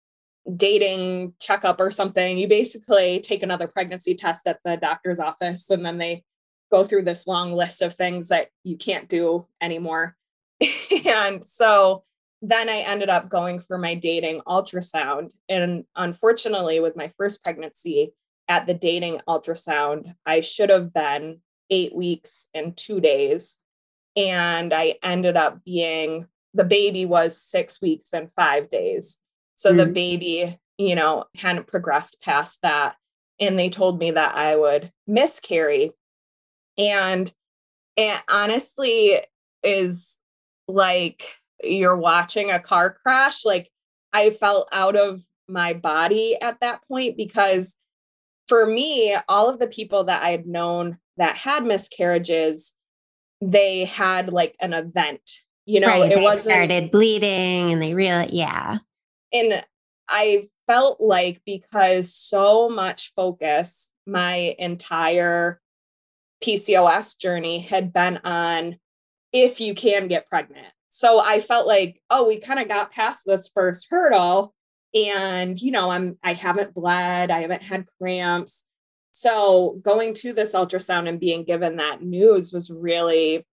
dating 0.56 1.34
checkup 1.40 1.80
or 1.80 1.92
something. 1.92 2.38
You 2.38 2.48
basically 2.48 3.20
take 3.20 3.44
another 3.44 3.68
pregnancy 3.68 4.16
test 4.16 4.48
at 4.48 4.60
the 4.64 4.78
doctor's 4.78 5.20
office 5.20 5.70
and 5.70 5.86
then 5.86 5.98
they 5.98 6.24
go 6.72 6.84
through 6.84 7.04
this 7.04 7.28
long 7.28 7.54
list 7.54 7.82
of 7.82 7.96
things 7.96 8.30
that 8.30 8.48
you 8.64 8.78
can't 8.78 9.10
do 9.10 9.48
anymore. 9.62 10.16
and 11.06 11.44
so 11.46 12.04
then 12.42 12.70
I 12.70 12.80
ended 12.80 13.10
up 13.10 13.30
going 13.30 13.60
for 13.60 13.78
my 13.78 13.96
dating 13.96 14.42
ultrasound. 14.48 15.32
And 15.50 15.86
unfortunately, 15.96 16.80
with 16.80 16.96
my 16.96 17.12
first 17.18 17.44
pregnancy 17.44 18.14
at 18.48 18.68
the 18.68 18.74
dating 18.74 19.22
ultrasound, 19.28 20.14
I 20.26 20.42
should 20.42 20.70
have 20.70 20.94
been 20.94 21.42
eight 21.70 21.96
weeks 21.96 22.48
and 22.54 22.78
two 22.78 23.00
days 23.00 23.58
and 24.16 24.74
I 24.74 24.96
ended 25.04 25.36
up 25.36 25.64
being 25.64 26.28
the 26.54 26.64
baby 26.64 27.06
was 27.06 27.38
six 27.38 27.82
weeks 27.82 28.14
and 28.14 28.30
five 28.36 28.72
days. 28.72 29.18
So 29.56 29.74
mm. 29.74 29.78
the 29.78 29.86
baby, 29.88 30.60
you 30.78 30.96
know, 30.96 31.26
hadn't 31.36 31.68
progressed 31.68 32.22
past 32.22 32.60
that. 32.62 32.96
And 33.40 33.60
they 33.60 33.70
told 33.70 34.00
me 34.00 34.12
that 34.12 34.36
I 34.36 34.56
would 34.56 34.92
miscarry. 35.06 35.92
And 36.78 37.32
it 37.98 38.22
honestly 38.30 39.20
is 39.64 40.18
like 40.68 41.36
you're 41.64 41.98
watching 41.98 42.52
a 42.52 42.60
car 42.60 42.98
crash. 43.04 43.44
Like 43.44 43.70
I 44.14 44.30
felt 44.30 44.70
out 44.72 44.96
of 44.96 45.22
my 45.48 45.74
body 45.74 46.38
at 46.42 46.60
that 46.62 46.82
point 46.88 47.18
because 47.18 47.76
for 48.48 48.66
me, 48.66 49.16
all 49.28 49.50
of 49.50 49.60
the 49.60 49.68
people 49.68 50.06
that 50.06 50.24
I 50.24 50.32
had 50.32 50.48
known 50.48 51.00
that 51.18 51.36
had 51.36 51.66
miscarriages 51.66 52.74
they 53.42 53.86
had 53.86 54.30
like 54.30 54.56
an 54.60 54.74
event. 54.74 55.40
You 55.66 55.80
know, 55.80 55.88
right, 55.88 56.12
it 56.12 56.22
wasn't 56.22 56.46
started 56.46 56.92
bleeding 56.92 57.74
and 57.74 57.82
they 57.82 57.94
really, 57.96 58.30
yeah. 58.32 58.78
And 59.34 59.66
I 60.08 60.48
felt 60.68 61.02
like 61.02 61.42
because 61.46 62.14
so 62.14 62.70
much 62.70 63.14
focus 63.16 63.90
my 64.06 64.56
entire 64.60 65.60
PCOS 66.44 67.18
journey 67.18 67.62
had 67.62 67.92
been 67.92 68.18
on 68.18 68.78
if 69.34 69.60
you 69.60 69.74
can 69.74 70.08
get 70.08 70.30
pregnant. 70.30 70.68
So 70.90 71.20
I 71.20 71.40
felt 71.40 71.68
like, 71.68 72.00
oh, 72.10 72.28
we 72.28 72.38
kind 72.38 72.60
of 72.60 72.68
got 72.68 72.92
past 72.92 73.24
this 73.26 73.50
first 73.54 73.88
hurdle 73.90 74.54
and 74.94 75.62
you 75.62 75.72
know, 75.72 75.90
I'm 75.90 76.18
I 76.24 76.34
haven't 76.34 76.74
bled, 76.74 77.32
I 77.32 77.42
haven't 77.42 77.64
had 77.64 77.86
cramps. 77.98 78.64
So 79.18 79.80
going 79.82 80.14
to 80.16 80.34
this 80.34 80.52
ultrasound 80.52 81.08
and 81.08 81.22
being 81.22 81.46
given 81.46 81.78
that 81.78 82.02
news 82.02 82.52
was 82.52 82.70
really 82.70 83.48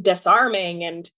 disarming 0.00 0.82
and 0.82 1.08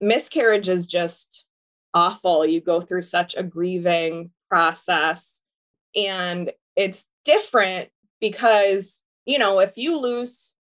miscarriage 0.00 0.70
is 0.70 0.86
just 0.86 1.44
awful. 1.92 2.46
You 2.46 2.62
go 2.62 2.80
through 2.80 3.02
such 3.02 3.34
a 3.36 3.42
grieving 3.42 4.30
process 4.48 5.38
and 5.94 6.50
it's 6.76 7.04
different 7.26 7.90
because, 8.22 9.02
you 9.26 9.38
know, 9.38 9.58
if 9.58 9.76
you 9.76 10.00
lose 10.00 10.54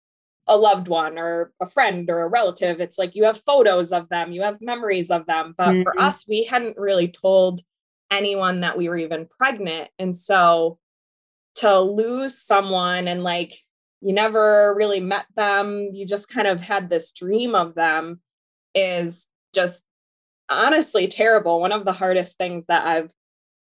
a 0.46 0.58
loved 0.58 0.90
one 0.90 1.18
or 1.18 1.54
a 1.62 1.70
friend 1.70 2.10
or 2.10 2.24
a 2.24 2.28
relative. 2.28 2.82
It's 2.82 2.98
like 2.98 3.16
you 3.16 3.24
have 3.24 3.42
photos 3.46 3.94
of 3.94 4.10
them, 4.10 4.34
you 4.34 4.42
have 4.42 4.60
memories 4.60 5.12
of 5.12 5.26
them. 5.28 5.56
But 5.58 5.70
mm-hmm. 5.70 5.84
for 5.84 5.98
us, 5.98 6.28
we 6.28 6.44
hadn't 6.44 6.78
really 6.78 7.08
told 7.08 7.62
anyone 8.12 8.60
that 8.62 8.78
we 8.78 8.90
were 8.90 8.98
even 8.98 9.30
pregnant. 9.40 9.92
And 9.98 10.14
so 10.14 10.78
to 11.60 11.80
lose 11.80 12.38
someone 12.38 13.08
and 13.08 13.24
like 13.24 13.64
you 14.02 14.14
never 14.14 14.74
really 14.78 15.00
met 15.02 15.26
them, 15.36 15.90
you 15.94 16.06
just 16.06 16.30
kind 16.30 16.48
of 16.48 16.62
had 16.62 16.90
this 16.90 17.12
dream 17.12 17.54
of 17.54 17.76
them 17.76 18.22
is 18.74 19.28
just 19.54 19.84
honestly 20.48 21.08
terrible. 21.08 21.60
One 21.60 21.74
of 21.74 21.84
the 21.84 21.92
hardest 21.92 22.38
things 22.38 22.66
that 22.68 22.88
I've 22.88 23.12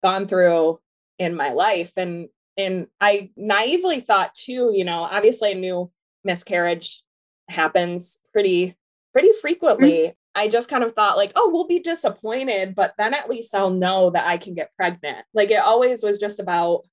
gone 0.02 0.28
through 0.28 0.80
in 1.18 1.36
my 1.36 1.52
life. 1.52 1.92
And 1.98 2.30
and 2.58 2.88
I 3.00 3.32
naively 3.38 4.02
thought 4.02 4.34
too, 4.34 4.72
you 4.74 4.84
know, 4.84 5.04
obviously 5.04 5.52
I 5.52 5.54
knew 5.54 5.92
miscarriage 6.24 7.04
happens 7.50 8.18
pretty 8.32 8.78
pretty 9.12 9.30
frequently. 9.42 9.92
Mm-hmm. 9.92 10.12
I 10.36 10.48
just 10.48 10.70
kind 10.70 10.84
of 10.84 10.94
thought 10.94 11.18
like, 11.18 11.34
oh, 11.36 11.50
we'll 11.52 11.68
be 11.68 11.80
disappointed, 11.80 12.76
but 12.76 12.94
then 12.98 13.14
at 13.14 13.30
least 13.30 13.54
I'll 13.54 13.72
know 13.72 14.12
that 14.12 14.26
I 14.26 14.38
can 14.38 14.54
get 14.54 14.74
pregnant. 14.78 15.26
Like 15.34 15.52
it 15.52 15.60
always 15.60 16.02
was 16.02 16.18
just 16.18 16.40
about 16.40 16.84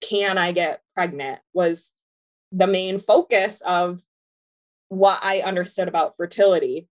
can 0.00 0.38
I 0.38 0.52
get 0.52 0.82
pregnant 0.94 1.40
was 1.52 1.92
the 2.52 2.66
main 2.66 2.98
focus 2.98 3.60
of 3.62 4.02
what 4.88 5.20
I 5.22 5.40
understood 5.40 5.88
about 5.88 6.16
fertility. 6.16 6.88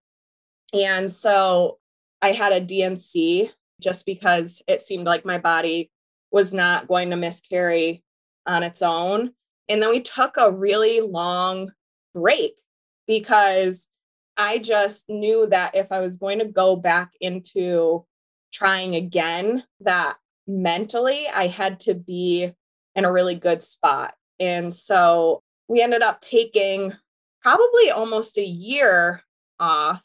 And 0.73 1.11
so 1.11 1.79
I 2.21 2.31
had 2.31 2.53
a 2.53 2.61
D&C 2.61 3.51
just 3.81 4.05
because 4.05 4.61
it 4.67 4.81
seemed 4.81 5.05
like 5.05 5.25
my 5.25 5.37
body 5.37 5.91
was 6.31 6.53
not 6.53 6.87
going 6.87 7.09
to 7.09 7.15
miscarry 7.15 8.03
on 8.45 8.63
its 8.63 8.81
own. 8.81 9.31
And 9.67 9.81
then 9.81 9.89
we 9.89 10.01
took 10.01 10.35
a 10.37 10.51
really 10.51 11.01
long 11.01 11.71
break 12.13 12.53
because 13.07 13.87
I 14.37 14.59
just 14.59 15.09
knew 15.09 15.47
that 15.47 15.75
if 15.75 15.91
I 15.91 15.99
was 15.99 16.17
going 16.17 16.39
to 16.39 16.45
go 16.45 16.75
back 16.75 17.11
into 17.19 18.05
trying 18.53 18.95
again, 18.95 19.63
that 19.81 20.17
mentally 20.47 21.27
I 21.27 21.47
had 21.47 21.79
to 21.81 21.93
be 21.93 22.53
in 22.95 23.05
a 23.05 23.11
really 23.11 23.35
good 23.35 23.63
spot. 23.63 24.13
And 24.39 24.73
so 24.73 25.41
we 25.67 25.81
ended 25.81 26.01
up 26.01 26.21
taking 26.21 26.93
probably 27.41 27.91
almost 27.91 28.37
a 28.37 28.45
year 28.45 29.23
off. 29.59 30.01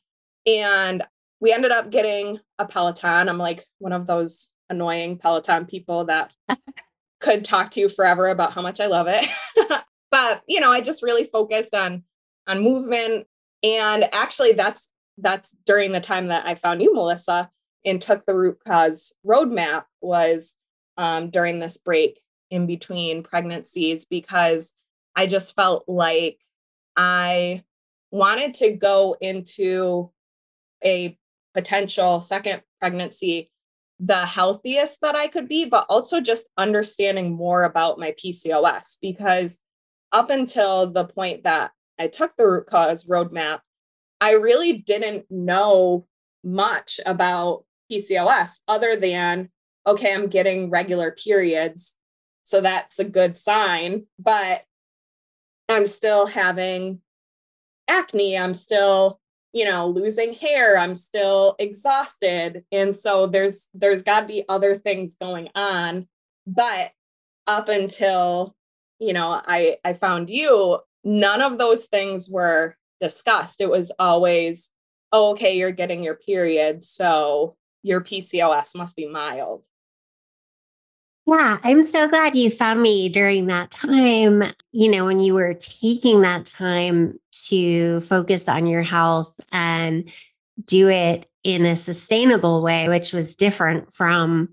And 0.46 1.02
we 1.40 1.52
ended 1.52 1.72
up 1.72 1.90
getting 1.90 2.40
a 2.58 2.66
Peloton. 2.66 3.28
I'm 3.28 3.38
like 3.38 3.66
one 3.78 3.92
of 3.92 4.06
those 4.06 4.48
annoying 4.68 5.18
Peloton 5.18 5.66
people 5.66 6.06
that 6.06 6.32
could 7.20 7.44
talk 7.44 7.70
to 7.72 7.80
you 7.80 7.88
forever 7.88 8.28
about 8.28 8.52
how 8.52 8.62
much 8.62 8.80
I 8.80 8.86
love 8.86 9.06
it. 9.08 9.28
but, 10.10 10.42
you 10.46 10.60
know, 10.60 10.72
I 10.72 10.80
just 10.80 11.02
really 11.02 11.24
focused 11.24 11.74
on 11.74 12.04
on 12.46 12.62
movement 12.62 13.26
and 13.62 14.04
actually 14.12 14.52
that's 14.52 14.88
that's 15.18 15.56
during 15.66 15.92
the 15.92 16.00
time 16.00 16.28
that 16.28 16.46
I 16.46 16.54
found 16.54 16.82
you 16.82 16.94
Melissa 16.94 17.50
and 17.84 18.00
took 18.00 18.26
the 18.26 18.34
root 18.34 18.58
cause 18.66 19.12
roadmap 19.26 19.84
was 20.00 20.54
um, 20.96 21.30
during 21.30 21.58
this 21.58 21.78
break 21.78 22.20
in 22.50 22.66
between 22.66 23.22
pregnancies 23.22 24.04
because 24.04 24.72
I 25.16 25.26
just 25.26 25.54
felt 25.54 25.84
like 25.88 26.38
I 26.96 27.64
wanted 28.10 28.54
to 28.54 28.72
go 28.72 29.16
into 29.20 30.10
a 30.84 31.16
potential 31.54 32.20
second 32.20 32.62
pregnancy 32.80 33.50
the 34.00 34.26
healthiest 34.26 35.00
that 35.02 35.14
I 35.14 35.28
could 35.28 35.48
be, 35.48 35.64
but 35.64 35.86
also 35.88 36.20
just 36.20 36.48
understanding 36.58 37.32
more 37.32 37.64
about 37.64 37.98
my 37.98 38.12
PCOS 38.12 38.98
because 39.00 39.60
up 40.12 40.30
until 40.30 40.90
the 40.90 41.04
point 41.04 41.44
that 41.44 41.70
I 41.98 42.08
took 42.08 42.36
the 42.36 42.46
root 42.46 42.66
cause 42.66 43.04
roadmap, 43.04 43.60
I 44.20 44.32
really 44.32 44.72
didn't 44.72 45.26
know 45.30 46.06
much 46.42 47.00
about 47.06 47.64
PCOS 47.90 48.60
other 48.66 48.96
than, 48.96 49.50
okay, 49.86 50.12
I'm 50.12 50.28
getting 50.28 50.70
regular 50.70 51.12
periods. 51.12 51.96
So 52.44 52.60
that's 52.60 52.98
a 52.98 53.04
good 53.04 53.36
sign, 53.36 54.06
but 54.18 54.64
I'm 55.68 55.86
still 55.86 56.26
having 56.26 57.00
acne. 57.88 58.38
I'm 58.38 58.54
still 58.54 59.20
you 59.52 59.64
know 59.64 59.86
losing 59.88 60.34
hair. 60.34 60.78
I'm 60.78 60.94
still 60.94 61.56
exhausted. 61.58 62.64
And 62.70 62.94
so 62.94 63.26
there's 63.26 63.68
there's 63.74 64.02
got 64.02 64.20
to 64.20 64.26
be 64.26 64.44
other 64.48 64.78
things 64.78 65.16
going 65.16 65.48
on. 65.54 66.06
But 66.46 66.92
up 67.46 67.68
until 67.68 68.54
you 68.98 69.12
know 69.12 69.42
i 69.46 69.76
i 69.84 69.92
found 69.92 70.30
you 70.30 70.78
none 71.02 71.42
of 71.42 71.58
those 71.58 71.86
things 71.86 72.28
were 72.28 72.76
discussed. 73.00 73.60
It 73.60 73.70
was 73.70 73.90
always 73.98 74.70
oh, 75.12 75.30
okay 75.30 75.56
you're 75.56 75.70
getting 75.70 76.02
your 76.02 76.14
period 76.14 76.82
so 76.82 77.56
your 77.82 78.00
pcos 78.00 78.74
must 78.74 78.96
be 78.96 79.06
mild 79.06 79.66
yeah, 81.26 81.58
I'm 81.62 81.86
so 81.86 82.06
glad 82.06 82.36
you 82.36 82.50
found 82.50 82.82
me 82.82 83.08
during 83.08 83.46
that 83.46 83.70
time. 83.70 84.44
You 84.72 84.90
know, 84.90 85.06
when 85.06 85.20
you 85.20 85.34
were 85.34 85.54
taking 85.54 86.20
that 86.20 86.44
time 86.44 87.18
to 87.48 88.02
focus 88.02 88.48
on 88.48 88.66
your 88.66 88.82
health 88.82 89.34
and 89.50 90.10
do 90.66 90.88
it 90.88 91.28
in 91.42 91.64
a 91.64 91.76
sustainable 91.76 92.62
way, 92.62 92.88
which 92.88 93.12
was 93.12 93.36
different 93.36 93.94
from 93.94 94.50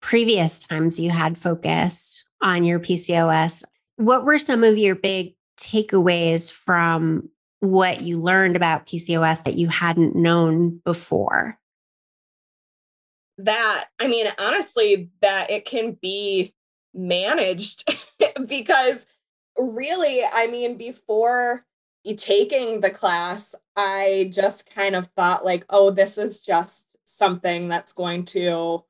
previous 0.00 0.58
times 0.58 0.98
you 0.98 1.10
had 1.10 1.36
focused 1.36 2.24
on 2.40 2.64
your 2.64 2.78
PCOS. 2.78 3.62
What 3.96 4.24
were 4.24 4.38
some 4.38 4.64
of 4.64 4.78
your 4.78 4.94
big 4.94 5.34
takeaways 5.58 6.50
from 6.50 7.28
what 7.60 8.02
you 8.02 8.18
learned 8.18 8.56
about 8.56 8.86
PCOS 8.86 9.44
that 9.44 9.54
you 9.54 9.68
hadn't 9.68 10.16
known 10.16 10.80
before? 10.84 11.58
That 13.38 13.86
i 13.98 14.06
mean 14.06 14.26
honestly 14.38 15.10
that 15.20 15.50
it 15.50 15.64
can 15.64 15.96
be 16.00 16.54
managed 16.92 17.84
because 18.46 19.06
really 19.58 20.22
i 20.32 20.46
mean 20.46 20.76
before 20.76 21.64
taking 22.16 22.80
the 22.80 22.90
class 22.90 23.54
i 23.76 24.30
just 24.32 24.68
kind 24.70 24.94
of 24.94 25.06
thought 25.16 25.44
like 25.44 25.64
oh 25.70 25.90
this 25.90 26.18
is 26.18 26.38
just 26.38 26.86
something 27.04 27.68
that's 27.68 27.92
going 27.92 28.24
to 28.24 28.84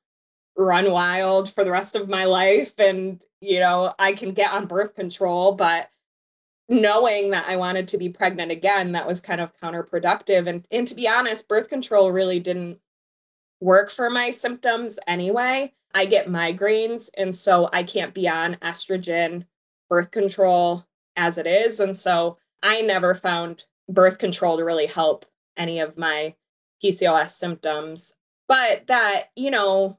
run 0.57 0.91
wild 0.91 1.53
for 1.53 1.65
the 1.65 1.71
rest 1.71 1.97
of 1.97 2.09
my 2.09 2.25
life 2.25 2.79
and 2.79 3.23
you 3.41 3.59
know 3.59 3.93
i 3.99 4.13
can 4.13 4.33
get 4.33 4.53
on 4.53 4.67
birth 4.67 4.95
control. 4.95 5.53
But 5.53 5.91
knowing 6.69 7.31
that 7.31 7.47
i 7.49 7.57
wanted 7.57 7.89
to 7.89 7.99
be 7.99 8.09
pregnant 8.09 8.51
again 8.51 8.93
that 8.93 9.07
was 9.07 9.21
kind 9.21 9.41
of 9.41 9.53
counterproductive. 9.63 10.49
And 10.49 10.67
and 10.71 10.87
to 10.89 10.95
be 10.95 11.09
honest 11.09 11.49
birth 11.49 11.69
control 11.69 12.11
really 12.11 12.41
didn't 12.41 12.79
work 13.65 13.91
for 13.91 14.11
my 14.11 14.31
symptoms 14.31 14.99
anyway. 15.07 15.73
I 15.95 16.05
get 16.05 16.29
migraines, 16.29 17.09
and 17.17 17.35
so 17.35 17.71
I 17.73 17.83
can't 17.83 18.13
be 18.13 18.29
on 18.29 18.57
estrogen 18.57 19.47
birth 19.89 20.11
control 20.11 20.85
as 21.17 21.39
it 21.39 21.47
is. 21.47 21.81
And 21.81 21.97
so 21.97 22.37
I 22.63 22.83
never 22.83 23.15
found 23.15 23.65
birth 23.89 24.19
control 24.19 24.59
to 24.59 24.65
really 24.65 24.87
help 24.87 25.25
any 25.57 25.79
of 25.79 25.97
my 25.97 26.35
PCOS 26.83 27.31
symptoms. 27.31 28.13
But 28.49 28.87
that, 28.89 29.31
you 29.35 29.51
know, 29.51 29.99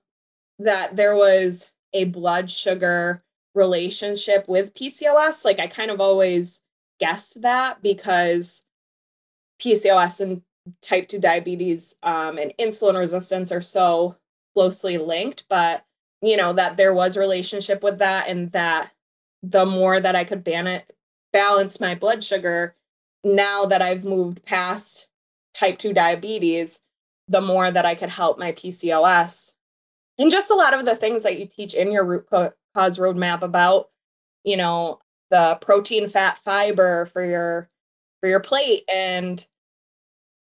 that 0.59 0.95
there 0.95 1.15
was 1.15 1.71
a 1.91 2.03
blood 2.03 2.51
sugar 2.51 3.23
relationship 3.55 4.47
with 4.47 4.75
PCOS, 4.75 5.43
like 5.43 5.59
I 5.59 5.67
kind 5.67 5.89
of 5.89 5.99
always 5.99 6.61
guessed 6.99 7.41
that 7.41 7.81
because 7.81 8.63
PCOS 9.59 10.19
and 10.21 10.41
type 10.81 11.07
2 11.07 11.19
diabetes 11.19 11.95
um, 12.03 12.37
and 12.37 12.53
insulin 12.59 12.97
resistance 12.97 13.51
are 13.51 13.61
so 13.61 14.15
closely 14.55 14.97
linked 14.97 15.43
but 15.49 15.85
you 16.21 16.35
know 16.37 16.53
that 16.53 16.77
there 16.77 16.93
was 16.93 17.17
relationship 17.17 17.83
with 17.83 17.99
that 17.99 18.27
and 18.27 18.51
that 18.51 18.91
the 19.43 19.65
more 19.65 19.99
that 19.99 20.15
i 20.15 20.23
could 20.23 20.43
ban 20.43 20.67
it 20.67 20.95
balance 21.31 21.79
my 21.79 21.93
blood 21.93 22.23
sugar 22.23 22.75
now 23.23 23.65
that 23.65 23.81
i've 23.81 24.05
moved 24.05 24.43
past 24.45 25.07
type 25.53 25.77
2 25.77 25.93
diabetes 25.93 26.81
the 27.27 27.41
more 27.41 27.69
that 27.69 27.85
i 27.85 27.93
could 27.93 28.09
help 28.09 28.39
my 28.39 28.51
pcos 28.51 29.53
and 30.17 30.31
just 30.31 30.49
a 30.49 30.55
lot 30.55 30.73
of 30.73 30.85
the 30.85 30.95
things 30.95 31.23
that 31.23 31.37
you 31.37 31.45
teach 31.45 31.73
in 31.73 31.91
your 31.91 32.03
root 32.03 32.27
cause 32.29 32.97
roadmap 32.97 33.41
about 33.41 33.89
you 34.43 34.57
know 34.57 34.99
the 35.29 35.57
protein 35.61 36.07
fat 36.07 36.39
fiber 36.43 37.07
for 37.07 37.25
your 37.25 37.69
for 38.21 38.29
your 38.29 38.39
plate 38.39 38.83
and 38.91 39.45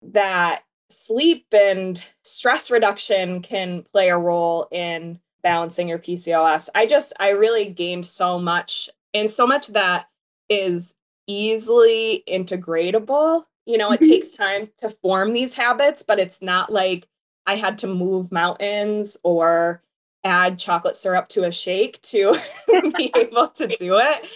that 0.02 0.62
sleep 0.88 1.46
and 1.52 2.02
stress 2.24 2.70
reduction 2.70 3.42
can 3.42 3.84
play 3.92 4.08
a 4.08 4.18
role 4.18 4.68
in 4.70 5.20
balancing 5.42 5.88
your 5.88 5.98
PCOS. 5.98 6.68
I 6.74 6.86
just, 6.86 7.12
I 7.18 7.30
really 7.30 7.66
gained 7.66 8.06
so 8.06 8.38
much 8.38 8.90
and 9.14 9.30
so 9.30 9.46
much 9.46 9.68
that 9.68 10.06
is 10.48 10.94
easily 11.26 12.24
integratable. 12.28 13.44
You 13.66 13.78
know, 13.78 13.92
it 13.92 14.00
mm-hmm. 14.00 14.10
takes 14.10 14.32
time 14.32 14.70
to 14.78 14.90
form 15.02 15.32
these 15.32 15.54
habits, 15.54 16.02
but 16.02 16.18
it's 16.18 16.42
not 16.42 16.72
like 16.72 17.06
I 17.46 17.56
had 17.56 17.78
to 17.78 17.86
move 17.86 18.32
mountains 18.32 19.16
or 19.22 19.82
add 20.24 20.58
chocolate 20.58 20.96
syrup 20.96 21.28
to 21.30 21.44
a 21.44 21.52
shake 21.52 22.00
to 22.02 22.38
be 22.96 23.12
able 23.16 23.48
to 23.48 23.68
do 23.68 23.98
it. 23.98 24.28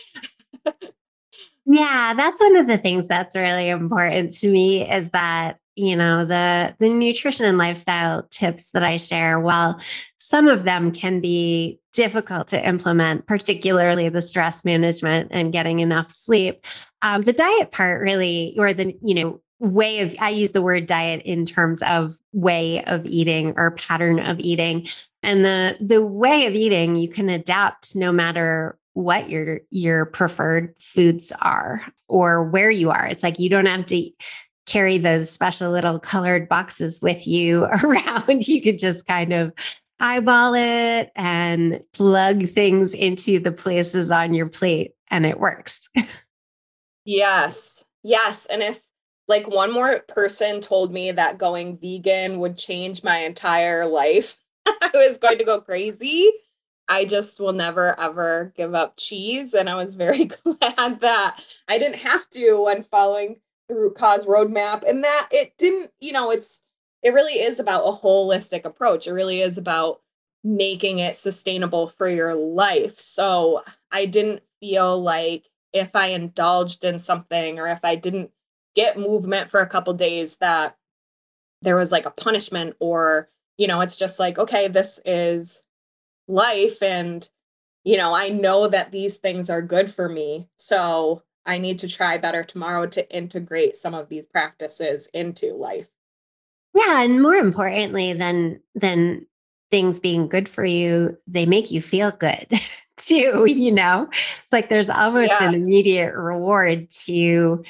Yeah, 1.66 2.14
that's 2.14 2.38
one 2.38 2.56
of 2.56 2.66
the 2.66 2.78
things 2.78 3.06
that's 3.08 3.36
really 3.36 3.68
important 3.68 4.32
to 4.38 4.48
me 4.48 4.88
is 4.88 5.08
that 5.10 5.58
you 5.76 5.96
know 5.96 6.24
the 6.24 6.74
the 6.78 6.88
nutrition 6.88 7.46
and 7.46 7.58
lifestyle 7.58 8.22
tips 8.30 8.70
that 8.70 8.84
i 8.84 8.96
share 8.96 9.40
while 9.40 9.80
some 10.20 10.46
of 10.46 10.62
them 10.62 10.92
can 10.92 11.20
be 11.20 11.80
difficult 11.92 12.46
to 12.46 12.64
implement 12.64 13.26
particularly 13.26 14.08
the 14.08 14.22
stress 14.22 14.64
management 14.64 15.28
and 15.32 15.52
getting 15.52 15.80
enough 15.80 16.12
sleep 16.12 16.64
um, 17.02 17.22
the 17.22 17.32
diet 17.32 17.72
part 17.72 18.00
really 18.00 18.54
or 18.56 18.72
the 18.72 18.96
you 19.02 19.14
know 19.14 19.40
way 19.58 19.98
of 19.98 20.14
i 20.20 20.30
use 20.30 20.52
the 20.52 20.62
word 20.62 20.86
diet 20.86 21.20
in 21.24 21.44
terms 21.44 21.82
of 21.82 22.16
way 22.34 22.84
of 22.84 23.06
eating 23.06 23.54
or 23.56 23.70
pattern 23.72 24.18
of 24.18 24.38
eating. 24.40 24.86
And 25.22 25.44
the 25.44 25.76
the 25.80 26.04
way 26.04 26.46
of 26.46 26.54
eating 26.54 26.96
you 26.96 27.08
can 27.08 27.30
adapt 27.30 27.96
no 27.96 28.12
matter 28.12 28.76
what 28.94 29.28
your 29.28 29.60
your 29.70 30.06
preferred 30.06 30.74
foods 30.80 31.32
are 31.40 31.82
or 32.08 32.44
where 32.44 32.70
you 32.70 32.90
are 32.90 33.06
it's 33.06 33.22
like 33.22 33.38
you 33.38 33.48
don't 33.48 33.66
have 33.66 33.86
to 33.86 34.10
carry 34.66 34.98
those 34.98 35.30
special 35.30 35.70
little 35.70 35.98
colored 35.98 36.48
boxes 36.48 37.00
with 37.02 37.26
you 37.26 37.64
around. 37.82 38.46
You 38.48 38.62
could 38.62 38.78
just 38.78 39.06
kind 39.06 39.32
of 39.32 39.52
eyeball 40.00 40.54
it 40.54 41.10
and 41.14 41.80
plug 41.92 42.48
things 42.48 42.94
into 42.94 43.38
the 43.38 43.52
places 43.52 44.10
on 44.10 44.34
your 44.34 44.48
plate, 44.48 44.92
and 45.10 45.24
it 45.24 45.38
works. 45.38 45.88
yes. 47.04 47.84
Yes. 48.02 48.46
And 48.46 48.62
if 48.62 48.80
like 49.28 49.48
one 49.48 49.72
more 49.72 50.00
person 50.08 50.60
told 50.60 50.92
me 50.92 51.12
that 51.12 51.38
going 51.38 51.78
vegan 51.78 52.38
would 52.40 52.58
change 52.58 53.02
my 53.02 53.18
entire 53.18 53.86
life, 53.86 54.36
I 54.66 54.90
was 54.92 55.18
going 55.18 55.38
to 55.38 55.44
go 55.44 55.60
crazy. 55.60 56.30
I 56.88 57.04
just 57.04 57.40
will 57.40 57.52
never 57.52 57.98
ever 57.98 58.52
give 58.56 58.74
up 58.74 58.96
cheese. 58.96 59.54
And 59.54 59.68
I 59.68 59.82
was 59.82 59.94
very 59.94 60.24
glad 60.44 61.00
that 61.00 61.42
I 61.68 61.78
didn't 61.78 62.00
have 62.00 62.28
to 62.30 62.64
when 62.64 62.82
following 62.82 63.36
the 63.68 63.74
root 63.74 63.96
cause 63.96 64.26
roadmap 64.26 64.88
and 64.88 65.04
that 65.04 65.28
it 65.30 65.56
didn't 65.58 65.90
you 66.00 66.12
know 66.12 66.30
it's 66.30 66.62
it 67.02 67.14
really 67.14 67.40
is 67.40 67.58
about 67.58 67.84
a 67.84 67.96
holistic 67.96 68.64
approach 68.64 69.06
it 69.06 69.12
really 69.12 69.40
is 69.40 69.56
about 69.56 70.00
making 70.42 70.98
it 70.98 71.16
sustainable 71.16 71.88
for 71.88 72.08
your 72.08 72.34
life 72.34 73.00
so 73.00 73.62
i 73.90 74.04
didn't 74.04 74.42
feel 74.60 75.02
like 75.02 75.44
if 75.72 75.96
i 75.96 76.08
indulged 76.08 76.84
in 76.84 76.98
something 76.98 77.58
or 77.58 77.68
if 77.68 77.80
i 77.84 77.94
didn't 77.94 78.30
get 78.74 78.98
movement 78.98 79.50
for 79.50 79.60
a 79.60 79.68
couple 79.68 79.94
days 79.94 80.36
that 80.36 80.76
there 81.62 81.76
was 81.76 81.90
like 81.90 82.04
a 82.04 82.10
punishment 82.10 82.76
or 82.80 83.30
you 83.56 83.66
know 83.66 83.80
it's 83.80 83.96
just 83.96 84.18
like 84.18 84.38
okay 84.38 84.68
this 84.68 85.00
is 85.06 85.62
life 86.28 86.82
and 86.82 87.28
you 87.84 87.96
know 87.96 88.14
i 88.14 88.28
know 88.28 88.68
that 88.68 88.90
these 88.92 89.16
things 89.16 89.50
are 89.50 89.62
good 89.62 89.92
for 89.92 90.08
me 90.08 90.48
so 90.56 91.22
I 91.46 91.58
need 91.58 91.78
to 91.80 91.88
try 91.88 92.16
better 92.18 92.42
tomorrow 92.42 92.86
to 92.86 93.14
integrate 93.14 93.76
some 93.76 93.94
of 93.94 94.08
these 94.08 94.26
practices 94.26 95.08
into 95.12 95.54
life. 95.54 95.86
Yeah, 96.74 97.02
and 97.02 97.22
more 97.22 97.34
importantly 97.34 98.12
than 98.12 98.60
than 98.74 99.26
things 99.70 100.00
being 100.00 100.28
good 100.28 100.48
for 100.48 100.64
you, 100.64 101.16
they 101.26 101.46
make 101.46 101.70
you 101.70 101.82
feel 101.82 102.10
good 102.12 102.46
too, 102.96 103.44
you 103.46 103.72
know? 103.72 104.08
Like 104.52 104.68
there's 104.68 104.90
almost 104.90 105.28
yes. 105.28 105.42
an 105.42 105.54
immediate 105.54 106.14
reward 106.14 106.90
to 107.04 107.62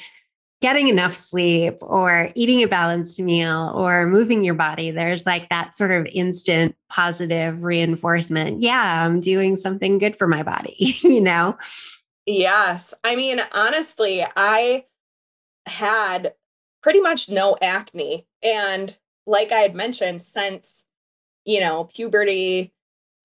getting 0.65 0.87
enough 0.87 1.13
sleep 1.13 1.75
or 1.81 2.31
eating 2.33 2.63
a 2.63 2.67
balanced 2.67 3.19
meal 3.19 3.71
or 3.75 4.07
moving 4.07 4.43
your 4.43 4.55
body. 4.55 4.89
There's 4.89 5.23
like 5.23 5.47
that 5.49 5.77
sort 5.77 5.91
of 5.91 6.07
instant 6.07 6.75
positive 6.89 7.61
reinforcement. 7.61 8.63
Yeah, 8.63 9.05
I'm 9.05 9.19
doing 9.19 9.57
something 9.57 9.99
good 9.99 10.17
for 10.17 10.27
my 10.27 10.41
body, 10.41 10.73
you 11.03 11.21
know? 11.21 11.55
Yes. 12.25 12.95
I 13.03 13.15
mean, 13.15 13.41
honestly, 13.51 14.25
I 14.35 14.85
had 15.67 16.33
pretty 16.81 16.99
much 16.99 17.29
no 17.29 17.55
acne. 17.61 18.25
And 18.41 18.97
like 19.27 19.51
I 19.51 19.59
had 19.59 19.75
mentioned, 19.75 20.23
since, 20.23 20.87
you 21.43 21.59
know, 21.59 21.83
puberty, 21.93 22.73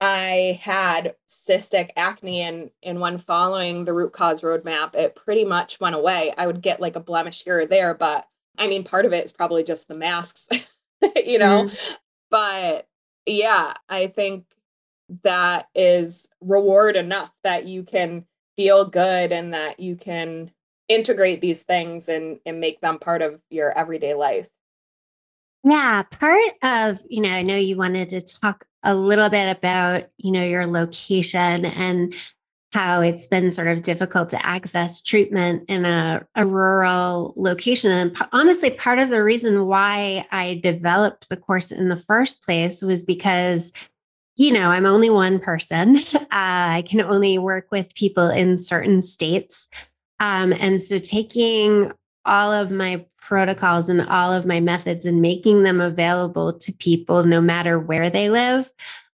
I 0.01 0.59
had 0.63 1.15
cystic 1.29 1.91
acne 1.97 2.41
and 2.41 2.71
and 2.83 3.01
when 3.01 3.19
following 3.19 3.85
the 3.85 3.93
root 3.93 4.13
cause 4.13 4.43
roadmap, 4.43 4.95
it 4.95 5.15
pretty 5.15 5.45
much 5.45 5.79
went 5.79 5.95
away. 5.95 6.33
I 6.37 6.47
would 6.47 6.63
get 6.63 6.81
like 6.81 6.97
a 6.97 7.01
blemish 7.01 7.45
here 7.45 7.61
or 7.61 7.67
there, 7.67 7.95
but 7.95 8.27
I 8.59 8.67
mean 8.67 8.85
part 8.85 9.05
of 9.05 9.13
it 9.13 9.25
is 9.25 9.33
probably 9.33 9.63
just 9.63 9.89
the 9.89 9.95
masks, 9.95 10.49
you 11.17 11.39
know. 11.39 11.65
Mm. 11.65 11.77
But 12.31 12.89
yeah, 13.27 13.75
I 13.89 14.07
think 14.07 14.45
that 15.23 15.67
is 15.75 16.29
reward 16.41 16.97
enough 16.97 17.33
that 17.45 17.67
you 17.67 17.83
can 17.83 18.25
feel 18.57 18.85
good 18.85 19.33
and 19.33 19.53
that 19.53 19.81
you 19.81 19.97
can 19.97 20.51
integrate 20.89 21.41
these 21.41 21.63
things 21.63 22.09
and, 22.09 22.39
and 22.47 22.61
make 22.61 22.81
them 22.81 22.99
part 22.99 23.23
of 23.23 23.41
your 23.51 23.77
everyday 23.77 24.15
life. 24.15 24.49
Yeah, 25.63 26.03
part 26.03 26.53
of, 26.63 27.03
you 27.09 27.21
know, 27.21 27.31
I 27.31 27.43
know 27.43 27.57
you 27.57 27.77
wanted 27.77 28.09
to 28.11 28.21
talk 28.21 28.65
a 28.83 28.95
little 28.95 29.29
bit 29.29 29.55
about, 29.55 30.05
you 30.17 30.33
know, 30.33 30.43
your 30.43 30.67
location 30.67 31.67
and 31.67 32.15
how 32.73 33.03
it's 33.03 33.27
been 33.27 33.51
sort 33.51 33.67
of 33.67 33.83
difficult 33.83 34.31
to 34.31 34.47
access 34.47 35.03
treatment 35.03 35.65
in 35.69 35.85
a, 35.85 36.27
a 36.35 36.47
rural 36.47 37.35
location. 37.37 37.91
And 37.91 38.17
honestly, 38.33 38.71
part 38.71 38.99
of 39.01 39.11
the 39.11 39.23
reason 39.23 39.67
why 39.67 40.27
I 40.31 40.61
developed 40.63 41.29
the 41.29 41.37
course 41.37 41.73
in 41.73 41.89
the 41.89 41.97
first 41.97 42.43
place 42.43 42.81
was 42.81 43.03
because 43.03 43.73
you 44.37 44.53
know, 44.53 44.71
I'm 44.71 44.87
only 44.87 45.11
one 45.11 45.39
person. 45.39 45.99
Uh, 46.33 46.79
I 46.79 46.85
can 46.87 47.01
only 47.01 47.39
work 47.39 47.67
with 47.73 47.93
people 47.97 48.31
in 48.31 48.57
certain 48.57 49.03
states. 49.03 49.69
Um, 50.21 50.53
and 50.53 50.81
so 50.81 50.97
taking 50.97 51.93
all 52.25 52.53
of 52.53 52.71
my 52.71 53.05
protocols 53.21 53.89
and 53.89 54.03
all 54.09 54.33
of 54.33 54.47
my 54.47 54.61
methods 54.61 55.07
and 55.07 55.21
making 55.21 55.63
them 55.63 55.81
available 55.81 56.53
to 56.53 56.73
people 56.73 57.25
no 57.25 57.41
matter 57.41 57.79
where 57.79 58.11
they 58.11 58.31
live 58.31 58.71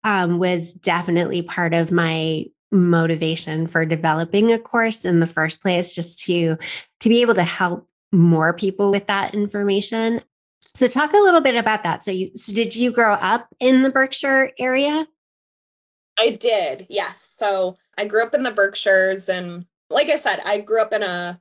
um, 0.05 0.39
was 0.39 0.73
definitely 0.73 1.43
part 1.43 1.75
of 1.75 1.93
my 1.93 2.45
motivation 2.71 3.67
for 3.67 3.85
developing 3.85 4.53
a 4.53 4.59
course 4.59 5.05
in 5.05 5.21
the 5.21 5.27
first 5.27 5.61
place 5.61 5.95
just 5.95 6.25
to 6.25 6.57
to 7.01 7.09
be 7.09 7.21
able 7.21 7.35
to 7.35 7.45
help 7.45 7.87
more 8.13 8.53
people 8.53 8.91
with 8.91 9.07
that 9.07 9.35
information 9.35 10.21
so 10.75 10.87
talk 10.87 11.13
a 11.13 11.19
little 11.19 11.41
bit 11.41 11.57
about 11.57 11.83
that. 11.83 12.03
So 12.03 12.11
you 12.11 12.31
so 12.37 12.53
did 12.53 12.75
you 12.75 12.91
grow 12.91 13.15
up 13.15 13.49
in 13.61 13.83
the 13.83 13.91
Berkshire 13.91 14.53
area? 14.59 15.07
I 16.19 16.31
did. 16.31 16.87
Yes. 16.89 17.29
So 17.35 17.77
I 17.99 18.07
grew 18.07 18.23
up 18.23 18.35
in 18.35 18.43
the 18.43 18.51
Berkshires 18.51 19.29
and 19.29 19.67
like 19.91 20.09
I 20.09 20.17
said, 20.17 20.41
I 20.45 20.61
grew 20.61 20.81
up 20.81 20.93
in 20.93 21.03
a 21.03 21.41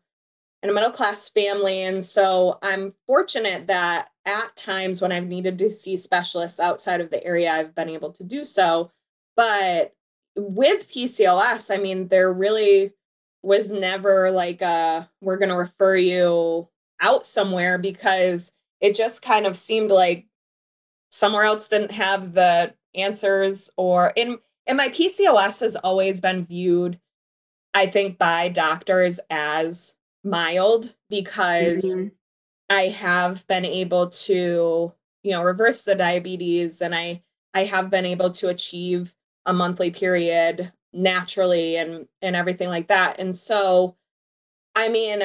in 0.64 0.70
a 0.70 0.74
middle 0.74 0.92
class 0.92 1.30
family 1.30 1.82
and 1.82 2.04
so 2.04 2.60
I'm 2.62 2.94
fortunate 3.08 3.68
that 3.68 4.10
at 4.26 4.56
times 4.56 5.02
when 5.02 5.12
I've 5.12 5.28
needed 5.28 5.58
to 5.60 5.72
see 5.72 5.98
specialists 5.98 6.60
outside 6.60 7.02
of 7.02 7.10
the 7.10 7.24
area 7.24 7.52
I've 7.52 7.74
been 7.74 7.90
able 7.90 8.12
to 8.14 8.24
do 8.24 8.46
so. 8.46 8.92
But 9.36 9.94
with 10.36 10.92
PCOS, 10.92 11.74
I 11.74 11.78
mean 11.78 12.08
there 12.08 12.32
really 12.32 12.94
was 13.44 13.72
never 13.72 14.30
like 14.32 14.62
a 14.62 15.10
we're 15.20 15.38
going 15.38 15.50
to 15.50 15.56
refer 15.56 15.96
you 15.96 16.70
out 17.00 17.26
somewhere 17.26 17.78
because 17.80 18.52
it 18.80 18.96
just 18.96 19.22
kind 19.22 19.48
of 19.48 19.58
seemed 19.58 19.90
like 19.90 20.28
somewhere 21.10 21.44
else 21.44 21.68
didn't 21.68 21.92
have 21.92 22.34
the 22.34 22.74
answers 22.94 23.70
or 23.78 24.10
in 24.16 24.38
and 24.68 24.78
my 24.78 24.90
PCOS 24.90 25.62
has 25.62 25.76
always 25.76 26.22
been 26.22 26.46
viewed 26.46 27.00
I 27.74 27.88
think 27.88 28.18
by 28.18 28.50
doctors 28.50 29.20
as 29.30 29.96
mild 30.24 30.94
because 31.10 31.84
mm-hmm. 31.84 32.08
I 32.70 32.88
have 32.88 33.46
been 33.48 33.66
able 33.66 34.10
to 34.10 34.94
you 35.24 35.32
know 35.32 35.44
reverse 35.44 35.84
the 35.84 35.96
diabetes 35.96 36.82
and 36.82 36.96
I 36.96 37.24
I 37.54 37.66
have 37.66 37.90
been 37.90 38.06
able 38.06 38.32
to 38.32 38.50
achieve 38.50 39.14
a 39.46 39.54
monthly 39.54 39.92
period 39.92 40.72
naturally 40.94 41.78
and 41.78 42.08
and 42.22 42.36
everything 42.36 42.70
like 42.70 42.88
that 42.88 43.20
and 43.20 43.36
so 43.36 43.96
I 44.76 44.90
mean 44.90 45.24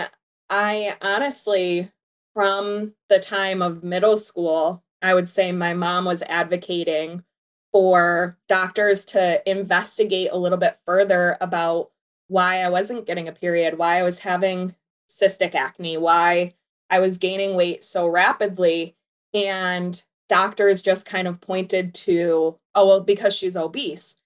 I 0.48 0.96
honestly 1.02 1.90
from 2.36 2.92
the 3.08 3.18
time 3.18 3.62
of 3.62 3.82
middle 3.82 4.18
school, 4.18 4.84
I 5.00 5.14
would 5.14 5.26
say 5.26 5.52
my 5.52 5.72
mom 5.72 6.04
was 6.04 6.20
advocating 6.20 7.24
for 7.72 8.36
doctors 8.46 9.06
to 9.06 9.42
investigate 9.50 10.28
a 10.30 10.36
little 10.36 10.58
bit 10.58 10.78
further 10.84 11.38
about 11.40 11.92
why 12.28 12.60
I 12.60 12.68
wasn't 12.68 13.06
getting 13.06 13.26
a 13.26 13.32
period, 13.32 13.78
why 13.78 13.98
I 13.98 14.02
was 14.02 14.18
having 14.18 14.74
cystic 15.08 15.54
acne, 15.54 15.96
why 15.96 16.54
I 16.90 16.98
was 16.98 17.18
gaining 17.18 17.54
weight 17.54 17.84
so 17.84 18.06
rapidly. 18.06 18.96
And 19.34 20.02
doctors 20.28 20.82
just 20.82 21.06
kind 21.06 21.28
of 21.28 21.40
pointed 21.40 21.94
to, 21.94 22.58
oh, 22.74 22.86
well, 22.86 23.00
because 23.00 23.34
she's 23.34 23.56
obese. 23.56 24.16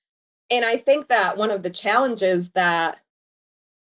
And 0.50 0.64
I 0.64 0.76
think 0.76 1.08
that 1.08 1.36
one 1.36 1.50
of 1.50 1.62
the 1.62 1.70
challenges 1.70 2.50
that 2.50 2.98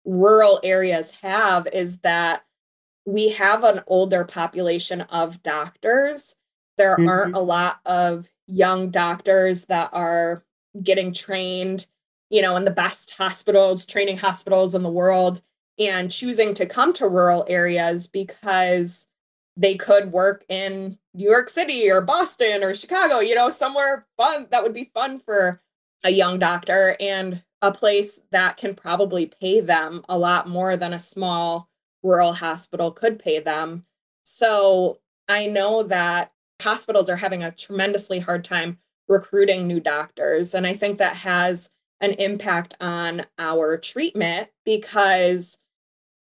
rural 0.06 0.60
areas 0.64 1.12
have 1.22 1.68
is 1.68 2.00
that 2.00 2.44
we 3.06 3.30
have 3.30 3.64
an 3.64 3.82
older 3.88 4.24
population 4.24 5.02
of 5.02 5.42
doctors. 5.44 6.36
There 6.78 6.96
mm-hmm. 6.96 7.08
aren't 7.08 7.36
a 7.36 7.40
lot 7.40 7.80
of 7.86 8.28
young 8.48 8.90
doctors 8.90 9.66
that 9.66 9.90
are 9.94 10.44
getting 10.82 11.14
trained, 11.14 11.88
you 12.30 12.42
know, 12.42 12.56
in 12.56 12.66
the 12.66 12.72
best 12.72 13.12
hospitals, 13.12 13.86
training 13.86 14.18
hospitals 14.18 14.76
in 14.76 14.84
the 14.84 14.90
world. 14.90 15.42
And 15.80 16.12
choosing 16.12 16.54
to 16.56 16.66
come 16.66 16.94
to 16.94 17.08
rural 17.08 17.46
areas 17.48 18.08
because 18.08 19.08
they 19.58 19.76
could 19.76 20.12
work 20.12 20.46
in 20.50 20.98
New 21.14 21.30
York 21.30 21.50
City 21.50 21.90
or 21.90 22.02
Boston 22.02 22.64
or 22.64 22.74
Chicago, 22.74 23.20
you 23.20 23.36
know, 23.36 23.50
somewhere 23.50 24.06
fun 24.18 24.48
that 24.50 24.64
would 24.64 24.74
be 24.74 24.92
fun 24.94 25.20
for 25.20 25.62
a 26.04 26.10
young 26.10 26.40
doctor 26.40 26.96
and 27.00 27.44
a 27.62 27.72
place 27.72 28.22
that 28.32 28.58
can 28.58 28.74
probably 28.74 29.32
pay 29.40 29.60
them 29.60 30.04
a 30.10 30.18
lot 30.18 30.48
more 30.48 30.78
than 30.78 30.94
a 30.94 31.00
small 31.00 31.70
rural 32.02 32.34
hospital 32.34 32.92
could 32.92 33.20
pay 33.20 33.40
them. 33.40 33.86
So 34.24 35.00
I 35.28 35.48
know 35.48 35.84
that 35.84 36.32
hospitals 36.62 37.10
are 37.10 37.18
having 37.18 37.44
a 37.44 37.52
tremendously 37.52 38.20
hard 38.20 38.44
time 38.44 38.80
recruiting 39.08 39.68
new 39.68 39.80
doctors. 39.80 40.54
And 40.54 40.66
I 40.66 40.76
think 40.76 40.98
that 40.98 41.18
has 41.18 41.70
an 42.02 42.12
impact 42.14 42.76
on 42.82 43.26
our 43.38 43.78
treatment 43.78 44.50
because 44.66 45.58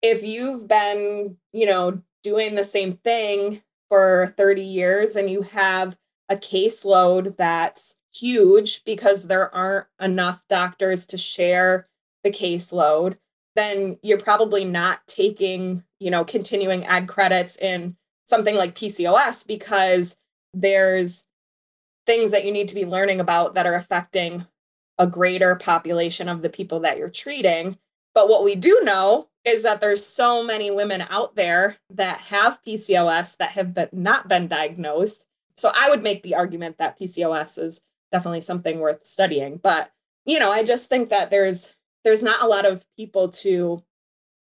if 0.02 0.22
you've 0.22 0.68
been, 0.68 1.36
you 1.52 1.66
know, 1.66 2.02
doing 2.22 2.54
the 2.54 2.64
same 2.64 2.92
thing 2.98 3.62
for 3.88 4.34
30 4.36 4.62
years 4.62 5.16
and 5.16 5.30
you 5.30 5.42
have 5.42 5.96
a 6.28 6.36
caseload 6.36 7.36
that's 7.36 7.94
huge 8.14 8.82
because 8.84 9.24
there 9.24 9.52
aren't 9.54 9.86
enough 10.00 10.42
doctors 10.48 11.06
to 11.06 11.18
share 11.18 11.88
the 12.22 12.30
caseload, 12.30 13.16
then 13.56 13.98
you're 14.02 14.20
probably 14.20 14.64
not 14.64 15.06
taking, 15.06 15.82
you 15.98 16.10
know, 16.10 16.24
continuing 16.24 16.86
ed 16.86 17.08
credits 17.08 17.56
in 17.56 17.96
something 18.24 18.54
like 18.54 18.74
PCOS 18.74 19.46
because 19.46 20.16
there's 20.54 21.24
things 22.06 22.32
that 22.32 22.44
you 22.44 22.52
need 22.52 22.68
to 22.68 22.74
be 22.74 22.84
learning 22.84 23.20
about 23.20 23.54
that 23.54 23.66
are 23.66 23.74
affecting 23.74 24.46
a 25.02 25.06
greater 25.06 25.56
population 25.56 26.28
of 26.28 26.42
the 26.42 26.48
people 26.48 26.78
that 26.80 26.96
you're 26.96 27.10
treating. 27.10 27.76
But 28.14 28.28
what 28.28 28.44
we 28.44 28.54
do 28.54 28.80
know 28.84 29.26
is 29.44 29.64
that 29.64 29.80
there's 29.80 30.06
so 30.06 30.44
many 30.44 30.70
women 30.70 31.04
out 31.10 31.34
there 31.34 31.76
that 31.90 32.18
have 32.18 32.60
PCOS 32.64 33.36
that 33.38 33.50
have 33.50 33.74
been, 33.74 33.88
not 33.90 34.28
been 34.28 34.46
diagnosed. 34.46 35.26
So 35.56 35.72
I 35.74 35.90
would 35.90 36.04
make 36.04 36.22
the 36.22 36.36
argument 36.36 36.78
that 36.78 36.98
PCOS 37.00 37.58
is 37.58 37.80
definitely 38.12 38.42
something 38.42 38.78
worth 38.78 39.04
studying. 39.04 39.56
But 39.56 39.90
you 40.24 40.38
know, 40.38 40.52
I 40.52 40.62
just 40.62 40.88
think 40.88 41.08
that 41.08 41.32
there's 41.32 41.72
there's 42.04 42.22
not 42.22 42.42
a 42.42 42.46
lot 42.46 42.64
of 42.64 42.84
people 42.96 43.30
to 43.30 43.82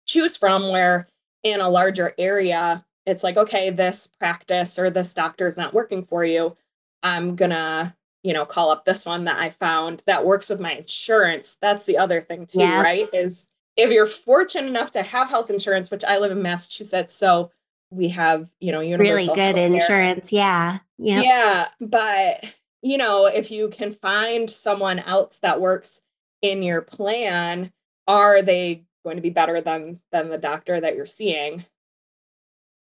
choose 0.05 0.37
from 0.37 0.69
where 0.69 1.07
in 1.41 1.61
a 1.61 1.69
larger 1.69 2.13
area 2.19 2.85
it's 3.05 3.23
like 3.23 3.37
okay 3.37 3.69
this 3.69 4.07
practice 4.19 4.77
or 4.77 4.89
this 4.89 5.13
doctor 5.13 5.47
is 5.47 5.57
not 5.57 5.73
working 5.73 6.05
for 6.05 6.25
you 6.25 6.55
i'm 7.03 7.35
gonna 7.35 7.95
you 8.23 8.33
know 8.33 8.45
call 8.45 8.69
up 8.69 8.85
this 8.85 9.05
one 9.05 9.25
that 9.25 9.37
i 9.37 9.49
found 9.49 10.01
that 10.05 10.25
works 10.25 10.49
with 10.49 10.59
my 10.59 10.73
insurance 10.73 11.57
that's 11.61 11.85
the 11.85 11.97
other 11.97 12.21
thing 12.21 12.45
too 12.45 12.59
yeah. 12.59 12.81
right 12.81 13.09
is 13.13 13.49
if 13.75 13.91
you're 13.91 14.07
fortunate 14.07 14.67
enough 14.67 14.91
to 14.91 15.03
have 15.03 15.29
health 15.29 15.49
insurance 15.49 15.91
which 15.91 16.03
i 16.03 16.17
live 16.17 16.31
in 16.31 16.41
massachusetts 16.41 17.15
so 17.15 17.51
we 17.91 18.09
have 18.09 18.49
you 18.59 18.71
know 18.71 18.79
universal 18.79 19.35
really 19.35 19.53
good 19.53 19.57
insurance 19.57 20.31
yeah 20.31 20.79
yeah 20.97 21.21
yeah 21.21 21.67
but 21.79 22.43
you 22.81 22.97
know 22.97 23.25
if 23.25 23.51
you 23.51 23.69
can 23.69 23.93
find 23.93 24.49
someone 24.49 24.99
else 24.99 25.39
that 25.39 25.61
works 25.61 26.01
in 26.41 26.63
your 26.63 26.81
plan 26.81 27.71
are 28.07 28.41
they 28.41 28.83
going 29.03 29.15
to 29.15 29.21
be 29.21 29.29
better 29.29 29.61
than 29.61 29.99
than 30.11 30.29
the 30.29 30.37
doctor 30.37 30.79
that 30.79 30.95
you're 30.95 31.05
seeing 31.05 31.65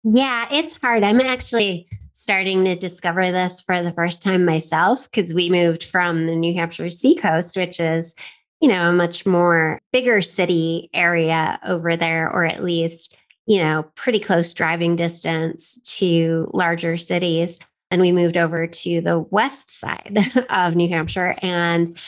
yeah, 0.08 0.48
it's 0.52 0.78
hard. 0.78 1.04
I'm 1.04 1.20
actually 1.20 1.90
starting 2.16 2.64
to 2.64 2.76
discover 2.78 3.30
this 3.30 3.60
for 3.60 3.84
the 3.84 3.92
first 3.92 4.24
time 4.24 4.46
myself 4.46 5.12
because 5.12 5.34
we 5.34 5.50
moved 5.50 5.84
from 5.84 6.28
the 6.28 6.36
New 6.36 6.54
Hampshire 6.54 6.90
seacoast, 6.90 7.58
which 7.58 7.78
is, 7.78 8.16
you 8.62 8.70
know, 8.70 8.90
a 8.90 8.94
much 8.94 9.26
more 9.26 9.80
bigger 9.92 10.22
city 10.22 10.90
area 10.94 11.60
over 11.66 11.98
there, 11.98 12.32
or 12.32 12.46
at 12.46 12.64
least, 12.64 13.18
you 13.46 13.58
know, 13.58 13.84
pretty 13.96 14.20
close 14.20 14.54
driving 14.54 14.96
distance 14.96 15.78
to 15.84 16.50
larger 16.54 16.96
cities. 16.96 17.60
And 17.92 18.00
we 18.00 18.14
moved 18.14 18.38
over 18.38 18.66
to 18.66 19.02
the 19.02 19.20
west 19.20 19.70
side 19.70 20.18
of 20.50 20.74
New 20.74 20.88
Hampshire. 20.88 21.36
And 21.42 22.02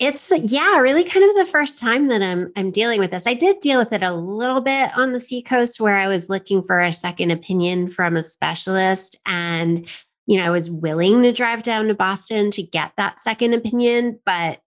it's 0.00 0.32
yeah, 0.50 0.78
really 0.78 1.04
kind 1.04 1.28
of 1.28 1.36
the 1.36 1.44
first 1.44 1.78
time 1.78 2.08
that 2.08 2.22
I'm 2.22 2.50
I'm 2.56 2.70
dealing 2.70 2.98
with 2.98 3.10
this. 3.10 3.26
I 3.26 3.34
did 3.34 3.60
deal 3.60 3.78
with 3.78 3.92
it 3.92 4.02
a 4.02 4.12
little 4.12 4.62
bit 4.62 4.90
on 4.96 5.12
the 5.12 5.20
seacoast 5.20 5.78
where 5.78 5.96
I 5.96 6.08
was 6.08 6.30
looking 6.30 6.62
for 6.62 6.80
a 6.80 6.92
second 6.92 7.30
opinion 7.30 7.88
from 7.88 8.16
a 8.16 8.22
specialist 8.22 9.16
and 9.26 9.88
you 10.26 10.38
know, 10.38 10.44
I 10.44 10.50
was 10.50 10.70
willing 10.70 11.22
to 11.24 11.32
drive 11.32 11.64
down 11.64 11.88
to 11.88 11.94
Boston 11.94 12.50
to 12.52 12.62
get 12.62 12.92
that 12.96 13.20
second 13.20 13.52
opinion, 13.52 14.20
but 14.24 14.60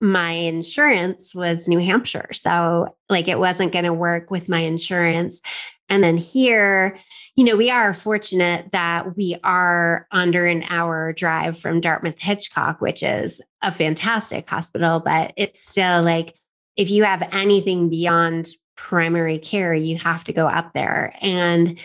my 0.00 0.30
insurance 0.30 1.34
was 1.34 1.66
New 1.66 1.80
Hampshire. 1.80 2.28
So, 2.32 2.96
like, 3.08 3.26
it 3.26 3.38
wasn't 3.38 3.72
going 3.72 3.84
to 3.84 3.92
work 3.92 4.30
with 4.30 4.48
my 4.48 4.60
insurance. 4.60 5.40
And 5.88 6.04
then 6.04 6.18
here, 6.18 6.98
you 7.34 7.44
know, 7.44 7.56
we 7.56 7.68
are 7.68 7.92
fortunate 7.94 8.70
that 8.70 9.16
we 9.16 9.36
are 9.42 10.06
under 10.12 10.46
an 10.46 10.64
hour 10.68 11.12
drive 11.12 11.58
from 11.58 11.80
Dartmouth 11.80 12.20
Hitchcock, 12.20 12.80
which 12.80 13.02
is 13.02 13.40
a 13.62 13.72
fantastic 13.72 14.48
hospital, 14.48 15.00
but 15.00 15.32
it's 15.36 15.64
still 15.64 16.02
like 16.02 16.34
if 16.76 16.90
you 16.90 17.04
have 17.04 17.28
anything 17.32 17.88
beyond 17.88 18.48
primary 18.76 19.38
care, 19.38 19.74
you 19.74 19.96
have 19.98 20.24
to 20.24 20.32
go 20.32 20.48
up 20.48 20.72
there. 20.72 21.14
And 21.20 21.78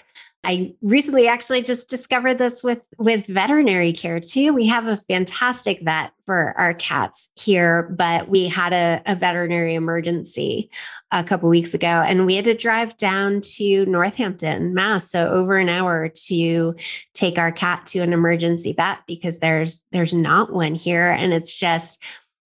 I 0.48 0.74
recently 0.82 1.28
actually 1.28 1.62
just 1.62 1.90
discovered 1.90 2.38
this 2.38 2.64
with 2.64 2.80
with 2.98 3.26
veterinary 3.26 3.92
care 3.92 4.22
too. 4.22 4.54
We 4.54 4.66
have 4.68 4.88
a 4.88 4.96
fantastic 4.96 5.82
vet 5.84 6.14
for 6.26 6.54
our 6.58 6.74
cats 6.74 7.30
here, 7.36 7.94
but 7.98 8.30
we 8.30 8.48
had 8.48 8.72
a, 8.72 9.02
a 9.06 9.16
veterinary 9.16 9.76
emergency 9.76 10.72
a 11.12 11.22
couple 11.22 11.50
weeks 11.50 11.74
ago, 11.74 11.88
and 11.88 12.26
we 12.26 12.36
had 12.36 12.46
to 12.46 12.54
drive 12.54 12.96
down 12.96 13.42
to 13.42 13.86
Northampton, 13.88 14.74
Mass, 14.74 15.12
so 15.12 15.28
over 15.28 15.58
an 15.58 15.68
hour 15.68 16.08
to 16.28 16.76
take 17.14 17.38
our 17.38 17.52
cat 17.52 17.86
to 17.88 18.00
an 18.00 18.14
emergency 18.14 18.72
vet 18.72 19.00
because 19.06 19.42
there's 19.42 19.84
there's 19.92 20.14
not 20.14 20.54
one 20.54 20.76
here, 20.76 21.12
and 21.12 21.34
it's 21.34 21.58
just 21.58 22.02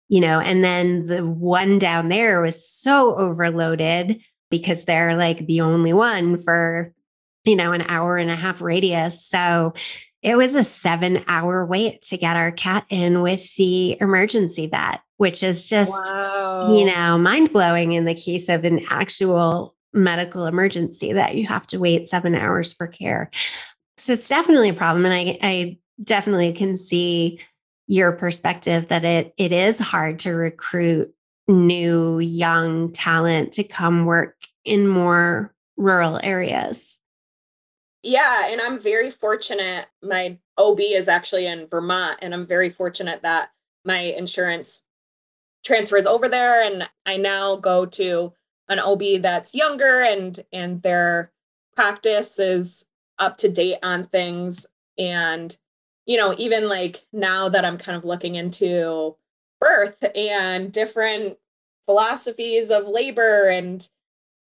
you 0.09 0.21
know. 0.21 0.39
And 0.39 0.63
then 0.63 1.05
the 1.05 1.23
one 1.23 1.77
down 1.77 2.09
there 2.09 2.41
was 2.41 2.67
so 2.67 3.15
overloaded 3.15 4.21
because 4.49 4.85
they're 4.85 5.15
like 5.15 5.45
the 5.45 5.61
only 5.61 5.93
one 5.93 6.35
for 6.35 6.95
you 7.45 7.55
know, 7.55 7.71
an 7.71 7.83
hour 7.87 8.17
and 8.17 8.29
a 8.29 8.35
half 8.35 8.61
radius. 8.61 9.25
So 9.25 9.73
it 10.21 10.35
was 10.35 10.53
a 10.53 10.63
seven 10.63 11.23
hour 11.27 11.65
wait 11.65 12.03
to 12.03 12.17
get 12.17 12.37
our 12.37 12.51
cat 12.51 12.85
in 12.89 13.21
with 13.21 13.55
the 13.55 13.97
emergency 13.99 14.67
vet, 14.67 15.01
which 15.17 15.41
is 15.41 15.67
just, 15.67 15.91
wow. 15.91 16.71
you 16.75 16.85
know, 16.85 17.17
mind 17.17 17.51
blowing 17.51 17.93
in 17.93 18.05
the 18.05 18.13
case 18.13 18.47
of 18.47 18.63
an 18.63 18.81
actual 18.89 19.75
medical 19.93 20.45
emergency 20.45 21.13
that 21.13 21.35
you 21.35 21.47
have 21.47 21.67
to 21.67 21.79
wait 21.79 22.07
seven 22.07 22.35
hours 22.35 22.71
for 22.71 22.87
care. 22.87 23.29
So 23.97 24.13
it's 24.13 24.29
definitely 24.29 24.69
a 24.69 24.73
problem. 24.73 25.05
And 25.05 25.13
I, 25.13 25.37
I 25.41 25.77
definitely 26.03 26.53
can 26.53 26.77
see 26.77 27.39
your 27.87 28.13
perspective 28.13 28.87
that 28.87 29.03
it 29.03 29.33
it 29.37 29.51
is 29.51 29.77
hard 29.77 30.19
to 30.19 30.31
recruit 30.31 31.13
new 31.49 32.19
young 32.19 32.91
talent 32.93 33.51
to 33.53 33.63
come 33.63 34.05
work 34.05 34.37
in 34.63 34.87
more 34.87 35.53
rural 35.75 36.19
areas. 36.23 37.00
Yeah, 38.03 38.47
and 38.49 38.59
I'm 38.59 38.79
very 38.79 39.11
fortunate. 39.11 39.87
My 40.01 40.37
OB 40.57 40.79
is 40.79 41.07
actually 41.07 41.45
in 41.45 41.67
Vermont, 41.67 42.19
and 42.21 42.33
I'm 42.33 42.47
very 42.47 42.69
fortunate 42.69 43.21
that 43.21 43.51
my 43.85 43.99
insurance 43.99 44.81
transfers 45.63 46.05
over 46.05 46.27
there, 46.27 46.63
and 46.65 46.89
I 47.05 47.17
now 47.17 47.57
go 47.57 47.85
to 47.85 48.33
an 48.69 48.79
OB 48.79 49.21
that's 49.21 49.53
younger, 49.53 50.01
and 50.01 50.43
and 50.51 50.81
their 50.81 51.31
practice 51.75 52.39
is 52.39 52.85
up 53.19 53.37
to 53.39 53.49
date 53.49 53.77
on 53.83 54.07
things, 54.07 54.65
and 54.97 55.55
you 56.07 56.17
know, 56.17 56.33
even 56.37 56.67
like 56.67 57.05
now 57.13 57.49
that 57.49 57.65
I'm 57.65 57.77
kind 57.77 57.97
of 57.97 58.05
looking 58.05 58.35
into 58.35 59.15
birth 59.59 60.03
and 60.15 60.71
different 60.71 61.37
philosophies 61.85 62.71
of 62.71 62.87
labor 62.87 63.47
and 63.47 63.87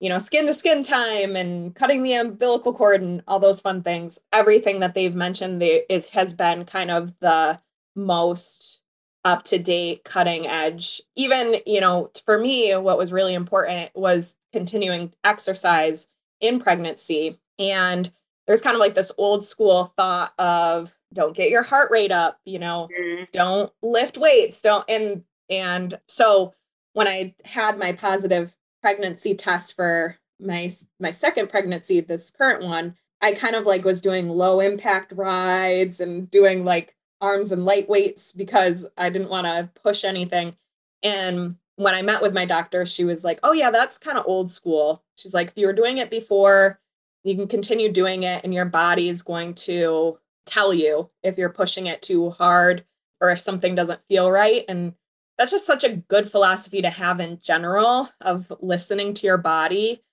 you 0.04 0.10
know, 0.10 0.18
skin 0.18 0.46
to 0.46 0.54
skin 0.54 0.84
time 0.84 1.38
and 1.38 1.74
cutting 1.76 2.04
the 2.04 2.12
umbilical 2.12 2.74
cord 2.74 3.02
and 3.02 3.24
all 3.26 3.40
those 3.40 3.62
fun 3.62 3.82
things. 3.82 4.20
Everything 4.34 4.82
that 4.82 4.94
they've 4.94 5.16
mentioned, 5.16 5.62
they, 5.62 5.86
it 5.90 6.08
has 6.08 6.34
been 6.34 6.66
kind 6.66 6.92
of 6.92 7.18
the 7.22 7.58
most 7.96 8.82
up 9.24 9.46
to 9.46 9.58
date, 9.58 10.04
cutting 10.04 10.46
edge. 10.46 11.02
Even, 11.16 11.56
you 11.66 11.80
know, 11.80 12.12
for 12.26 12.38
me, 12.38 12.76
what 12.76 12.98
was 12.98 13.14
really 13.14 13.34
important 13.34 13.92
was 13.96 14.36
continuing 14.52 15.14
exercise 15.24 16.10
in 16.42 16.60
pregnancy. 16.60 17.40
And 17.58 18.12
there's 18.46 18.62
kind 18.62 18.76
of 18.76 18.82
like 18.82 18.96
this 18.96 19.14
old 19.18 19.46
school 19.46 19.94
thought 19.96 20.34
of 20.38 20.92
don't 21.14 21.34
get 21.34 21.50
your 21.50 21.64
heart 21.64 21.92
rate 21.92 22.12
up, 22.12 22.42
you 22.44 22.60
know, 22.60 22.90
mm-hmm. 22.94 23.24
don't 23.32 23.72
lift 23.82 24.18
weights, 24.18 24.60
don't. 24.60 24.84
And, 24.90 25.24
and 25.50 25.98
so 26.10 26.56
when 26.92 27.08
I 27.08 27.36
had 27.46 27.80
my 27.80 27.94
positive 27.94 28.52
pregnancy 28.84 29.34
test 29.34 29.76
for 29.76 30.18
my 30.40 30.70
my 31.00 31.12
second 31.12 31.50
pregnancy, 31.50 32.02
this 32.02 32.30
current 32.30 32.64
one, 32.64 32.96
I 33.22 33.32
kind 33.34 33.56
of 33.56 33.66
like 33.66 33.86
was 33.86 34.02
doing 34.02 34.30
low 34.30 34.60
impact 34.60 35.14
rides 35.16 36.02
and 36.02 36.30
doing 36.30 36.66
like 36.66 36.96
arms 37.22 37.54
and 37.54 37.64
light 37.64 37.88
weights 37.88 38.34
because 38.34 38.86
I 38.98 39.10
didn't 39.10 39.30
want 39.30 39.48
to 39.48 39.70
push 39.82 40.04
anything. 40.04 40.58
And 41.02 41.56
when 41.78 41.96
I 41.96 42.02
met 42.02 42.22
with 42.22 42.34
my 42.34 42.46
doctor, 42.46 42.86
she 42.86 43.06
was 43.06 43.24
like, 43.24 43.40
Oh, 43.42 43.54
yeah, 43.54 43.72
that's 43.72 43.98
kind 43.98 44.18
of 44.18 44.26
old 44.28 44.52
school. 44.52 45.02
She's 45.16 45.34
like, 45.34 45.48
If 45.48 45.54
you 45.58 45.66
were 45.66 45.74
doing 45.74 45.98
it 45.98 46.12
before, 46.12 46.82
you 47.24 47.36
can 47.36 47.48
continue 47.48 47.90
doing 47.90 48.24
it, 48.24 48.44
and 48.44 48.54
your 48.54 48.66
body 48.66 49.08
is 49.08 49.24
going 49.24 49.54
to 49.54 50.20
tell 50.46 50.74
you 50.74 51.10
if 51.24 51.38
you're 51.38 51.48
pushing 51.50 51.88
it 51.88 52.02
too 52.02 52.32
hard 52.32 52.84
or 53.22 53.30
if 53.30 53.40
something 53.40 53.76
doesn't 53.76 54.02
feel 54.10 54.30
right. 54.30 54.66
And 54.68 54.94
that's 55.38 55.52
just 55.52 55.66
such 55.66 55.84
a 55.84 55.96
good 55.96 56.32
philosophy 56.32 56.82
to 56.82 56.90
have 56.90 57.20
in 57.20 57.40
general 57.42 58.10
of 58.22 58.52
listening 58.62 59.14
to 59.16 59.26
your 59.26 59.38
body. 59.38 60.04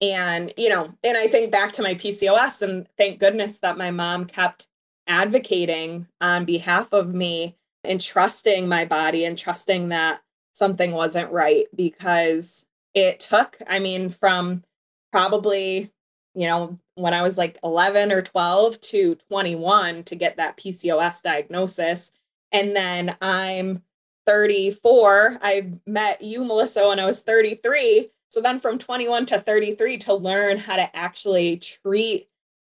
And, 0.00 0.54
you 0.56 0.70
know, 0.70 0.94
and 1.04 1.16
I 1.16 1.28
think 1.28 1.50
back 1.50 1.72
to 1.74 1.82
my 1.82 1.94
PCOS, 1.94 2.62
and 2.62 2.86
thank 2.96 3.20
goodness 3.20 3.58
that 3.58 3.76
my 3.76 3.90
mom 3.90 4.24
kept 4.24 4.66
advocating 5.06 6.06
on 6.20 6.44
behalf 6.46 6.92
of 6.92 7.12
me 7.12 7.56
and 7.84 8.00
trusting 8.00 8.68
my 8.68 8.84
body 8.84 9.24
and 9.24 9.36
trusting 9.36 9.90
that 9.90 10.20
something 10.52 10.92
wasn't 10.92 11.32
right 11.32 11.66
because 11.74 12.64
it 12.94 13.20
took, 13.20 13.58
I 13.68 13.78
mean, 13.78 14.10
from 14.10 14.64
probably, 15.12 15.90
you 16.34 16.46
know, 16.46 16.78
when 16.94 17.14
I 17.14 17.22
was 17.22 17.36
like 17.36 17.58
11 17.62 18.12
or 18.12 18.22
12 18.22 18.80
to 18.80 19.14
21 19.28 20.04
to 20.04 20.14
get 20.14 20.36
that 20.36 20.56
PCOS 20.56 21.22
diagnosis. 21.22 22.10
And 22.52 22.74
then 22.74 23.16
I'm 23.20 23.82
34. 24.30 25.38
I 25.42 25.72
met 25.86 26.22
you, 26.22 26.44
Melissa, 26.44 26.86
when 26.86 27.00
I 27.00 27.04
was 27.04 27.20
33. 27.20 28.10
So 28.28 28.40
then 28.40 28.60
from 28.60 28.78
21 28.78 29.26
to 29.26 29.40
33 29.40 29.98
to 29.98 30.14
learn 30.14 30.56
how 30.56 30.76
to 30.76 30.96
actually 30.96 31.56
treat 31.56 32.28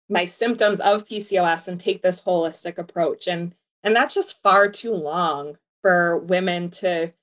my 0.10 0.26
symptoms 0.26 0.80
of 0.80 1.06
PCOS 1.06 1.68
and 1.68 1.80
take 1.80 2.02
this 2.02 2.20
holistic 2.20 2.80
approach. 2.80 3.28
And 3.28 3.54
and 3.84 3.96
that's 3.96 4.16
just 4.16 4.42
far 4.42 4.70
too 4.70 4.94
long 4.94 5.60
for 5.84 6.18
women 6.18 6.72
to 6.72 7.14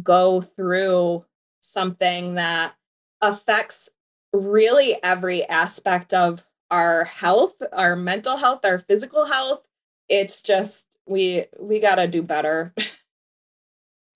go 0.00 0.42
through 0.42 1.24
something 1.60 2.34
that 2.34 2.76
affects 3.20 3.88
really 4.32 5.02
every 5.02 5.44
aspect 5.48 6.14
of 6.14 6.44
our 6.70 7.02
health, 7.04 7.54
our 7.72 7.96
mental 7.96 8.36
health, 8.36 8.60
our 8.64 8.78
physical 8.78 9.24
health. 9.26 9.62
It's 10.08 10.40
just 10.40 10.86
we 11.04 11.46
we 11.58 11.80
got 11.80 11.96
to 11.96 12.06
do 12.06 12.22
better. 12.22 12.72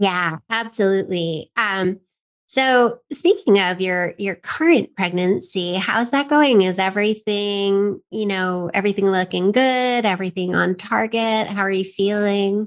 yeah, 0.03 0.38
absolutely. 0.50 1.53
Um 1.57 2.00
so 2.46 2.98
speaking 3.12 3.61
of 3.61 3.80
your 3.80 4.14
your 4.18 4.34
current 4.34 4.94
pregnancy, 4.96 5.74
how's 5.74 6.11
that 6.11 6.28
going? 6.28 6.62
Is 6.62 6.80
everything, 6.80 8.00
you 8.11 8.26
know, 8.26 8.68
everything 8.74 9.09
looking 9.11 9.53
good? 9.53 10.05
Everything 10.05 10.57
on 10.57 10.74
target? 10.74 11.46
How 11.46 11.62
are 11.62 11.70
you 11.70 11.84
feeling? 11.84 12.66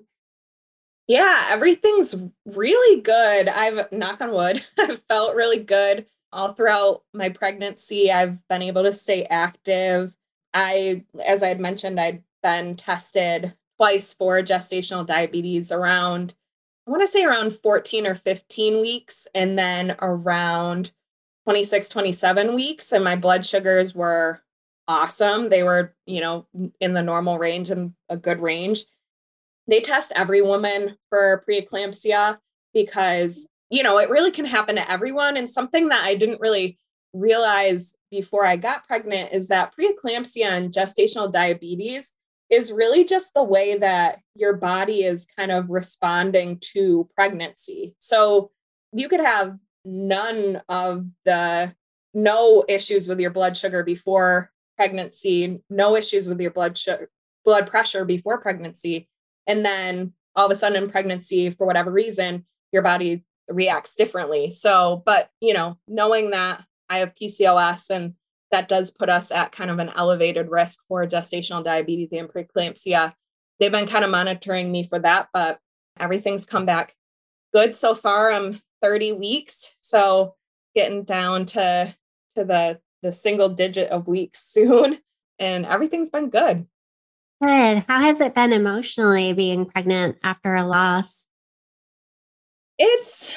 Yeah, 1.07 1.47
everything's 1.49 2.15
really 2.45 3.01
good. 3.01 3.49
I've 3.49 3.91
knock 3.91 4.21
on 4.21 4.31
wood, 4.31 4.65
I've 4.79 5.01
felt 5.09 5.35
really 5.35 5.59
good 5.59 6.05
all 6.31 6.53
throughout 6.53 7.03
my 7.13 7.27
pregnancy. 7.29 8.11
I've 8.11 8.45
been 8.47 8.61
able 8.61 8.83
to 8.83 8.93
stay 8.93 9.25
active. 9.25 10.15
I 10.53 11.03
as 11.23 11.43
I 11.43 11.49
had 11.49 11.59
mentioned, 11.59 11.99
I'd 11.99 12.23
been 12.41 12.77
tested 12.77 13.53
twice 13.77 14.13
for 14.13 14.41
gestational 14.41 15.05
diabetes 15.05 15.69
around 15.69 16.33
I 16.87 16.91
want 16.91 17.01
to 17.01 17.07
say 17.07 17.23
around 17.23 17.57
14 17.63 18.05
or 18.05 18.15
15 18.15 18.79
weeks, 18.79 19.27
and 19.33 19.57
then 19.57 19.95
around 20.01 20.91
26, 21.45 21.89
27 21.89 22.53
weeks. 22.53 22.91
And 22.91 23.03
my 23.03 23.15
blood 23.15 23.45
sugars 23.45 23.95
were 23.95 24.41
awesome. 24.87 25.49
They 25.49 25.63
were, 25.63 25.95
you 26.05 26.21
know, 26.21 26.45
in 26.79 26.93
the 26.93 27.01
normal 27.01 27.39
range 27.39 27.71
and 27.71 27.93
a 28.09 28.17
good 28.17 28.39
range. 28.39 28.85
They 29.67 29.79
test 29.79 30.11
every 30.15 30.41
woman 30.41 30.97
for 31.09 31.43
preeclampsia 31.49 32.37
because, 32.73 33.47
you 33.71 33.81
know, 33.81 33.97
it 33.97 34.09
really 34.09 34.31
can 34.31 34.45
happen 34.45 34.75
to 34.75 34.91
everyone. 34.91 35.37
And 35.37 35.49
something 35.49 35.87
that 35.89 36.03
I 36.03 36.15
didn't 36.15 36.41
really 36.41 36.77
realize 37.13 37.95
before 38.11 38.45
I 38.45 38.57
got 38.57 38.85
pregnant 38.85 39.33
is 39.33 39.47
that 39.47 39.73
preeclampsia 39.75 40.45
and 40.45 40.71
gestational 40.71 41.31
diabetes 41.31 42.13
is 42.49 42.71
really 42.71 43.03
just 43.03 43.33
the 43.33 43.43
way 43.43 43.77
that 43.77 44.19
your 44.35 44.53
body 44.53 45.03
is 45.03 45.27
kind 45.37 45.51
of 45.51 45.69
responding 45.69 46.59
to 46.61 47.09
pregnancy. 47.15 47.95
So 47.99 48.51
you 48.91 49.09
could 49.09 49.19
have 49.19 49.57
none 49.83 50.61
of 50.69 51.05
the 51.25 51.73
no 52.13 52.63
issues 52.67 53.07
with 53.07 53.19
your 53.19 53.31
blood 53.31 53.57
sugar 53.57 53.83
before 53.83 54.51
pregnancy, 54.77 55.61
no 55.69 55.95
issues 55.95 56.27
with 56.27 56.39
your 56.39 56.51
blood 56.51 56.77
sugar, 56.77 57.09
blood 57.43 57.67
pressure 57.67 58.05
before 58.05 58.39
pregnancy, 58.39 59.09
and 59.47 59.65
then 59.65 60.13
all 60.35 60.45
of 60.45 60.51
a 60.51 60.55
sudden 60.55 60.83
in 60.83 60.89
pregnancy 60.89 61.49
for 61.49 61.65
whatever 61.65 61.91
reason 61.91 62.45
your 62.71 62.81
body 62.81 63.23
reacts 63.47 63.95
differently. 63.95 64.51
So, 64.51 65.03
but 65.05 65.29
you 65.39 65.53
know, 65.53 65.77
knowing 65.87 66.31
that 66.31 66.63
I 66.89 66.99
have 66.99 67.13
PCOS 67.19 67.89
and 67.89 68.13
that 68.55 68.69
does 68.69 68.89
put 68.89 69.09
us 69.09 69.31
at 69.31 69.51
kind 69.51 69.69
of 69.69 69.79
an 69.79 69.91
elevated 69.97 70.49
risk 70.49 70.79
for 70.87 71.05
gestational 71.05 71.61
diabetes 71.61 72.13
and 72.13 72.29
preeclampsia. 72.29 73.13
They've 73.59 73.71
been 73.71 73.85
kind 73.85 74.05
of 74.05 74.11
monitoring 74.11 74.71
me 74.71 74.87
for 74.87 74.97
that, 74.99 75.27
but 75.33 75.59
everything's 75.99 76.45
come 76.45 76.65
back 76.65 76.95
good 77.53 77.75
so 77.75 77.95
far. 77.95 78.31
I'm 78.31 78.61
30 78.81 79.11
weeks, 79.11 79.75
so 79.81 80.35
getting 80.73 81.03
down 81.03 81.47
to 81.47 81.93
to 82.37 82.45
the 82.45 82.79
the 83.03 83.11
single 83.11 83.49
digit 83.49 83.89
of 83.89 84.07
weeks 84.07 84.39
soon, 84.49 84.99
and 85.37 85.65
everything's 85.65 86.09
been 86.09 86.29
good. 86.29 86.65
Good. 87.43 87.83
How 87.89 87.99
has 87.99 88.21
it 88.21 88.33
been 88.33 88.53
emotionally 88.53 89.33
being 89.33 89.65
pregnant 89.65 90.15
after 90.23 90.55
a 90.55 90.65
loss? 90.65 91.25
It's 92.79 93.33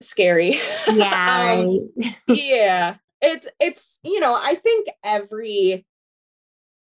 scary. 0.00 0.60
Yeah. 0.86 1.56
um, 1.58 1.90
yeah 2.28 2.96
it's 3.22 3.46
it's 3.58 3.98
you 4.02 4.20
know 4.20 4.34
i 4.34 4.54
think 4.54 4.88
every 5.04 5.84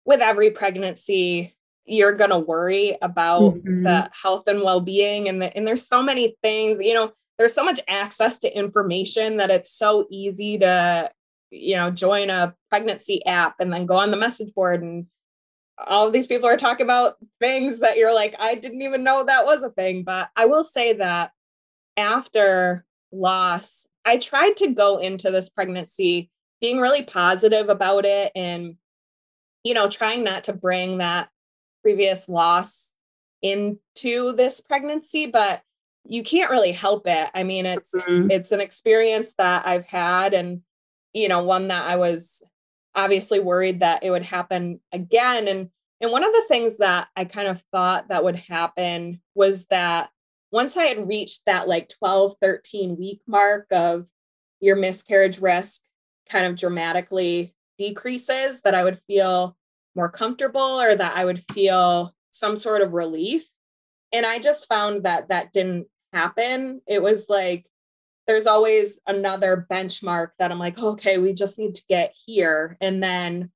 with 0.05 0.21
every 0.21 0.51
pregnancy 0.51 1.55
you're 1.85 2.13
going 2.13 2.29
to 2.29 2.39
worry 2.39 2.97
about 3.01 3.55
mm-hmm. 3.55 3.83
the 3.83 4.09
health 4.21 4.43
and 4.47 4.61
well-being 4.61 5.27
and 5.29 5.41
the, 5.41 5.55
and 5.55 5.65
there's 5.65 5.87
so 5.87 6.01
many 6.01 6.35
things 6.41 6.79
you 6.81 6.93
know 6.93 7.11
there's 7.37 7.53
so 7.53 7.63
much 7.63 7.79
access 7.87 8.39
to 8.39 8.57
information 8.57 9.37
that 9.37 9.51
it's 9.51 9.71
so 9.71 10.05
easy 10.09 10.57
to 10.57 11.09
you 11.49 11.75
know 11.75 11.89
join 11.89 12.29
a 12.29 12.53
pregnancy 12.69 13.25
app 13.25 13.55
and 13.59 13.71
then 13.71 13.85
go 13.85 13.95
on 13.95 14.11
the 14.11 14.17
message 14.17 14.53
board 14.53 14.81
and 14.81 15.07
all 15.85 16.07
of 16.07 16.13
these 16.13 16.27
people 16.27 16.47
are 16.47 16.57
talking 16.57 16.85
about 16.85 17.15
things 17.39 17.79
that 17.79 17.97
you're 17.97 18.13
like 18.13 18.35
i 18.39 18.55
didn't 18.55 18.81
even 18.81 19.03
know 19.03 19.23
that 19.23 19.45
was 19.45 19.63
a 19.63 19.69
thing 19.69 20.03
but 20.03 20.29
i 20.35 20.45
will 20.45 20.63
say 20.63 20.93
that 20.93 21.31
after 21.95 22.85
loss 23.11 23.87
I 24.07 24.17
tried 24.17 24.55
to 24.57 24.67
go 24.67 24.97
into 24.97 25.31
this 25.31 25.49
pregnancy 25.49 26.31
being 26.61 26.79
really 26.79 27.03
positive 27.03 27.67
about 27.67 28.05
it 28.05 28.31
and, 28.35 28.75
you 29.65 29.73
know, 29.73 29.89
trying 29.89 30.23
not 30.23 30.45
to 30.45 30.53
bring 30.53 30.99
that 30.99 31.27
previous 31.83 32.29
loss 32.29 32.93
into 33.41 34.33
this 34.33 34.61
pregnancy, 34.61 35.25
but 35.25 35.61
you 36.05 36.23
can't 36.23 36.49
really 36.49 36.71
help 36.71 37.05
it. 37.05 37.29
I 37.33 37.43
mean, 37.43 37.65
it's 37.65 37.93
mm-hmm. 37.93 38.31
it's 38.31 38.53
an 38.53 38.61
experience 38.61 39.33
that 39.37 39.67
I've 39.67 39.85
had 39.85 40.33
and 40.33 40.61
you 41.13 41.27
know, 41.27 41.43
one 41.43 41.67
that 41.67 41.83
I 41.83 41.97
was 41.97 42.43
obviously 42.95 43.39
worried 43.39 43.81
that 43.81 44.03
it 44.03 44.11
would 44.11 44.23
happen 44.23 44.79
again 44.93 45.47
and 45.47 45.69
and 45.99 46.11
one 46.11 46.23
of 46.23 46.31
the 46.31 46.45
things 46.47 46.77
that 46.77 47.07
I 47.15 47.25
kind 47.25 47.47
of 47.47 47.61
thought 47.71 48.07
that 48.07 48.23
would 48.23 48.35
happen 48.35 49.19
was 49.35 49.65
that 49.65 50.11
once 50.51 50.77
I 50.77 50.85
had 50.85 51.07
reached 51.07 51.41
that 51.45 51.67
like 51.67 51.89
12, 51.99 52.35
13 52.41 52.97
week 52.97 53.21
mark 53.27 53.67
of 53.71 54.05
your 54.59 54.75
miscarriage 54.75 55.39
risk 55.39 55.81
kind 56.29 56.45
of 56.45 56.57
dramatically 56.57 57.55
decreases, 57.77 58.61
that 58.61 58.75
I 58.75 58.83
would 58.83 58.99
feel 59.07 59.55
more 59.95 60.09
comfortable 60.09 60.81
or 60.81 60.95
that 60.95 61.15
I 61.15 61.25
would 61.25 61.43
feel 61.53 62.13
some 62.31 62.57
sort 62.57 62.81
of 62.81 62.93
relief. 62.93 63.43
And 64.13 64.25
I 64.25 64.39
just 64.39 64.67
found 64.67 65.03
that 65.03 65.29
that 65.29 65.53
didn't 65.53 65.87
happen. 66.13 66.81
It 66.87 67.01
was 67.01 67.27
like, 67.29 67.65
there's 68.25 68.47
always 68.47 68.99
another 69.07 69.65
benchmark 69.69 70.29
that 70.37 70.51
I'm 70.51 70.59
like, 70.59 70.77
okay, 70.77 71.17
we 71.17 71.33
just 71.33 71.57
need 71.57 71.75
to 71.75 71.83
get 71.89 72.13
here. 72.25 72.77
And 72.81 73.01
then 73.01 73.51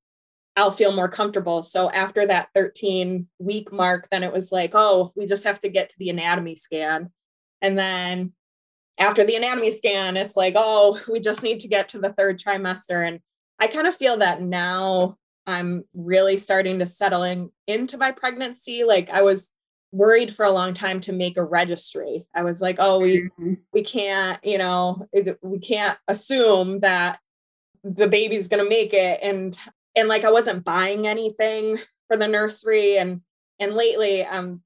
I'll 0.56 0.72
feel 0.72 0.92
more 0.92 1.10
comfortable. 1.10 1.64
So 1.64 1.90
after 1.90 2.26
that 2.28 2.50
13 2.54 3.28
week 3.40 3.72
mark, 3.72 4.08
then 4.12 4.24
it 4.24 4.34
was 4.34 4.52
like, 4.52 4.72
oh, 4.74 5.14
we 5.16 5.26
just 5.26 5.46
have 5.46 5.60
to 5.62 5.70
get 5.70 5.90
to 5.90 5.96
the 5.98 6.10
anatomy 6.10 6.56
scan. 6.56 7.12
And 7.62 7.78
then 7.78 8.34
after 8.98 9.24
the 9.24 9.36
anatomy 9.36 9.72
scan, 9.72 10.18
it's 10.18 10.36
like, 10.36 10.54
oh, 10.58 11.00
we 11.10 11.20
just 11.20 11.44
need 11.44 11.62
to 11.62 11.68
get 11.68 11.90
to 11.90 12.00
the 12.00 12.14
third 12.14 12.40
trimester. 12.40 13.08
And 13.08 13.20
I 13.60 13.68
kind 13.68 13.88
of 13.88 13.96
feel 13.96 14.18
that 14.18 14.42
now 14.42 15.18
I'm 15.48 15.86
really 15.94 16.38
starting 16.38 16.80
to 16.80 16.86
settle 16.86 17.24
in 17.24 17.50
into 17.68 17.98
my 17.98 18.12
pregnancy. 18.12 18.84
Like 18.84 19.10
I 19.10 19.22
was 19.22 19.50
worried 19.92 20.36
for 20.36 20.46
a 20.46 20.52
long 20.52 20.74
time 20.74 21.02
to 21.02 21.14
make 21.14 21.38
a 21.38 21.44
registry. 21.44 22.26
I 22.36 22.44
was 22.44 22.62
like, 22.62 22.78
oh, 22.80 23.00
we 23.00 23.22
mm-hmm. 23.22 23.54
we 23.74 23.84
can't, 23.84 24.44
you 24.44 24.58
know, 24.58 25.08
we 25.42 25.60
can't 25.60 25.98
assume 26.08 26.82
that 26.82 27.20
the 27.84 28.08
baby's 28.08 28.48
going 28.48 28.64
to 28.64 28.70
make 28.70 28.94
it 28.94 29.20
and 29.24 29.58
and 29.96 30.08
like 30.08 30.24
I 30.24 30.32
wasn't 30.32 30.64
buying 30.64 31.08
anything 31.08 31.80
for 32.08 32.18
the 32.18 32.28
nursery 32.28 32.98
and 32.98 33.22
and 33.60 33.74
lately 33.74 34.24
um 34.24 34.62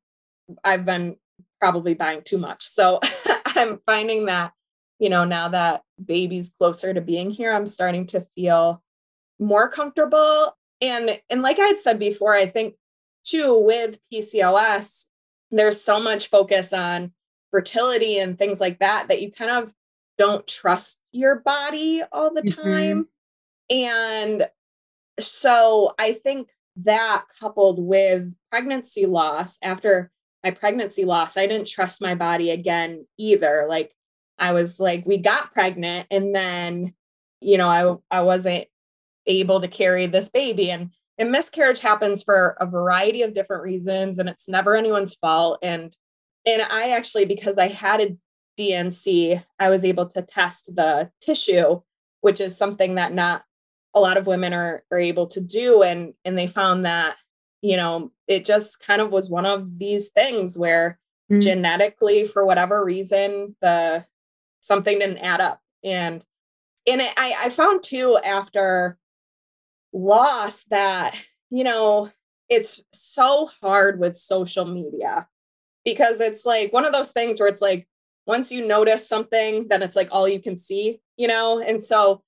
I've 0.64 0.86
been 0.86 1.18
probably 1.60 1.96
buying 1.96 2.22
too 2.24 2.38
much. 2.38 2.64
So 2.64 3.00
I'm 3.46 3.80
finding 3.86 4.26
that 4.26 4.54
you 5.00 5.10
know, 5.10 5.26
now 5.26 5.50
that 5.50 5.82
baby's 6.04 6.54
closer 6.58 6.94
to 6.94 7.02
being 7.02 7.30
here, 7.30 7.54
I'm 7.54 7.68
starting 7.68 8.08
to 8.08 8.26
feel 8.36 8.82
more 9.40 9.70
comfortable. 9.70 10.56
And 10.82 11.20
and 11.30 11.42
like 11.42 11.60
I 11.60 11.68
had 11.68 11.80
said 11.80 12.00
before, 12.00 12.34
I 12.34 12.48
think 12.48 12.76
too 13.24 13.58
with 13.58 13.98
PCOS, 14.14 15.06
there's 15.52 15.82
so 15.82 16.00
much 16.00 16.30
focus 16.30 16.74
on 16.74 17.12
fertility 17.52 18.20
and 18.20 18.38
things 18.38 18.60
like 18.60 18.80
that 18.80 19.08
that 19.08 19.22
you 19.22 19.32
kind 19.32 19.52
of 19.52 19.72
don't 20.18 20.46
trust 20.48 20.98
your 21.12 21.38
body 21.38 22.04
all 22.12 22.34
the 22.34 22.42
mm-hmm. 22.42 22.62
time. 22.62 23.08
And 23.70 24.48
so 25.20 25.94
I 25.98 26.14
think 26.14 26.50
that 26.78 27.26
coupled 27.40 27.80
with 27.80 28.34
pregnancy 28.52 29.06
loss 29.06 29.58
after 29.62 30.12
my 30.44 30.52
pregnancy 30.52 31.06
loss, 31.06 31.38
I 31.38 31.48
didn't 31.48 31.68
trust 31.68 32.02
my 32.02 32.16
body 32.16 32.52
again 32.52 33.08
either. 33.18 33.66
Like 33.68 33.94
I 34.38 34.52
was 34.52 34.80
like, 34.80 35.06
we 35.06 35.18
got 35.18 35.54
pregnant 35.54 36.08
and 36.12 36.36
then, 36.36 36.94
you 37.42 37.58
know, 37.58 38.02
I 38.12 38.18
I 38.20 38.22
wasn't 38.22 38.66
able 39.26 39.62
to 39.62 39.68
carry 39.68 40.06
this 40.06 40.30
baby. 40.30 40.70
And 40.70 40.92
and 41.18 41.32
miscarriage 41.32 41.80
happens 41.80 42.24
for 42.24 42.58
a 42.60 42.66
variety 42.66 43.22
of 43.22 43.34
different 43.34 43.64
reasons 43.64 44.20
and 44.20 44.28
it's 44.28 44.48
never 44.48 44.76
anyone's 44.76 45.16
fault. 45.16 45.60
And 45.62 45.96
and 46.46 46.62
I 46.62 46.92
actually, 46.92 47.26
because 47.26 47.58
I 47.58 47.70
had 47.70 48.02
a 48.02 48.18
DNC, 48.60 49.44
I 49.60 49.70
was 49.70 49.84
able 49.84 50.08
to 50.10 50.22
test 50.22 50.76
the 50.76 51.10
tissue, 51.22 51.82
which 52.22 52.40
is 52.40 52.56
something 52.56 52.96
that 52.96 53.14
not 53.14 53.44
a 53.96 54.00
lot 54.00 54.18
of 54.18 54.28
women 54.28 54.54
are, 54.54 54.84
are 54.92 55.00
able 55.00 55.26
to 55.28 55.42
do. 55.42 55.82
And, 55.82 56.14
and 56.24 56.38
they 56.38 56.48
found 56.48 56.86
that, 56.86 57.16
you 57.62 57.78
know, 57.78 58.12
it 58.28 58.46
just 58.46 58.80
kind 58.80 59.02
of 59.02 59.12
was 59.12 59.30
one 59.30 59.46
of 59.46 59.80
these 59.80 60.10
things 60.10 60.58
where 60.58 61.00
mm-hmm. 61.32 61.40
genetically, 61.40 62.28
for 62.28 62.46
whatever 62.46 62.84
reason, 62.84 63.56
the 63.62 64.06
something 64.62 65.00
didn't 65.00 65.20
add 65.20 65.42
up. 65.42 65.62
And 65.84 66.24
and 66.88 67.02
it, 67.02 67.12
I, 67.18 67.36
I 67.46 67.50
found 67.50 67.84
too 67.84 68.20
after 68.24 68.98
loss 69.94 70.66
that, 70.66 71.16
you 71.50 71.64
know, 71.64 72.12
it's 72.50 72.80
so 72.94 73.50
hard 73.62 74.00
with 74.00 74.16
social 74.16 74.66
media 74.66 75.28
because 75.84 76.20
it's 76.20 76.46
like 76.46 76.72
one 76.74 76.86
of 76.86 76.94
those 76.94 77.12
things 77.12 77.40
where 77.40 77.50
it's 77.50 77.62
like 77.62 77.88
once 78.28 78.52
you 78.52 78.66
notice 78.66 79.08
something, 79.08 79.68
then 79.68 79.82
it's 79.82 79.96
like 79.96 80.10
all 80.12 80.28
you 80.28 80.42
can 80.42 80.56
see, 80.56 81.00
you 81.18 81.28
know? 81.28 81.60
And 81.60 81.82
so 81.82 82.22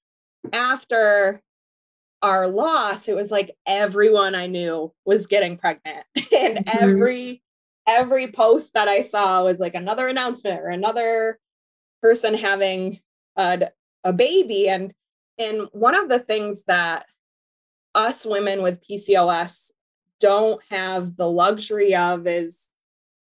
after 0.54 1.42
our 2.22 2.48
loss, 2.48 3.08
it 3.08 3.16
was 3.16 3.32
like 3.32 3.56
everyone 3.66 4.36
I 4.36 4.48
knew 4.48 4.92
was 5.06 5.28
getting 5.28 5.58
pregnant. 5.58 6.06
and 6.16 6.58
mm-hmm. 6.58 6.78
every 6.84 7.44
every 7.88 8.32
post 8.32 8.74
that 8.74 8.88
I 8.88 9.02
saw 9.02 9.44
was 9.44 9.60
like 9.60 9.76
another 9.76 10.08
announcement 10.08 10.60
or 10.60 10.68
another 10.68 11.40
person 12.02 12.34
having 12.34 13.00
a, 13.38 13.70
a 14.04 14.14
baby. 14.14 14.68
And 14.68 14.94
and 15.38 15.68
one 15.72 15.96
of 15.96 16.10
the 16.10 16.20
things 16.20 16.64
that 16.64 17.06
us 17.96 18.26
women 18.26 18.62
with 18.62 18.82
PCOS 18.86 19.72
don't 20.20 20.62
have 20.70 21.16
the 21.16 21.30
luxury 21.30 21.96
of 21.96 22.28
is 22.28 22.70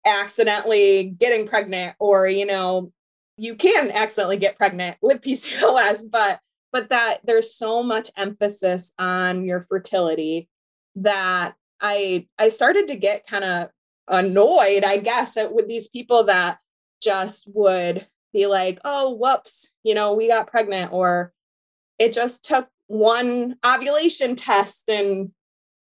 accidentally 0.04 1.14
getting 1.18 1.46
pregnant 1.46 1.94
or 2.00 2.26
you 2.26 2.44
know 2.44 2.92
you 3.36 3.54
can 3.54 3.90
accidentally 3.92 4.36
get 4.36 4.58
pregnant 4.58 4.96
with 5.00 5.20
PCOS 5.20 6.10
but 6.10 6.40
but 6.72 6.88
that 6.88 7.20
there's 7.24 7.54
so 7.54 7.82
much 7.82 8.10
emphasis 8.16 8.92
on 8.98 9.44
your 9.44 9.66
fertility 9.68 10.48
that 10.96 11.54
I 11.80 12.26
I 12.38 12.48
started 12.48 12.88
to 12.88 12.96
get 12.96 13.26
kind 13.26 13.44
of 13.44 13.68
annoyed 14.08 14.84
I 14.84 14.98
guess 14.98 15.36
at, 15.36 15.54
with 15.54 15.68
these 15.68 15.88
people 15.88 16.24
that 16.24 16.58
just 17.02 17.44
would 17.52 18.06
be 18.32 18.46
like 18.46 18.80
oh 18.84 19.12
whoops 19.12 19.72
you 19.82 19.94
know 19.94 20.14
we 20.14 20.28
got 20.28 20.46
pregnant 20.46 20.92
or 20.92 21.32
it 21.98 22.12
just 22.12 22.44
took 22.44 22.68
one 22.88 23.56
ovulation 23.64 24.36
test 24.36 24.88
and 24.88 25.30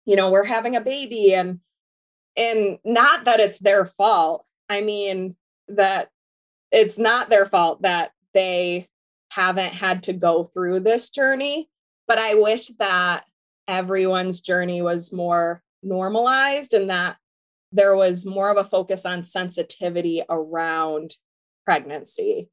you 0.06 0.16
know 0.16 0.30
we're 0.30 0.44
having 0.44 0.76
a 0.76 0.80
baby 0.80 1.34
and 1.34 1.60
and 2.36 2.78
not 2.84 3.24
that 3.24 3.40
it's 3.40 3.58
their 3.58 3.86
fault. 3.86 4.44
I 4.68 4.80
mean 4.80 5.36
that 5.68 6.08
it's 6.72 6.98
not 6.98 7.30
their 7.30 7.46
fault 7.46 7.82
that 7.82 8.12
they 8.32 8.88
haven't 9.34 9.74
had 9.74 10.02
to 10.02 10.12
go 10.12 10.50
through 10.54 10.80
this 10.80 11.10
journey 11.10 11.68
but 12.06 12.18
i 12.18 12.34
wish 12.34 12.68
that 12.78 13.24
everyone's 13.68 14.40
journey 14.40 14.82
was 14.82 15.12
more 15.12 15.62
normalized 15.82 16.74
and 16.74 16.90
that 16.90 17.16
there 17.72 17.96
was 17.96 18.24
more 18.24 18.50
of 18.50 18.56
a 18.56 18.68
focus 18.68 19.04
on 19.04 19.22
sensitivity 19.22 20.22
around 20.28 21.16
pregnancy. 21.64 22.48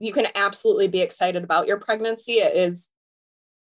You 0.00 0.12
can 0.12 0.26
absolutely 0.34 0.88
be 0.88 1.00
excited 1.00 1.44
about 1.44 1.68
your 1.68 1.78
pregnancy. 1.78 2.34
It 2.34 2.56
is 2.56 2.90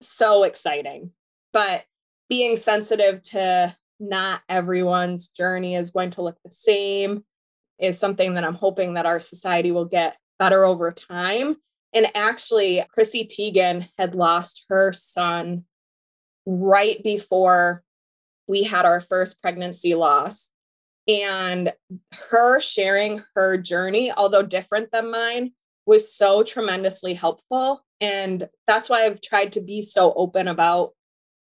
so 0.01 0.43
exciting. 0.43 1.11
But 1.51 1.83
being 2.29 2.55
sensitive 2.55 3.23
to 3.23 3.75
not 3.99 4.41
everyone's 4.47 5.27
journey 5.27 5.75
is 5.75 5.91
going 5.91 6.11
to 6.11 6.21
look 6.21 6.37
the 6.45 6.51
same 6.51 7.23
is 7.79 7.97
something 7.97 8.35
that 8.35 8.43
I'm 8.43 8.55
hoping 8.55 8.93
that 8.93 9.07
our 9.07 9.19
society 9.19 9.71
will 9.71 9.85
get 9.85 10.15
better 10.37 10.63
over 10.63 10.91
time. 10.91 11.57
And 11.93 12.07
actually, 12.15 12.85
Chrissy 12.91 13.25
Teigen 13.25 13.89
had 13.97 14.15
lost 14.15 14.65
her 14.69 14.93
son 14.93 15.65
right 16.45 17.01
before 17.03 17.83
we 18.47 18.63
had 18.63 18.85
our 18.85 19.01
first 19.01 19.41
pregnancy 19.41 19.95
loss. 19.95 20.49
And 21.07 21.73
her 22.29 22.59
sharing 22.59 23.23
her 23.33 23.57
journey, 23.57 24.11
although 24.11 24.43
different 24.43 24.91
than 24.91 25.09
mine, 25.09 25.53
was 25.87 26.13
so 26.13 26.43
tremendously 26.43 27.15
helpful. 27.15 27.83
And 27.99 28.47
that's 28.67 28.89
why 28.89 29.05
I've 29.05 29.21
tried 29.21 29.53
to 29.53 29.61
be 29.61 29.81
so 29.81 30.13
open 30.13 30.47
about 30.47 30.91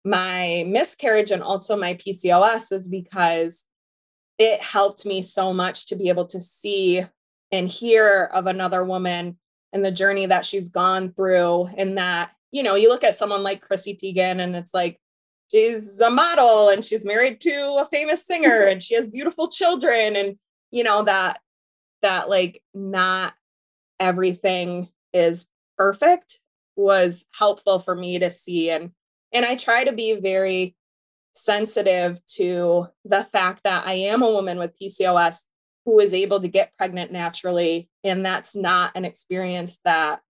my 0.05 0.65
miscarriage 0.67 1.31
and 1.31 1.43
also 1.43 1.77
my 1.77 1.95
PCOS 1.95 2.73
is 2.73 2.89
because 2.89 3.65
it 4.39 4.61
helped 4.61 5.07
me 5.07 5.23
so 5.23 5.53
much 5.53 5.87
to 5.87 5.97
be 5.97 6.09
able 6.09 6.27
to 6.27 6.41
see 6.41 7.05
and 7.53 7.69
hear 7.69 8.25
of 8.35 8.47
another 8.47 8.83
woman 8.83 9.39
and 9.73 9.85
the 9.85 9.91
journey 9.91 10.27
that 10.27 10.47
she's 10.47 10.69
gone 10.69 11.13
through. 11.13 11.69
And 11.77 11.99
that, 11.99 12.31
you 12.51 12.63
know, 12.63 12.75
you 12.75 12.89
look 12.89 13.05
at 13.05 13.15
someone 13.15 13.43
like 13.43 13.63
Chrissy 13.63 13.99
Teigen 14.01 14.41
and 14.41 14.55
it's 14.55 14.75
like, 14.75 14.99
she's 15.51 16.01
a 16.01 16.11
model 16.11 16.69
and 16.69 16.85
she's 16.85 17.05
married 17.05 17.41
to 17.43 17.77
a 17.79 17.89
famous 17.91 18.27
singer 18.27 18.63
and 18.67 18.83
she 18.83 18.95
has 18.95 19.09
beautiful 19.09 19.49
children. 19.49 20.17
And, 20.17 20.37
you 20.71 20.85
know, 20.85 21.05
that, 21.05 21.41
that 22.03 22.29
like 22.29 22.63
not 22.75 23.35
everything 24.01 24.89
is 25.13 25.47
perfect 25.77 26.41
was 26.77 27.25
helpful 27.39 27.79
for 27.81 27.95
me 27.95 28.19
to 28.19 28.31
see. 28.31 28.71
And 28.71 28.91
and 29.33 29.45
I 29.47 29.57
try 29.57 29.85
to 29.85 29.93
be 29.93 30.15
very 30.17 30.77
sensitive 31.35 32.21
to 32.27 32.89
the 33.05 33.25
fact 33.25 33.63
that 33.65 33.87
I 33.87 33.95
am 33.95 34.23
a 34.23 34.31
woman 34.31 34.59
with 34.59 34.79
PCOS 34.79 35.45
who 35.85 35.99
is 35.99 36.15
able 36.15 36.41
to 36.41 36.49
get 36.49 36.77
pregnant 36.77 37.13
naturally. 37.13 37.89
And 38.05 38.25
that's 38.25 38.55
not 38.55 38.93
an 38.95 39.05
experience 39.05 39.79
that 39.85 40.21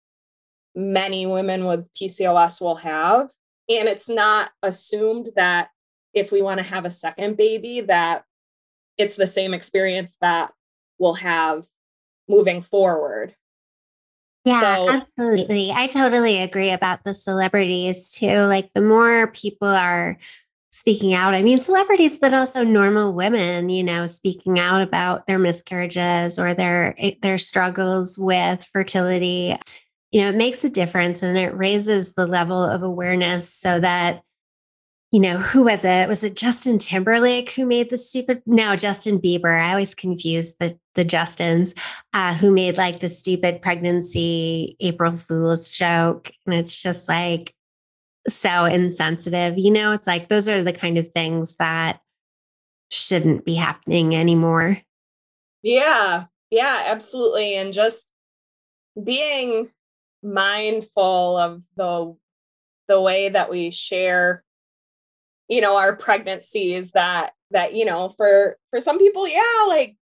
many 0.74 1.26
women 1.26 1.66
with 1.66 1.92
PCOS 1.94 2.60
will 2.60 2.76
have. 2.76 3.28
And 3.68 3.88
it's 3.88 4.08
not 4.08 4.50
assumed 4.62 5.30
that 5.36 5.68
if 6.14 6.32
we 6.32 6.42
want 6.42 6.58
to 6.58 6.64
have 6.64 6.84
a 6.84 6.90
second 6.90 7.36
baby, 7.36 7.80
that 7.82 8.24
it's 8.98 9.16
the 9.16 9.26
same 9.26 9.54
experience 9.54 10.16
that 10.20 10.52
we'll 10.98 11.14
have 11.14 11.64
moving 12.28 12.62
forward. 12.62 13.34
Yeah, 14.44 14.60
so, 14.60 14.90
absolutely. 14.90 15.70
I 15.70 15.86
totally 15.86 16.38
agree 16.38 16.70
about 16.70 17.04
the 17.04 17.14
celebrities 17.14 18.12
too. 18.12 18.40
Like 18.46 18.70
the 18.74 18.82
more 18.82 19.28
people 19.28 19.68
are 19.68 20.18
speaking 20.72 21.14
out, 21.14 21.34
I 21.34 21.42
mean, 21.42 21.60
celebrities, 21.60 22.18
but 22.18 22.34
also 22.34 22.64
normal 22.64 23.12
women, 23.12 23.68
you 23.68 23.84
know, 23.84 24.06
speaking 24.06 24.58
out 24.58 24.80
about 24.80 25.26
their 25.26 25.38
miscarriages 25.38 26.38
or 26.38 26.54
their 26.54 26.94
eh, 26.98 27.14
their 27.22 27.38
struggles 27.38 28.18
with 28.18 28.64
fertility. 28.72 29.56
You 30.10 30.22
know, 30.22 30.28
it 30.30 30.36
makes 30.36 30.64
a 30.64 30.70
difference 30.70 31.22
and 31.22 31.38
it 31.38 31.56
raises 31.56 32.14
the 32.14 32.26
level 32.26 32.62
of 32.62 32.82
awareness 32.82 33.52
so 33.52 33.80
that 33.80 34.22
you 35.12 35.20
know, 35.20 35.36
who 35.36 35.64
was 35.64 35.84
it? 35.84 36.08
Was 36.08 36.24
it 36.24 36.36
Justin 36.36 36.78
Timberlake 36.78 37.50
who 37.50 37.66
made 37.66 37.90
the 37.90 37.98
stupid? 37.98 38.42
No, 38.46 38.76
Justin 38.76 39.20
Bieber. 39.20 39.60
I 39.60 39.70
always 39.70 39.94
confuse 39.94 40.54
the 40.54 40.78
the 40.94 41.04
Justins 41.04 41.78
uh, 42.14 42.34
who 42.34 42.50
made 42.50 42.78
like 42.78 43.00
the 43.00 43.10
stupid 43.10 43.60
pregnancy 43.60 44.74
April 44.80 45.14
Fool's 45.16 45.68
joke, 45.68 46.32
and 46.46 46.54
it's 46.54 46.80
just 46.80 47.08
like 47.08 47.54
so 48.28 48.64
insensitive. 48.64 49.58
You 49.58 49.70
know, 49.70 49.92
it's 49.92 50.06
like 50.06 50.28
those 50.28 50.48
are 50.48 50.62
the 50.62 50.72
kind 50.72 50.98
of 50.98 51.08
things 51.08 51.56
that 51.56 52.00
shouldn't 52.90 53.44
be 53.44 53.54
happening 53.54 54.14
anymore. 54.14 54.78
Yeah, 55.62 56.24
yeah, 56.50 56.84
absolutely, 56.86 57.54
and 57.56 57.72
just 57.72 58.06
being 59.02 59.70
mindful 60.22 61.36
of 61.36 61.62
the 61.76 62.14
the 62.88 63.00
way 63.00 63.28
that 63.28 63.50
we 63.50 63.70
share 63.70 64.44
you 65.48 65.60
know 65.60 65.76
our 65.76 65.96
pregnancies 65.96 66.92
that 66.92 67.32
that 67.50 67.74
you 67.74 67.84
know 67.84 68.08
for 68.16 68.56
for 68.70 68.80
some 68.80 68.98
people 68.98 69.26
yeah 69.26 69.66
like 69.66 69.96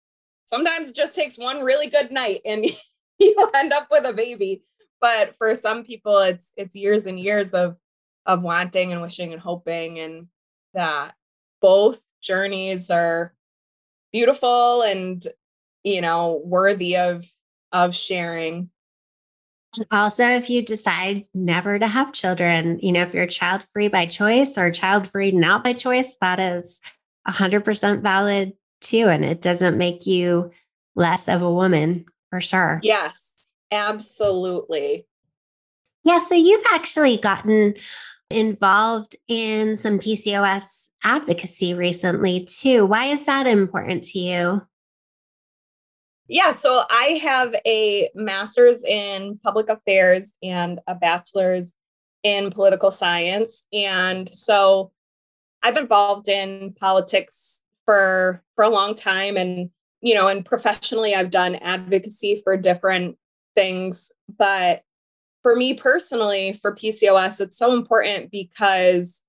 sometimes 0.46 0.88
it 0.88 0.96
just 0.96 1.14
takes 1.14 1.36
one 1.36 1.62
really 1.62 1.88
good 1.88 2.10
night 2.10 2.40
and 2.46 2.64
you 3.18 3.50
end 3.54 3.72
up 3.72 3.88
with 3.90 4.06
a 4.06 4.12
baby 4.12 4.62
but 5.00 5.36
for 5.36 5.54
some 5.54 5.84
people 5.84 6.18
it's 6.18 6.52
it's 6.56 6.74
years 6.74 7.06
and 7.06 7.20
years 7.20 7.52
of 7.52 7.76
of 8.26 8.42
wanting 8.42 8.92
and 8.92 9.00
wishing 9.00 9.32
and 9.32 9.40
hoping 9.40 9.98
and 9.98 10.26
that 10.74 11.14
both 11.62 12.00
journeys 12.20 12.90
are 12.90 13.32
beautiful 14.12 14.82
and 14.82 15.26
you 15.84 16.00
know 16.00 16.40
worthy 16.44 16.96
of 16.96 17.30
of 17.72 17.94
sharing. 17.94 18.70
And 19.76 19.86
also 19.90 20.24
if 20.24 20.48
you 20.48 20.62
decide 20.62 21.26
never 21.34 21.78
to 21.78 21.86
have 21.86 22.12
children 22.12 22.78
you 22.82 22.92
know 22.92 23.02
if 23.02 23.14
you're 23.14 23.26
child 23.26 23.62
free 23.72 23.88
by 23.88 24.06
choice 24.06 24.56
or 24.56 24.70
child 24.70 25.08
free 25.08 25.30
not 25.30 25.62
by 25.62 25.72
choice 25.72 26.16
that 26.20 26.40
is 26.40 26.80
100% 27.28 28.02
valid 28.02 28.52
too 28.80 29.08
and 29.08 29.24
it 29.24 29.42
doesn't 29.42 29.76
make 29.76 30.06
you 30.06 30.50
less 30.94 31.28
of 31.28 31.42
a 31.42 31.52
woman 31.52 32.06
for 32.30 32.40
sure. 32.40 32.80
Yes 32.82 33.30
absolutely. 33.70 35.06
Yeah 36.04 36.20
so 36.20 36.34
you've 36.34 36.64
actually 36.72 37.18
gotten 37.18 37.74
involved 38.30 39.16
in 39.28 39.76
some 39.76 39.98
PCOS 39.98 40.90
advocacy 41.04 41.74
recently 41.74 42.44
too. 42.44 42.84
Why 42.84 43.06
is 43.06 43.24
that 43.26 43.46
important 43.46 44.04
to 44.04 44.18
you? 44.18 44.62
Yeah, 46.28 46.50
so 46.50 46.82
I 46.90 47.20
have 47.22 47.54
a 47.64 48.10
master's 48.14 48.84
in 48.84 49.38
public 49.44 49.68
affairs 49.68 50.34
and 50.42 50.80
a 50.88 50.94
bachelor's 50.94 51.72
in 52.24 52.50
political 52.50 52.90
science. 52.90 53.64
And 53.72 54.32
so 54.34 54.90
I've 55.62 55.74
been 55.74 55.84
involved 55.84 56.28
in 56.28 56.74
politics 56.78 57.62
for 57.84 58.42
for 58.56 58.64
a 58.64 58.68
long 58.68 58.94
time 58.94 59.36
and 59.36 59.70
you 60.02 60.14
know 60.14 60.26
and 60.26 60.44
professionally 60.44 61.14
I've 61.14 61.30
done 61.30 61.54
advocacy 61.56 62.40
for 62.44 62.56
different 62.56 63.16
things 63.54 64.12
but 64.38 64.82
for 65.46 65.54
me 65.54 65.74
personally, 65.74 66.58
for 66.60 66.74
PCOS, 66.74 67.40
it's 67.40 67.56
so 67.56 67.72
important 67.72 68.32
because 68.32 69.22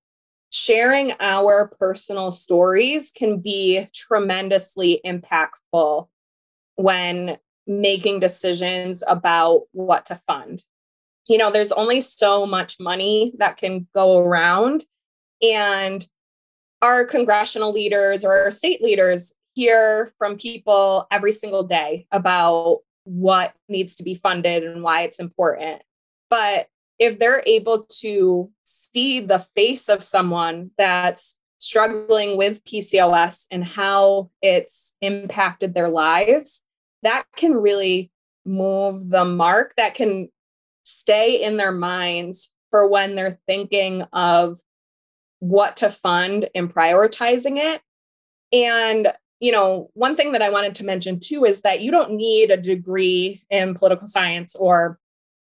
sharing 0.50 1.12
our 1.20 1.68
personal 1.78 2.32
stories 2.32 3.12
can 3.12 3.38
be 3.38 3.88
tremendously 3.94 5.00
impactful 5.06 6.08
when 6.74 7.38
making 7.68 8.18
decisions 8.18 9.04
about 9.06 9.66
what 9.70 10.06
to 10.06 10.20
fund. 10.26 10.64
You 11.28 11.38
know, 11.38 11.52
there's 11.52 11.70
only 11.70 12.00
so 12.00 12.46
much 12.46 12.80
money 12.80 13.32
that 13.38 13.56
can 13.56 13.86
go 13.94 14.18
around. 14.18 14.86
And 15.40 16.04
our 16.82 17.04
congressional 17.04 17.72
leaders 17.72 18.24
or 18.24 18.36
our 18.36 18.50
state 18.50 18.82
leaders 18.82 19.34
hear 19.54 20.12
from 20.18 20.36
people 20.36 21.06
every 21.12 21.30
single 21.30 21.62
day 21.62 22.08
about 22.10 22.80
what 23.04 23.54
needs 23.68 23.94
to 23.94 24.02
be 24.02 24.16
funded 24.16 24.64
and 24.64 24.82
why 24.82 25.02
it's 25.02 25.20
important. 25.20 25.80
But 26.30 26.68
if 26.98 27.18
they're 27.18 27.42
able 27.46 27.86
to 28.00 28.50
see 28.64 29.20
the 29.20 29.46
face 29.54 29.88
of 29.88 30.02
someone 30.02 30.70
that's 30.76 31.36
struggling 31.58 32.36
with 32.36 32.64
PCOS 32.64 33.46
and 33.50 33.64
how 33.64 34.30
it's 34.42 34.92
impacted 35.00 35.74
their 35.74 35.88
lives, 35.88 36.62
that 37.02 37.24
can 37.36 37.54
really 37.54 38.10
move 38.44 39.10
the 39.10 39.24
mark, 39.24 39.74
that 39.76 39.94
can 39.94 40.28
stay 40.82 41.42
in 41.42 41.56
their 41.56 41.72
minds 41.72 42.50
for 42.70 42.86
when 42.86 43.14
they're 43.14 43.38
thinking 43.46 44.02
of 44.12 44.58
what 45.40 45.76
to 45.78 45.90
fund 45.90 46.48
and 46.54 46.72
prioritizing 46.72 47.58
it. 47.58 47.80
And, 48.52 49.12
you 49.40 49.52
know, 49.52 49.90
one 49.94 50.16
thing 50.16 50.32
that 50.32 50.42
I 50.42 50.50
wanted 50.50 50.74
to 50.76 50.84
mention 50.84 51.20
too 51.20 51.44
is 51.44 51.62
that 51.62 51.80
you 51.80 51.90
don't 51.90 52.12
need 52.12 52.50
a 52.50 52.56
degree 52.56 53.44
in 53.50 53.74
political 53.74 54.08
science 54.08 54.56
or 54.56 54.98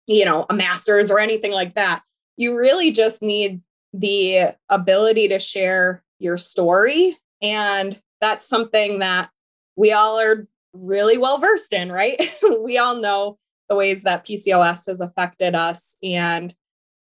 you 0.08 0.26
know, 0.26 0.46
a 0.50 0.54
master's 0.54 1.12
or 1.12 1.20
anything 1.20 1.52
like 1.52 1.76
that. 1.76 2.02
You 2.38 2.58
really 2.58 2.92
just 2.92 3.22
need 3.22 3.62
the 3.94 4.56
ability 4.70 5.28
to 5.30 5.40
share 5.40 6.04
your 6.20 6.38
story. 6.38 7.18
And 7.42 8.00
that's 8.20 8.48
something 8.48 9.00
that 9.00 9.30
we 9.76 9.92
all 9.92 10.20
are 10.20 10.48
really 10.74 11.18
well 11.18 11.40
versed 11.40 11.74
in, 11.74 11.92
right? 11.92 12.20
we 12.62 12.78
all 12.78 12.96
know 12.96 13.38
the 13.70 13.76
ways 13.76 14.04
that 14.04 14.26
PCOS 14.26 14.88
has 14.88 15.02
affected 15.02 15.56
us 15.56 15.96
and 16.04 16.54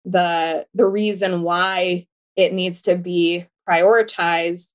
the 0.06 0.66
the 0.74 0.86
reason 0.86 1.42
why 1.42 2.08
it 2.36 2.54
needs 2.54 2.82
to 2.84 2.96
be 2.96 3.46
prioritized. 3.68 4.70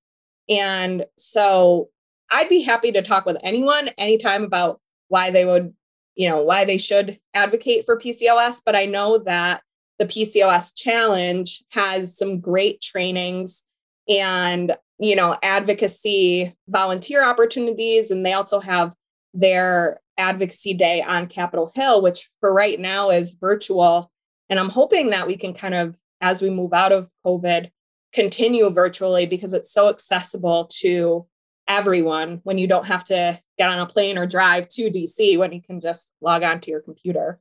And 0.49 1.07
so 1.17 1.89
I'd 2.31 2.49
be 2.49 2.63
happy 2.63 2.93
to 2.93 3.03
talk 3.03 3.25
with 3.25 3.39
anyone 3.43 3.89
anytime 3.97 4.45
about 4.45 4.81
why 5.09 5.31
they 5.31 5.45
would 5.45 5.73
you 6.15 6.29
know 6.29 6.43
why 6.43 6.65
they 6.65 6.79
should 6.79 7.19
advocate 7.35 7.85
for 7.85 7.99
PCOS, 7.99 8.63
but 8.65 8.77
I 8.77 8.87
know 8.87 9.19
that 9.19 9.63
the 9.99 10.07
PCOS 10.07 10.73
challenge 10.75 11.63
has 11.71 12.17
some 12.17 12.41
great 12.41 12.81
trainings 12.81 13.63
and 14.09 14.77
you 14.99 15.17
know 15.17 15.37
advocacy 15.43 16.55
volunteer 16.69 17.25
opportunities 17.25 18.11
and 18.11 18.25
they 18.25 18.33
also 18.33 18.61
have 18.61 18.93
their 19.33 20.01
advocacy 20.19 20.75
day 20.75 21.03
on 21.03 21.27
Capitol 21.27 21.73
Hill 21.75 22.03
which 22.03 22.29
for 22.41 22.53
right 22.53 22.79
now 22.79 23.11
is 23.11 23.33
virtual. 23.33 24.11
And 24.51 24.61
I'm 24.61 24.69
hoping 24.69 25.11
that 25.11 25.27
we 25.27 25.37
can 25.37 25.55
kind 25.55 25.75
of 25.75 25.97
as 26.21 26.41
we 26.41 26.51
move 26.51 26.73
out 26.73 26.93
of 26.93 27.09
covid 27.27 27.71
continue 28.13 28.71
virtually 28.71 29.27
because 29.27 29.53
it's 29.53 29.73
so 29.73 29.89
accessible 29.89 30.71
to 30.71 31.27
everyone 31.67 32.41
when 32.45 32.59
you 32.59 32.67
don't 32.67 32.87
have 32.87 33.05
to 33.05 33.39
get 33.59 33.69
on 33.69 33.79
a 33.79 33.87
plane 33.87 34.19
or 34.19 34.27
drive 34.27 34.69
to 34.69 34.91
DC 34.91 35.39
when 35.39 35.53
you 35.53 35.63
can 35.63 35.81
just 35.81 36.11
log 36.21 36.43
on 36.43 36.61
to 36.61 36.71
your 36.71 36.81
computer. 36.81 37.41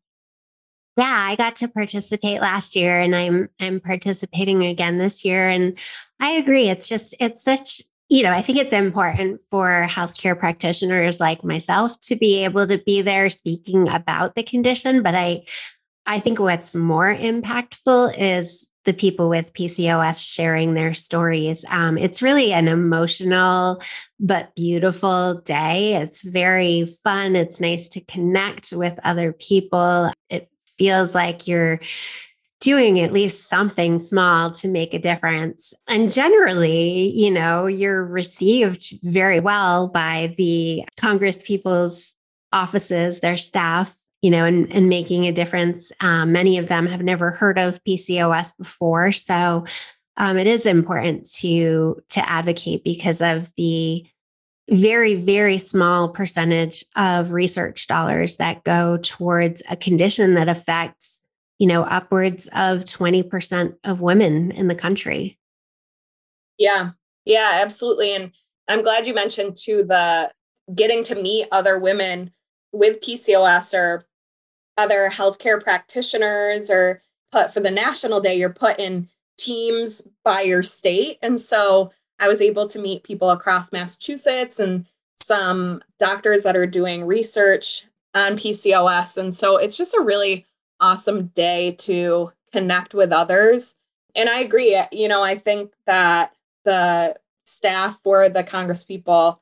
Yeah, 0.95 1.27
I 1.29 1.35
got 1.35 1.55
to 1.57 1.67
participate 1.67 2.39
last 2.39 2.75
year 2.75 2.99
and 2.99 3.15
I'm 3.15 3.49
I'm 3.59 3.79
participating 3.79 4.63
again 4.63 4.97
this 4.99 5.25
year 5.25 5.47
and 5.49 5.77
I 6.19 6.33
agree 6.33 6.69
it's 6.69 6.87
just 6.87 7.15
it's 7.19 7.43
such 7.43 7.81
you 8.09 8.21
know, 8.21 8.31
I 8.31 8.43
think 8.43 8.59
it's 8.59 8.73
important 8.73 9.41
for 9.49 9.87
healthcare 9.89 10.37
practitioners 10.37 11.19
like 11.19 11.43
myself 11.43 11.99
to 12.01 12.15
be 12.15 12.43
able 12.43 12.67
to 12.67 12.77
be 12.77 13.01
there 13.01 13.27
speaking 13.29 13.89
about 13.89 14.35
the 14.35 14.43
condition, 14.43 15.01
but 15.01 15.15
I 15.15 15.45
I 16.05 16.19
think 16.19 16.39
what's 16.39 16.75
more 16.75 17.15
impactful 17.15 18.15
is 18.17 18.69
the 18.85 18.93
people 18.93 19.29
with 19.29 19.53
PCOS 19.53 20.25
sharing 20.27 20.73
their 20.73 20.93
stories. 20.93 21.65
Um, 21.69 21.97
it's 21.97 22.21
really 22.21 22.51
an 22.53 22.67
emotional 22.67 23.81
but 24.19 24.53
beautiful 24.55 25.35
day. 25.41 25.95
It's 25.95 26.21
very 26.21 26.85
fun. 27.03 27.35
It's 27.35 27.59
nice 27.59 27.87
to 27.89 28.01
connect 28.01 28.73
with 28.73 28.99
other 29.03 29.33
people. 29.33 30.11
It 30.29 30.49
feels 30.77 31.15
like 31.15 31.47
you're 31.47 31.79
doing 32.59 33.01
at 33.01 33.11
least 33.11 33.49
something 33.49 33.99
small 33.99 34.49
to 34.49 34.69
make 34.69 34.93
a 34.93 34.99
difference. 34.99 35.73
And 35.87 36.11
generally, 36.11 37.09
you 37.09 37.29
know, 37.29 37.65
you're 37.67 38.05
received 38.05 38.93
very 39.03 39.41
well 39.41 39.89
by 39.89 40.33
the 40.37 40.83
Congress 40.97 41.43
people's 41.43 42.13
offices, 42.53 43.19
their 43.19 43.35
staff 43.35 43.93
you 44.23 44.31
know, 44.31 44.45
and, 44.45 44.73
and 44.73 44.87
making 44.87 45.27
a 45.27 45.33
difference. 45.33 45.91
Um, 45.99 46.31
many 46.31 46.57
of 46.57 46.69
them 46.69 46.87
have 46.87 47.03
never 47.03 47.29
heard 47.29 47.59
of 47.59 47.83
PCOS 47.83 48.57
before. 48.57 49.11
So 49.11 49.65
um, 50.15 50.37
it 50.37 50.47
is 50.47 50.65
important 50.65 51.29
to 51.39 52.01
to 52.09 52.29
advocate 52.29 52.83
because 52.83 53.21
of 53.21 53.51
the 53.57 54.05
very 54.69 55.15
very 55.15 55.57
small 55.57 56.07
percentage 56.07 56.85
of 56.95 57.31
research 57.31 57.87
dollars 57.87 58.37
that 58.37 58.63
go 58.63 58.97
towards 58.97 59.61
a 59.69 59.75
condition 59.75 60.35
that 60.35 60.47
affects 60.47 61.19
you 61.59 61.67
know 61.67 61.83
upwards 61.83 62.47
of 62.53 62.85
20% 62.85 63.75
of 63.83 63.99
women 63.99 64.51
in 64.51 64.69
the 64.69 64.75
country 64.75 65.37
yeah 66.57 66.91
yeah 67.25 67.59
absolutely 67.61 68.15
and 68.15 68.31
i'm 68.69 68.83
glad 68.83 69.05
you 69.05 69.13
mentioned 69.13 69.57
too 69.57 69.83
the 69.83 70.31
getting 70.73 71.03
to 71.03 71.15
meet 71.15 71.45
other 71.51 71.77
women 71.77 72.31
with 72.71 73.01
pcos 73.01 73.73
or 73.73 74.05
other 74.77 75.09
healthcare 75.11 75.61
practitioners 75.61 76.69
or 76.69 77.01
put 77.31 77.53
for 77.53 77.59
the 77.59 77.71
national 77.71 78.21
day, 78.21 78.35
you're 78.35 78.49
put 78.49 78.79
in 78.79 79.09
teams 79.37 80.07
by 80.23 80.41
your 80.41 80.63
state. 80.63 81.17
And 81.21 81.39
so 81.39 81.91
I 82.19 82.27
was 82.27 82.41
able 82.41 82.67
to 82.69 82.79
meet 82.79 83.03
people 83.03 83.29
across 83.29 83.71
Massachusetts 83.71 84.59
and 84.59 84.85
some 85.21 85.81
doctors 85.99 86.43
that 86.43 86.55
are 86.55 86.67
doing 86.67 87.05
research 87.05 87.85
on 88.13 88.37
PCOS. 88.37 89.17
And 89.17 89.35
so 89.35 89.57
it's 89.57 89.77
just 89.77 89.95
a 89.95 90.01
really 90.01 90.45
awesome 90.79 91.27
day 91.27 91.71
to 91.79 92.31
connect 92.51 92.93
with 92.93 93.11
others. 93.11 93.75
And 94.15 94.29
I 94.29 94.41
agree, 94.41 94.75
eh, 94.75 94.87
you 94.91 95.07
know, 95.07 95.23
I 95.23 95.37
think 95.37 95.73
that 95.87 96.33
the 96.65 97.15
staff 97.45 97.99
for 98.03 98.29
the 98.29 98.43
Congress 98.43 98.83
people 98.83 99.41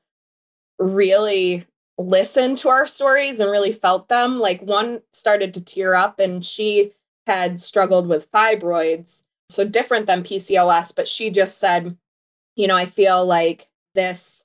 really 0.80 1.66
listened 2.08 2.58
to 2.60 2.70
our 2.70 2.88
stories 2.88 3.40
and 3.40 3.52
really 3.52 3.74
felt 3.74 4.10
them. 4.10 4.40
Like 4.40 4.62
one 4.62 5.02
started 5.14 5.54
to 5.54 5.62
tear 5.62 5.96
up 5.96 6.20
and 6.20 6.46
she 6.46 6.94
had 7.28 7.62
struggled 7.62 8.08
with 8.08 8.32
fibroids, 8.32 9.24
so 9.50 9.66
different 9.66 10.08
than 10.08 10.24
PCOS, 10.24 10.96
but 10.96 11.08
she 11.08 11.30
just 11.30 11.60
said, 11.60 11.98
you 12.56 12.68
know, 12.68 12.76
I 12.76 12.86
feel 12.86 13.26
like 13.26 13.68
this 13.96 14.44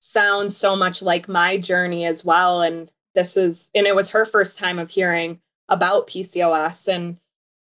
sounds 0.00 0.56
so 0.56 0.76
much 0.76 1.02
like 1.02 1.28
my 1.28 1.56
journey 1.56 2.04
as 2.04 2.24
well. 2.24 2.62
And 2.62 2.90
this 3.14 3.36
is, 3.36 3.70
and 3.74 3.86
it 3.86 3.94
was 3.94 4.10
her 4.10 4.26
first 4.26 4.58
time 4.58 4.78
of 4.78 4.90
hearing 4.90 5.40
about 5.68 6.08
PCOS 6.08 6.88
and 6.92 7.18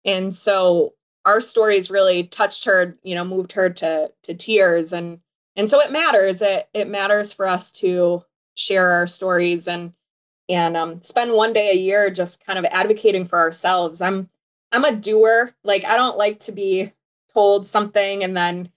and 0.06 0.36
so 0.36 0.94
our 1.26 1.42
stories 1.42 1.90
really 1.90 2.26
touched 2.26 2.66
her, 2.66 2.96
you 3.02 3.16
know, 3.16 3.26
moved 3.26 3.54
her 3.54 3.70
to 3.72 4.12
to 4.24 4.34
tears 4.36 4.94
and 4.94 5.20
and 5.58 5.70
so 5.70 5.82
it 5.82 5.92
matters. 5.92 6.42
It 6.42 6.70
it 6.74 6.88
matters 6.88 7.34
for 7.34 7.48
us 7.48 7.72
to 7.74 8.24
share 8.56 8.92
our 8.92 9.08
stories 9.08 9.68
and 9.68 9.94
and 10.48 10.78
um, 10.78 11.02
spend 11.02 11.32
one 11.34 11.54
day 11.54 11.72
a 11.72 11.76
year 11.76 12.10
just 12.10 12.46
kind 12.46 12.60
of 12.60 12.66
advocating 12.66 13.26
for 13.26 13.40
ourselves. 13.40 14.02
I'm 14.02 14.30
I'm 14.72 14.86
a 14.86 14.96
doer. 14.96 15.54
Like 15.64 15.86
I 15.86 15.96
don't 15.96 16.18
like 16.18 16.40
to 16.42 16.52
be 16.52 16.94
told 17.34 17.68
something 17.68 18.24
and 18.24 18.36
then 18.36 18.70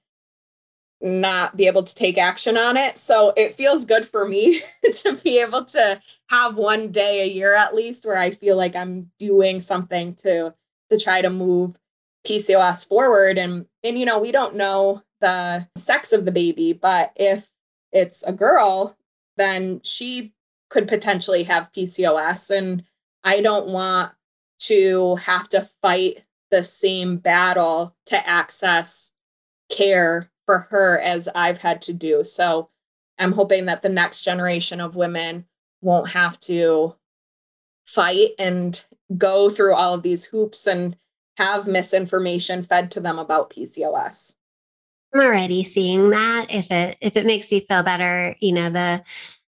not 1.01 1.57
be 1.57 1.67
able 1.67 1.85
to 1.85 1.95
take 1.95 2.19
action 2.19 2.57
on 2.57 2.77
it. 2.77 2.99
So 2.99 3.33
it 3.37 3.55
feels 3.55 3.85
good 3.85 4.09
for 4.09 4.27
me 4.27 4.63
to 5.03 5.15
be 5.17 5.39
able 5.39 5.65
to 5.67 6.01
have 6.29 6.57
one 6.57 6.91
day 6.91 7.23
a 7.23 7.33
year 7.33 7.55
at 7.55 7.75
least 7.75 8.05
where 8.05 8.19
I 8.19 8.33
feel 8.33 8.57
like 8.57 8.75
I'm 8.75 9.11
doing 9.19 9.61
something 9.61 10.15
to 10.17 10.55
to 10.91 10.99
try 10.99 11.21
to 11.21 11.31
move 11.31 11.79
PCOS 12.27 12.87
forward 12.87 13.39
and 13.39 13.67
and 13.85 13.99
you 13.99 14.07
know, 14.07 14.19
we 14.19 14.33
don't 14.33 14.57
know 14.57 15.03
the 15.21 15.67
sex 15.77 16.13
of 16.13 16.25
the 16.25 16.33
baby, 16.33 16.73
but 16.73 17.13
if 17.17 17.49
it's 17.93 18.23
a 18.25 18.33
girl, 18.33 18.97
then 19.39 19.81
she 19.83 20.35
could 20.71 20.87
potentially 20.87 21.45
have 21.45 21.73
PCOS 21.75 22.51
and 22.57 22.85
I 23.25 23.41
don't 23.41 23.69
want 23.69 24.13
to 24.61 25.17
have 25.17 25.49
to 25.51 25.69
fight 25.81 26.25
the 26.51 26.63
same 26.63 27.19
battle 27.19 27.95
to 28.07 28.29
access 28.29 29.13
care 29.71 30.31
for 30.47 30.61
her 30.71 30.99
as 30.99 31.29
I've 31.35 31.59
had 31.59 31.83
to 31.83 31.93
do. 31.93 32.25
So 32.25 32.71
I'm 33.19 33.33
hoping 33.33 33.67
that 33.67 33.83
the 33.83 33.89
next 33.89 34.23
generation 34.23 34.81
of 34.81 34.97
women 34.97 35.47
won't 35.81 36.11
have 36.11 36.41
to 36.41 36.95
fight 37.85 38.31
and 38.39 38.83
go 39.17 39.51
through 39.51 39.75
all 39.75 39.95
of 39.95 40.03
these 40.03 40.25
hoops 40.25 40.67
and 40.67 40.97
have 41.37 41.67
misinformation 41.67 42.63
fed 42.63 42.91
to 42.93 43.01
them 43.01 43.19
about 43.19 43.51
PCOS. 43.51 44.35
I'm 45.15 45.21
already 45.21 45.65
seeing 45.65 46.11
that. 46.11 46.47
If 46.51 46.71
it 46.71 46.99
if 47.01 47.17
it 47.17 47.27
makes 47.27 47.51
you 47.51 47.61
feel 47.63 47.83
better, 47.83 48.37
you 48.41 48.53
know, 48.53 48.71
the 48.71 49.03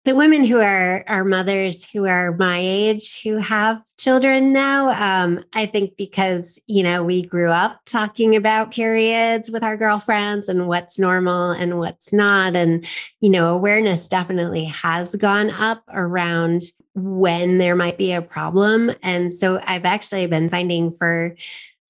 the 0.07 0.15
women 0.15 0.45
who 0.45 0.61
are 0.61 1.05
are 1.09 1.25
mothers 1.25 1.85
who 1.91 2.07
are 2.07 2.33
my 2.37 2.59
age 2.61 3.23
who 3.25 3.39
have 3.39 3.83
children 3.99 4.53
now 4.53 4.91
um, 4.91 5.45
i 5.53 5.67
think 5.67 5.97
because 5.97 6.61
you 6.69 6.83
know 6.83 7.03
we 7.03 7.23
grew 7.23 7.51
up 7.51 7.81
talking 7.87 8.37
about 8.37 8.71
periods 8.71 9.51
with 9.51 9.65
our 9.65 9.77
girlfriends 9.77 10.49
and 10.49 10.69
what's 10.69 10.97
normal 10.97 11.51
and 11.51 11.79
what's 11.79 12.13
not 12.13 12.55
and 12.55 12.87
you 13.21 13.29
know 13.29 13.53
awareness 13.53 14.07
definitely 14.07 14.65
has 14.65 15.17
gone 15.17 15.51
up 15.51 15.83
around 15.93 16.63
when 16.95 17.59
there 17.59 17.75
might 17.75 17.99
be 17.99 18.13
a 18.13 18.23
problem 18.23 18.93
and 19.03 19.33
so 19.35 19.61
i've 19.67 19.85
actually 19.85 20.27
been 20.29 20.49
finding 20.49 20.97
for 20.97 21.35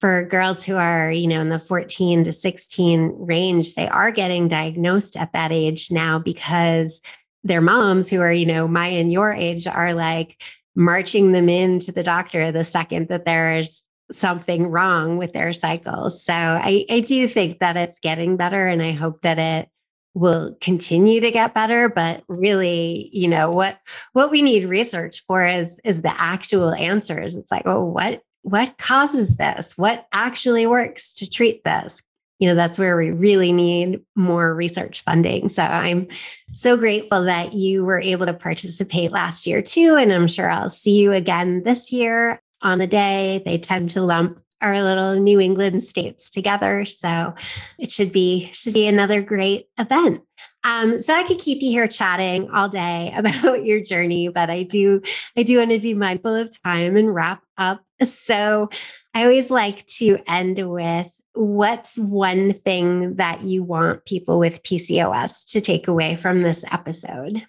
for 0.01 0.25
girls 0.25 0.65
who 0.65 0.77
are, 0.77 1.11
you 1.11 1.27
know, 1.27 1.41
in 1.41 1.49
the 1.49 1.59
14 1.59 2.25
to 2.25 2.33
16 2.33 3.15
range, 3.19 3.75
they 3.75 3.89
are 3.89 4.11
getting 4.11 4.49
diagnosed 4.49 5.17
at 5.17 5.33
that 5.33 5.53
age 5.53 5.91
now 5.91 6.19
because 6.19 7.01
their 7.45 7.61
moms 7.61 8.11
who 8.11 8.21
are, 8.21 8.33
you 8.33 8.47
know, 8.47 8.69
my 8.69 8.87
and 8.89 9.13
your 9.13 9.33
age 9.33 9.67
are 9.67 9.95
like 9.95 10.43
marching 10.75 11.33
them 11.33 11.49
into 11.49 11.93
the 11.93 12.03
doctor 12.03 12.53
the 12.53 12.65
second 12.65 13.09
that 13.09 13.25
there's 13.25 13.83
something 14.13 14.67
wrong 14.67 15.17
with 15.17 15.33
their 15.33 15.53
cycles. 15.53 16.23
So 16.23 16.35
I, 16.35 16.85
I 16.91 17.01
do 17.01 17.27
think 17.27 17.59
that 17.61 17.77
it's 17.77 17.99
getting 17.99 18.37
better 18.37 18.69
and 18.69 18.83
I 18.83 18.93
hope 18.93 19.23
that 19.23 19.39
it 19.39 19.69
will 20.17 20.57
continue 20.63 21.21
to 21.21 21.31
get 21.31 21.53
better 21.53 21.91
but 21.91 22.23
really 22.27 23.11
you 23.13 23.29
know 23.29 23.51
what 23.51 23.79
what 24.15 24.31
we 24.31 24.41
need 24.41 24.67
research 24.67 25.23
for 25.29 25.47
is 25.47 25.79
is 25.85 26.01
the 26.01 26.21
actual 26.21 26.73
answers 26.73 27.35
it's 27.35 27.53
like 27.53 27.67
oh 27.67 27.85
what 27.85 28.23
what 28.47 28.79
causes 28.79 29.35
this? 29.35 29.77
What 29.77 30.07
actually 30.13 30.69
works 30.69 31.13
to 31.15 31.29
treat 31.29 31.65
this? 31.65 32.01
You 32.39 32.49
know 32.49 32.55
that's 32.55 32.79
where 32.79 32.97
we 32.97 33.11
really 33.11 33.51
need 33.51 34.03
more 34.15 34.55
research 34.55 35.03
funding. 35.03 35.49
So 35.49 35.63
i'm 35.63 36.07
so 36.53 36.77
grateful 36.77 37.25
that 37.25 37.55
you 37.55 37.85
were 37.85 38.01
able 38.01 38.27
to 38.27 38.35
participate 38.35 39.11
last 39.11 39.47
year 39.47 39.63
too 39.63 39.97
and 39.97 40.13
i'm 40.13 40.27
sure 40.27 40.51
i'll 40.51 40.71
see 40.71 41.01
you 41.01 41.13
again 41.13 41.63
this 41.65 41.93
year 41.93 42.41
on 42.63 42.79
the 42.79 42.87
day. 42.87 43.43
They 43.45 43.59
tend 43.59 43.91
to 43.91 44.03
lump 44.03 44.41
our 44.61 44.83
little 44.83 45.15
new 45.15 45.41
england 45.41 45.83
states 45.83 46.31
together 46.31 46.85
so 46.85 47.35
it 47.79 47.91
should 47.91 48.13
be 48.13 48.51
should 48.53 48.75
be 48.75 48.87
another 48.87 49.23
great 49.23 49.67
event 49.79 50.23
um, 50.65 50.99
so 50.99 51.15
i 51.15 51.23
could 51.23 51.39
keep 51.39 51.63
you 51.63 51.71
here 51.71 51.89
chatting 51.89 52.51
all 52.51 52.69
day 52.69 53.13
about 53.17 53.65
your 53.65 53.81
journey 53.81 54.29
but 54.29 54.51
i 54.51 54.63
do 54.63 55.01
i 55.37 55.43
do 55.43 55.59
want 55.59 55.71
to 55.71 55.79
be 55.79 55.95
mindful 55.95 56.35
of 56.35 56.63
time 56.63 56.97
and 56.97 57.15
wrap 57.15 57.43
up 57.59 57.83
so 58.03 58.69
i 59.15 59.23
always 59.23 59.51
like 59.51 59.87
to 59.87 60.19
end 60.27 60.59
with 60.71 61.13
what's 61.37 61.99
one 61.99 62.55
thing 62.65 63.17
that 63.17 63.43
you 63.43 63.63
want 63.63 64.05
people 64.07 64.39
with 64.39 64.63
PCOS 64.63 65.51
to 65.53 65.61
take 65.61 65.87
away 65.87 66.17
from 66.17 66.43
this 66.43 66.65
episode? 66.73 67.47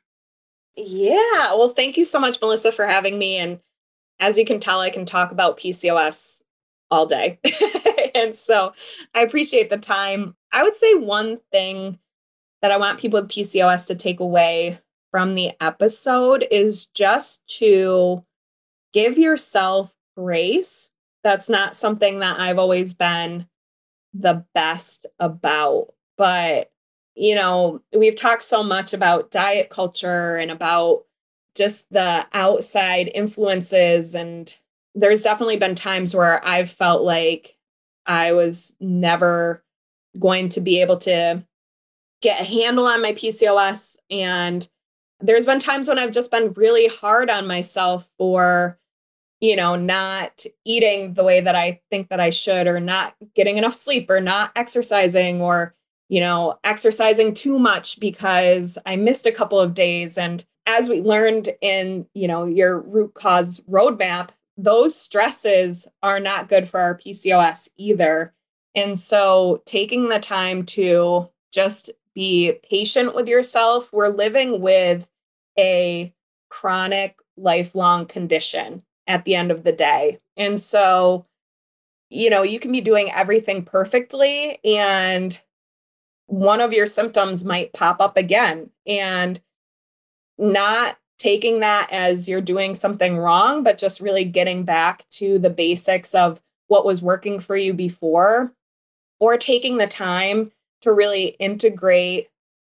Yeah. 0.76 1.56
Well, 1.56 1.70
thank 1.70 1.98
you 1.98 2.06
so 2.06 2.20
much, 2.20 2.40
Melissa, 2.42 2.72
for 2.72 2.86
having 2.86 3.18
me. 3.18 3.38
And 3.38 3.60
as 4.20 4.38
you 4.38 4.46
can 4.46 4.60
tell, 4.60 4.82
I 4.82 4.90
can 4.90 5.06
talk 5.06 5.32
about 5.32 5.58
PCOS 5.58 6.42
all 6.90 7.06
day. 7.06 7.40
and 8.16 8.38
so 8.38 8.74
I 9.14 9.22
appreciate 9.22 9.70
the 9.70 9.78
time. 9.78 10.36
I 10.52 10.64
would 10.64 10.76
say 10.76 10.94
one 10.96 11.40
thing 11.52 12.00
that 12.62 12.72
I 12.72 12.78
want 12.78 13.00
people 13.00 13.22
with 13.22 13.30
PCOS 13.30 13.88
to 13.88 13.96
take 13.96 14.20
away 14.20 14.80
from 15.12 15.36
the 15.36 15.52
episode 15.62 16.46
is 16.52 16.88
just 16.88 17.46
to 17.60 18.24
give 18.94 19.18
yourself 19.18 19.94
grace. 20.16 20.90
That's 21.24 21.50
not 21.50 21.76
something 21.76 22.20
that 22.20 22.40
I've 22.40 22.60
always 22.60 22.94
been 22.94 23.48
the 24.14 24.46
best 24.54 25.06
about. 25.20 25.94
But, 26.18 26.72
you 27.16 27.36
know, 27.36 27.82
we've 27.96 28.16
talked 28.16 28.44
so 28.44 28.64
much 28.64 28.94
about 28.94 29.32
diet 29.32 29.70
culture 29.70 30.38
and 30.38 30.52
about 30.52 31.04
just 31.56 31.86
the 31.92 32.26
outside 32.34 33.12
influences. 33.14 34.16
And 34.16 34.56
there's 34.98 35.22
definitely 35.22 35.58
been 35.58 35.76
times 35.76 36.16
where 36.16 36.46
I've 36.46 36.72
felt 36.72 37.04
like 37.04 37.56
I 38.06 38.32
was 38.34 38.74
never 38.80 39.64
going 40.20 40.50
to 40.50 40.62
be 40.62 40.82
able 40.82 40.98
to 40.98 41.46
get 42.22 42.42
a 42.42 42.44
handle 42.44 42.88
on 42.88 43.02
my 43.02 43.14
PCOS. 43.14 43.96
And 44.10 44.68
there's 45.20 45.46
been 45.46 45.60
times 45.60 45.88
when 45.88 46.00
I've 46.00 46.12
just 46.12 46.32
been 46.32 46.54
really 46.54 46.88
hard 46.88 47.30
on 47.30 47.46
myself 47.46 48.08
for 48.18 48.80
you 49.40 49.56
know, 49.56 49.76
not 49.76 50.46
eating 50.66 51.14
the 51.14 51.24
way 51.24 51.42
that 51.42 51.56
I 51.56 51.80
think 51.92 52.10
that 52.10 52.20
I 52.20 52.32
should, 52.32 52.68
or 52.68 52.80
not 52.80 53.16
getting 53.36 53.58
enough 53.58 53.76
sleep, 53.76 54.10
or 54.10 54.20
not 54.20 54.52
exercising, 54.56 55.42
or, 55.42 55.76
you 56.10 56.20
know, 56.20 56.58
exercising 56.64 57.34
too 57.34 57.60
much 57.60 58.00
because 58.00 58.78
I 58.86 58.96
missed 58.96 59.28
a 59.28 59.32
couple 59.32 59.60
of 59.60 59.76
days. 59.76 60.18
And 60.18 60.44
as 60.66 60.90
we 60.90 61.02
learned 61.02 61.50
in, 61.62 62.08
you 62.16 62.28
know, 62.28 62.46
your 62.46 62.80
root 62.80 63.14
cause 63.14 63.60
roadmap, 63.70 64.30
those 64.58 64.96
stresses 64.96 65.88
are 66.02 66.20
not 66.20 66.50
good 66.50 66.68
for 66.68 66.80
our 66.80 66.98
PCOS 66.98 67.70
either. 67.78 68.34
And 68.76 68.98
so 68.98 69.62
taking 69.66 70.10
the 70.10 70.20
time 70.20 70.66
to 70.68 71.30
just 71.52 71.92
be 72.16 72.54
patient 72.70 73.16
with 73.16 73.28
yourself, 73.28 73.92
we're 73.94 74.10
living 74.10 74.60
with 74.60 75.08
a 75.58 76.14
chronic 76.50 77.18
lifelong 77.38 78.06
condition 78.08 78.84
at 79.06 79.26
the 79.26 79.36
end 79.36 79.52
of 79.52 79.64
the 79.64 79.72
day. 79.72 80.20
And 80.36 80.60
so, 80.60 81.26
you 82.10 82.30
know, 82.30 82.42
you 82.42 82.60
can 82.60 82.72
be 82.72 82.82
doing 82.82 83.12
everything 83.12 83.64
perfectly 83.64 84.60
and 84.64 85.40
one 86.26 86.60
of 86.60 86.74
your 86.74 86.88
symptoms 86.88 87.46
might 87.46 87.74
pop 87.74 88.02
up 88.02 88.18
again 88.18 88.70
and 88.86 89.40
not 90.38 90.98
taking 91.20 91.60
that 91.62 91.92
as 91.92 92.30
you're 92.30 92.42
doing 92.42 92.74
something 92.74 93.18
wrong, 93.18 93.64
but 93.64 93.78
just 93.78 94.02
really 94.02 94.24
getting 94.24 94.64
back 94.64 95.08
to 95.10 95.40
the 95.40 95.50
basics 95.50 96.14
of 96.14 96.42
what 96.68 96.86
was 96.86 97.02
working 97.02 97.40
for 97.40 97.56
you 97.56 97.74
before, 97.74 98.52
or 99.20 99.38
taking 99.38 99.78
the 99.78 99.88
time 99.88 100.52
to 100.82 100.92
really 100.92 101.28
integrate 101.40 102.30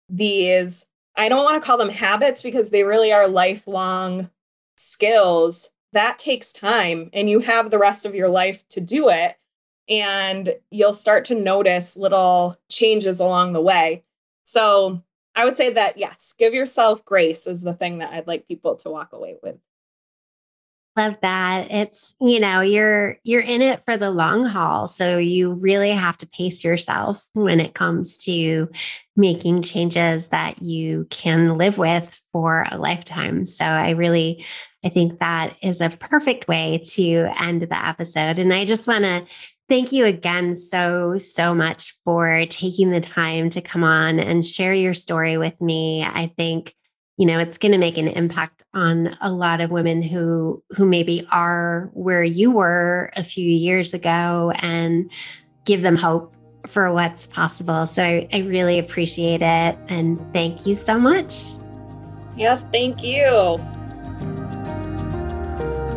these. 0.08 0.86
I 1.16 1.28
don't 1.28 1.44
want 1.44 1.60
to 1.60 1.66
call 1.66 1.76
them 1.76 1.90
habits 1.90 2.40
because 2.42 2.70
they 2.70 2.84
really 2.84 3.12
are 3.12 3.28
lifelong 3.28 4.30
skills 4.76 5.70
that 5.92 6.18
takes 6.18 6.52
time 6.52 7.10
and 7.12 7.28
you 7.28 7.40
have 7.40 7.70
the 7.70 7.78
rest 7.78 8.06
of 8.06 8.14
your 8.14 8.28
life 8.28 8.64
to 8.70 8.80
do 8.80 9.08
it. 9.08 9.36
And 9.88 10.54
you'll 10.70 10.94
start 10.94 11.24
to 11.26 11.34
notice 11.34 11.96
little 11.96 12.56
changes 12.70 13.18
along 13.18 13.52
the 13.52 13.60
way. 13.60 14.04
So 14.44 15.02
I 15.34 15.44
would 15.44 15.56
say 15.56 15.72
that, 15.74 15.96
yes, 15.96 16.34
give 16.38 16.54
yourself 16.54 17.04
grace 17.04 17.46
is 17.46 17.62
the 17.62 17.74
thing 17.74 17.98
that 17.98 18.12
I'd 18.12 18.26
like 18.26 18.48
people 18.48 18.76
to 18.76 18.90
walk 18.90 19.12
away 19.12 19.36
with. 19.42 19.56
Love 20.96 21.16
that. 21.22 21.70
It's, 21.70 22.14
you 22.20 22.40
know, 22.40 22.60
you're 22.60 23.18
you're 23.22 23.40
in 23.40 23.62
it 23.62 23.84
for 23.84 23.96
the 23.96 24.10
long 24.10 24.44
haul, 24.44 24.88
so 24.88 25.18
you 25.18 25.52
really 25.52 25.92
have 25.92 26.18
to 26.18 26.26
pace 26.26 26.64
yourself 26.64 27.24
when 27.32 27.60
it 27.60 27.74
comes 27.74 28.24
to 28.24 28.68
making 29.16 29.62
changes 29.62 30.28
that 30.28 30.60
you 30.62 31.06
can 31.08 31.56
live 31.56 31.78
with 31.78 32.20
for 32.32 32.66
a 32.70 32.76
lifetime. 32.76 33.46
So 33.46 33.64
I 33.64 33.90
really 33.90 34.44
I 34.84 34.88
think 34.88 35.20
that 35.20 35.56
is 35.62 35.80
a 35.80 35.90
perfect 35.90 36.48
way 36.48 36.80
to 36.84 37.28
end 37.38 37.62
the 37.62 37.86
episode. 37.86 38.38
And 38.38 38.52
I 38.52 38.64
just 38.64 38.88
want 38.88 39.04
to 39.04 39.24
thank 39.70 39.92
you 39.92 40.04
again 40.04 40.56
so, 40.56 41.16
so 41.16 41.54
much 41.54 41.96
for 42.04 42.44
taking 42.50 42.90
the 42.90 43.00
time 43.00 43.48
to 43.50 43.62
come 43.62 43.84
on 43.84 44.18
and 44.18 44.44
share 44.44 44.74
your 44.74 44.92
story 44.92 45.38
with 45.38 45.58
me. 45.60 46.02
I 46.02 46.32
think 46.36 46.74
you 47.16 47.26
know 47.26 47.38
it's 47.38 47.58
going 47.58 47.72
to 47.72 47.78
make 47.78 47.98
an 47.98 48.08
impact 48.08 48.64
on 48.74 49.16
a 49.20 49.30
lot 49.30 49.60
of 49.60 49.70
women 49.70 50.02
who 50.02 50.62
who 50.70 50.86
maybe 50.86 51.26
are 51.30 51.90
where 51.92 52.24
you 52.24 52.50
were 52.50 53.12
a 53.14 53.22
few 53.22 53.48
years 53.48 53.94
ago 53.94 54.52
and 54.56 55.10
give 55.66 55.82
them 55.82 55.96
hope 55.96 56.34
for 56.66 56.92
what's 56.92 57.26
possible. 57.26 57.86
So 57.86 58.02
I, 58.02 58.28
I 58.32 58.38
really 58.40 58.78
appreciate 58.78 59.42
it 59.42 59.78
and 59.88 60.18
thank 60.32 60.66
you 60.66 60.76
so 60.76 60.98
much. 60.98 61.54
Yes 62.36 62.64
thank 62.72 63.04
you 63.04 63.79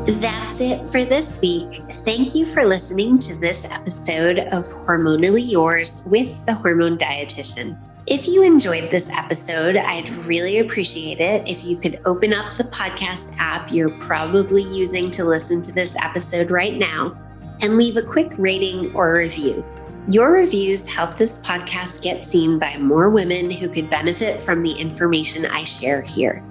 that's 0.05 0.59
it 0.59 0.89
for 0.89 1.05
this 1.05 1.39
week. 1.39 1.81
Thank 2.03 2.35
you 2.35 2.45
for 2.45 2.65
listening 2.65 3.17
to 3.19 3.35
this 3.35 3.63
episode 3.65 4.39
of 4.39 4.65
Hormonally 4.65 5.49
Yours 5.49 6.05
with 6.05 6.45
the 6.45 6.53
Hormone 6.53 6.97
Dietitian. 6.97 7.77
If 8.05 8.27
you 8.27 8.43
enjoyed 8.43 8.91
this 8.91 9.09
episode, 9.09 9.77
I'd 9.77 10.09
really 10.25 10.59
appreciate 10.59 11.21
it 11.21 11.47
if 11.47 11.63
you 11.63 11.77
could 11.77 12.01
open 12.03 12.33
up 12.33 12.53
the 12.55 12.65
podcast 12.65 13.33
app 13.37 13.71
you're 13.71 13.97
probably 13.99 14.63
using 14.63 15.09
to 15.11 15.23
listen 15.23 15.61
to 15.61 15.71
this 15.71 15.95
episode 15.95 16.51
right 16.51 16.77
now 16.77 17.17
and 17.61 17.77
leave 17.77 17.95
a 17.95 18.01
quick 18.01 18.33
rating 18.37 18.93
or 18.93 19.13
review. 19.13 19.63
Your 20.09 20.31
reviews 20.31 20.85
help 20.85 21.17
this 21.17 21.37
podcast 21.37 22.01
get 22.01 22.27
seen 22.27 22.59
by 22.59 22.77
more 22.77 23.09
women 23.09 23.49
who 23.49 23.69
could 23.69 23.89
benefit 23.89 24.41
from 24.41 24.63
the 24.63 24.73
information 24.73 25.45
I 25.45 25.63
share 25.63 26.01
here. 26.01 26.43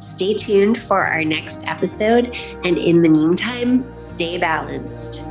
Stay 0.00 0.34
tuned 0.34 0.80
for 0.80 1.04
our 1.04 1.24
next 1.24 1.66
episode, 1.68 2.34
and 2.64 2.78
in 2.78 3.02
the 3.02 3.08
meantime, 3.08 3.84
stay 3.96 4.38
balanced. 4.38 5.22